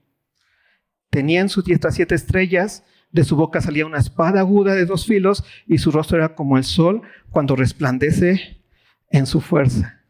Tenía 1.09 1.39
en 1.39 1.47
su 1.47 1.61
diestra 1.61 1.91
siete 1.91 2.15
estrellas 2.15 2.83
de 3.13 3.23
su 3.23 3.35
boca 3.35 3.61
salía 3.61 3.85
una 3.85 3.99
espada 3.99 4.41
aguda 4.41 4.73
de 4.73 4.85
dos 4.85 5.05
filos 5.05 5.45
y 5.67 5.77
su 5.77 5.91
rostro 5.91 6.17
era 6.17 6.35
como 6.35 6.57
el 6.57 6.63
sol 6.63 7.03
cuando 7.29 7.55
resplandece 7.55 8.63
en 9.09 9.27
su 9.27 9.39
fuerza. 9.39 10.01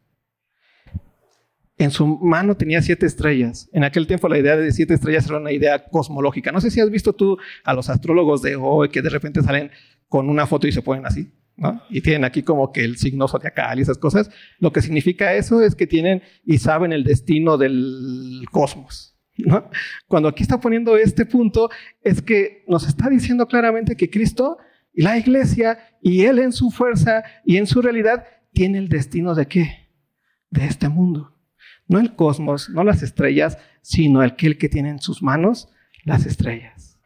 En 1.76 1.90
su 1.90 2.06
mano 2.06 2.56
tenía 2.56 2.80
siete 2.80 3.04
estrellas. 3.04 3.68
En 3.72 3.84
aquel 3.84 4.06
tiempo 4.06 4.28
la 4.28 4.38
idea 4.38 4.56
de 4.56 4.72
siete 4.72 4.94
estrellas 4.94 5.26
era 5.26 5.38
una 5.38 5.52
idea 5.52 5.84
cosmológica. 5.84 6.50
No 6.50 6.62
sé 6.62 6.70
si 6.70 6.80
has 6.80 6.90
visto 6.90 7.12
tú 7.12 7.36
a 7.62 7.74
los 7.74 7.90
astrólogos 7.90 8.40
de 8.40 8.56
hoy 8.56 8.88
que 8.88 9.02
de 9.02 9.10
repente 9.10 9.42
salen 9.42 9.70
con 10.08 10.30
una 10.30 10.46
foto 10.46 10.66
y 10.66 10.72
se 10.72 10.82
ponen 10.82 11.04
así. 11.04 11.30
Y 11.90 12.00
tienen 12.00 12.24
aquí 12.24 12.42
como 12.42 12.72
que 12.72 12.84
el 12.84 12.96
signo 12.96 13.28
zodiacal 13.28 13.78
y 13.78 13.82
esas 13.82 13.98
cosas. 13.98 14.30
Lo 14.58 14.72
que 14.72 14.80
significa 14.80 15.34
eso 15.34 15.60
es 15.60 15.74
que 15.74 15.86
tienen 15.86 16.22
y 16.44 16.58
saben 16.58 16.92
el 16.92 17.04
destino 17.04 17.58
del 17.58 18.46
cosmos. 18.50 19.13
Cuando 20.06 20.28
aquí 20.28 20.42
está 20.42 20.60
poniendo 20.60 20.96
este 20.96 21.26
punto, 21.26 21.70
es 22.02 22.22
que 22.22 22.64
nos 22.68 22.86
está 22.86 23.08
diciendo 23.08 23.46
claramente 23.46 23.96
que 23.96 24.10
Cristo 24.10 24.58
y 24.92 25.02
la 25.02 25.18
iglesia 25.18 25.78
y 26.00 26.22
Él 26.24 26.38
en 26.38 26.52
su 26.52 26.70
fuerza 26.70 27.24
y 27.44 27.56
en 27.56 27.66
su 27.66 27.82
realidad 27.82 28.24
tiene 28.52 28.78
el 28.78 28.88
destino 28.88 29.34
de 29.34 29.46
qué? 29.46 29.88
De 30.50 30.66
este 30.66 30.88
mundo. 30.88 31.36
No 31.88 31.98
el 31.98 32.14
cosmos, 32.14 32.70
no 32.70 32.84
las 32.84 33.02
estrellas, 33.02 33.58
sino 33.82 34.20
aquel 34.20 34.56
que 34.56 34.68
tiene 34.68 34.90
en 34.90 35.00
sus 35.00 35.22
manos 35.22 35.68
las 36.04 36.26
estrellas. 36.26 36.98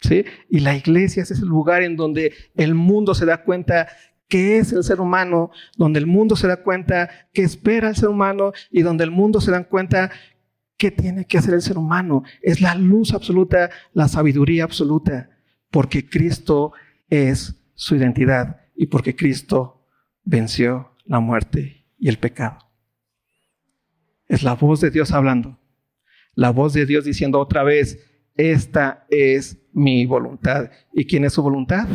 ¿Sí? 0.00 0.24
Y 0.48 0.60
la 0.60 0.76
iglesia 0.76 1.22
es 1.22 1.30
ese 1.32 1.44
lugar 1.44 1.82
en 1.82 1.96
donde 1.96 2.32
el 2.54 2.74
mundo 2.74 3.14
se 3.14 3.26
da 3.26 3.42
cuenta 3.42 3.88
que 4.28 4.58
es 4.58 4.72
el 4.72 4.84
ser 4.84 5.00
humano, 5.00 5.50
donde 5.76 5.98
el 5.98 6.06
mundo 6.06 6.36
se 6.36 6.46
da 6.46 6.62
cuenta 6.62 7.08
que 7.32 7.42
espera 7.42 7.88
al 7.88 7.96
ser 7.96 8.10
humano 8.10 8.52
y 8.70 8.82
donde 8.82 9.04
el 9.04 9.10
mundo 9.10 9.40
se 9.40 9.50
da 9.50 9.64
cuenta 9.64 10.10
¿Qué 10.78 10.92
tiene 10.92 11.26
que 11.26 11.38
hacer 11.38 11.54
el 11.54 11.62
ser 11.62 11.76
humano? 11.76 12.22
Es 12.40 12.60
la 12.60 12.76
luz 12.76 13.12
absoluta, 13.12 13.68
la 13.92 14.06
sabiduría 14.06 14.62
absoluta, 14.62 15.28
porque 15.72 16.08
Cristo 16.08 16.72
es 17.10 17.56
su 17.74 17.96
identidad 17.96 18.60
y 18.76 18.86
porque 18.86 19.16
Cristo 19.16 19.84
venció 20.22 20.96
la 21.04 21.18
muerte 21.18 21.84
y 21.98 22.08
el 22.08 22.18
pecado. 22.18 22.58
Es 24.28 24.44
la 24.44 24.54
voz 24.54 24.80
de 24.80 24.90
Dios 24.90 25.10
hablando, 25.10 25.58
la 26.34 26.50
voz 26.50 26.74
de 26.74 26.86
Dios 26.86 27.04
diciendo 27.04 27.40
otra 27.40 27.64
vez, 27.64 27.98
esta 28.36 29.04
es 29.10 29.58
mi 29.72 30.06
voluntad. 30.06 30.70
¿Y 30.92 31.06
quién 31.06 31.24
es 31.24 31.32
su 31.32 31.42
voluntad? 31.42 31.88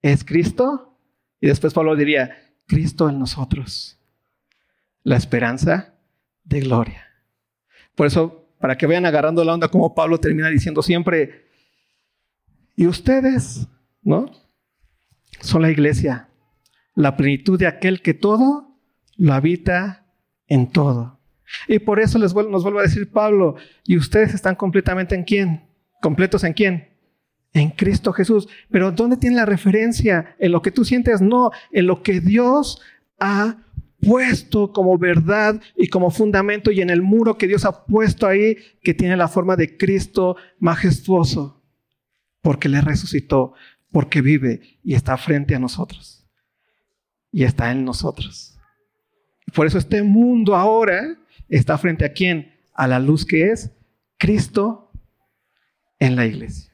Es 0.00 0.22
Cristo. 0.22 1.00
Y 1.40 1.48
después 1.48 1.74
Pablo 1.74 1.96
diría, 1.96 2.54
Cristo 2.68 3.08
en 3.08 3.18
nosotros, 3.18 4.00
la 5.02 5.16
esperanza 5.16 5.98
de 6.44 6.60
gloria. 6.60 7.05
Por 7.96 8.06
eso, 8.06 8.48
para 8.60 8.78
que 8.78 8.86
vayan 8.86 9.06
agarrando 9.06 9.42
la 9.42 9.54
onda, 9.54 9.68
como 9.68 9.94
Pablo 9.94 10.20
termina 10.20 10.48
diciendo 10.48 10.82
siempre, 10.82 11.46
y 12.76 12.86
ustedes, 12.86 13.66
¿no? 14.02 14.30
Son 15.40 15.62
la 15.62 15.70
iglesia, 15.70 16.28
la 16.94 17.16
plenitud 17.16 17.58
de 17.58 17.66
aquel 17.66 18.02
que 18.02 18.14
todo 18.14 18.78
lo 19.16 19.32
habita 19.32 20.06
en 20.46 20.70
todo. 20.70 21.18
Y 21.68 21.78
por 21.78 22.00
eso 22.00 22.18
les 22.18 22.34
nos 22.34 22.62
vuelvo 22.62 22.78
a 22.78 22.82
decir 22.82 23.10
Pablo, 23.10 23.56
y 23.84 23.96
ustedes 23.96 24.34
están 24.34 24.54
completamente 24.54 25.14
en 25.14 25.24
quién? 25.24 25.66
¿Completos 26.02 26.44
en 26.44 26.52
quién? 26.52 26.88
En 27.54 27.70
Cristo 27.70 28.12
Jesús. 28.12 28.46
Pero 28.70 28.92
¿dónde 28.92 29.16
tiene 29.16 29.36
la 29.36 29.46
referencia? 29.46 30.36
¿En 30.38 30.52
lo 30.52 30.60
que 30.60 30.70
tú 30.70 30.84
sientes? 30.84 31.22
No, 31.22 31.50
en 31.72 31.86
lo 31.86 32.02
que 32.02 32.20
Dios 32.20 32.82
ha 33.18 33.56
puesto 34.06 34.72
como 34.72 34.96
verdad 34.98 35.60
y 35.76 35.88
como 35.88 36.10
fundamento 36.10 36.70
y 36.70 36.80
en 36.80 36.90
el 36.90 37.02
muro 37.02 37.36
que 37.36 37.48
Dios 37.48 37.64
ha 37.64 37.84
puesto 37.84 38.26
ahí, 38.26 38.56
que 38.82 38.94
tiene 38.94 39.16
la 39.16 39.28
forma 39.28 39.56
de 39.56 39.76
Cristo 39.76 40.36
majestuoso, 40.60 41.64
porque 42.40 42.68
le 42.68 42.80
resucitó, 42.80 43.54
porque 43.90 44.20
vive 44.20 44.78
y 44.84 44.94
está 44.94 45.16
frente 45.16 45.54
a 45.54 45.58
nosotros. 45.58 46.24
Y 47.32 47.44
está 47.44 47.72
en 47.72 47.84
nosotros. 47.84 48.56
Por 49.52 49.66
eso 49.66 49.78
este 49.78 50.02
mundo 50.02 50.54
ahora 50.54 51.18
está 51.48 51.76
frente 51.76 52.04
a 52.04 52.12
quién? 52.12 52.54
A 52.72 52.86
la 52.86 53.00
luz 53.00 53.26
que 53.26 53.50
es 53.50 53.72
Cristo 54.16 54.90
en 55.98 56.16
la 56.16 56.26
iglesia. 56.26 56.72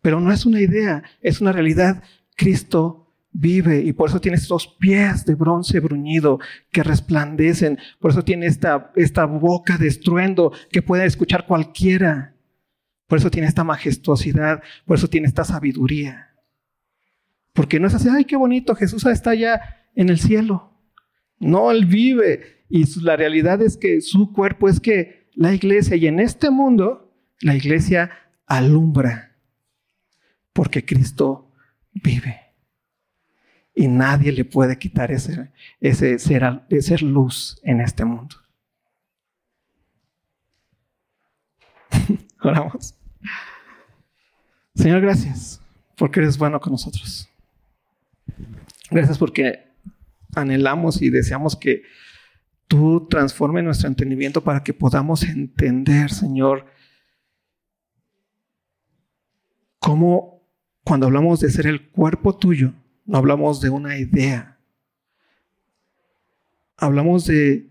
Pero 0.00 0.20
no 0.20 0.32
es 0.32 0.46
una 0.46 0.60
idea, 0.60 1.02
es 1.20 1.40
una 1.40 1.52
realidad. 1.52 2.02
Cristo 2.36 3.01
vive 3.32 3.80
y 3.80 3.92
por 3.92 4.08
eso 4.08 4.20
tiene 4.20 4.36
estos 4.36 4.66
pies 4.66 5.24
de 5.24 5.34
bronce 5.34 5.80
bruñido 5.80 6.38
que 6.70 6.82
resplandecen. 6.82 7.78
Por 7.98 8.10
eso 8.10 8.22
tiene 8.22 8.46
esta, 8.46 8.92
esta 8.96 9.24
boca 9.24 9.78
de 9.78 9.88
estruendo 9.88 10.52
que 10.70 10.82
puede 10.82 11.04
escuchar 11.06 11.46
cualquiera. 11.46 12.34
Por 13.06 13.18
eso 13.18 13.30
tiene 13.30 13.48
esta 13.48 13.64
majestuosidad, 13.64 14.62
por 14.86 14.96
eso 14.96 15.08
tiene 15.08 15.26
esta 15.26 15.44
sabiduría. 15.44 16.30
Porque 17.52 17.78
no 17.78 17.86
es 17.86 17.94
así, 17.94 18.08
ay, 18.10 18.24
qué 18.24 18.36
bonito, 18.36 18.74
Jesús 18.74 19.04
está 19.06 19.30
allá 19.30 19.60
en 19.94 20.08
el 20.08 20.18
cielo. 20.18 20.72
No, 21.38 21.70
Él 21.70 21.84
vive. 21.84 22.64
Y 22.68 22.84
la 23.02 23.16
realidad 23.16 23.60
es 23.60 23.76
que 23.76 24.00
su 24.00 24.32
cuerpo 24.32 24.68
es 24.68 24.80
que 24.80 25.28
la 25.34 25.52
iglesia, 25.52 25.96
y 25.96 26.06
en 26.06 26.20
este 26.20 26.50
mundo, 26.50 27.14
la 27.40 27.54
iglesia 27.54 28.10
alumbra. 28.46 29.36
Porque 30.54 30.84
Cristo 30.84 31.52
vive. 31.92 32.51
Y 33.74 33.88
nadie 33.88 34.32
le 34.32 34.44
puede 34.44 34.78
quitar 34.78 35.10
ese, 35.10 35.50
ese 35.80 36.18
ser, 36.18 37.02
luz 37.02 37.58
en 37.62 37.80
este 37.80 38.04
mundo. 38.04 38.36
Oramos. 42.42 42.94
Señor, 44.74 45.00
gracias 45.00 45.60
porque 45.96 46.20
eres 46.20 46.36
bueno 46.36 46.60
con 46.60 46.72
nosotros. 46.72 47.28
Gracias 48.90 49.16
porque 49.16 49.72
anhelamos 50.34 51.00
y 51.00 51.10
deseamos 51.10 51.56
que 51.56 51.82
tú 52.66 53.06
transformes 53.08 53.64
nuestro 53.64 53.88
entendimiento 53.88 54.42
para 54.42 54.62
que 54.62 54.74
podamos 54.74 55.22
entender, 55.22 56.10
Señor, 56.10 56.66
cómo 59.78 60.42
cuando 60.84 61.06
hablamos 61.06 61.40
de 61.40 61.50
ser 61.50 61.66
el 61.66 61.90
cuerpo 61.90 62.36
tuyo, 62.36 62.72
no 63.04 63.18
hablamos 63.18 63.60
de 63.60 63.70
una 63.70 63.98
idea. 63.98 64.58
Hablamos 66.76 67.26
de, 67.26 67.70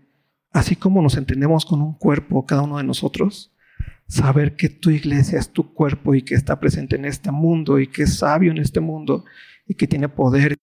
así 0.52 0.76
como 0.76 1.02
nos 1.02 1.16
entendemos 1.16 1.64
con 1.64 1.82
un 1.82 1.94
cuerpo 1.94 2.46
cada 2.46 2.62
uno 2.62 2.78
de 2.78 2.84
nosotros, 2.84 3.52
saber 4.06 4.56
que 4.56 4.68
tu 4.68 4.90
iglesia 4.90 5.38
es 5.38 5.50
tu 5.50 5.72
cuerpo 5.72 6.14
y 6.14 6.22
que 6.22 6.34
está 6.34 6.60
presente 6.60 6.96
en 6.96 7.04
este 7.04 7.30
mundo 7.30 7.78
y 7.78 7.86
que 7.86 8.02
es 8.02 8.18
sabio 8.18 8.50
en 8.50 8.58
este 8.58 8.80
mundo 8.80 9.24
y 9.66 9.74
que 9.74 9.86
tiene 9.86 10.08
poder 10.08 10.56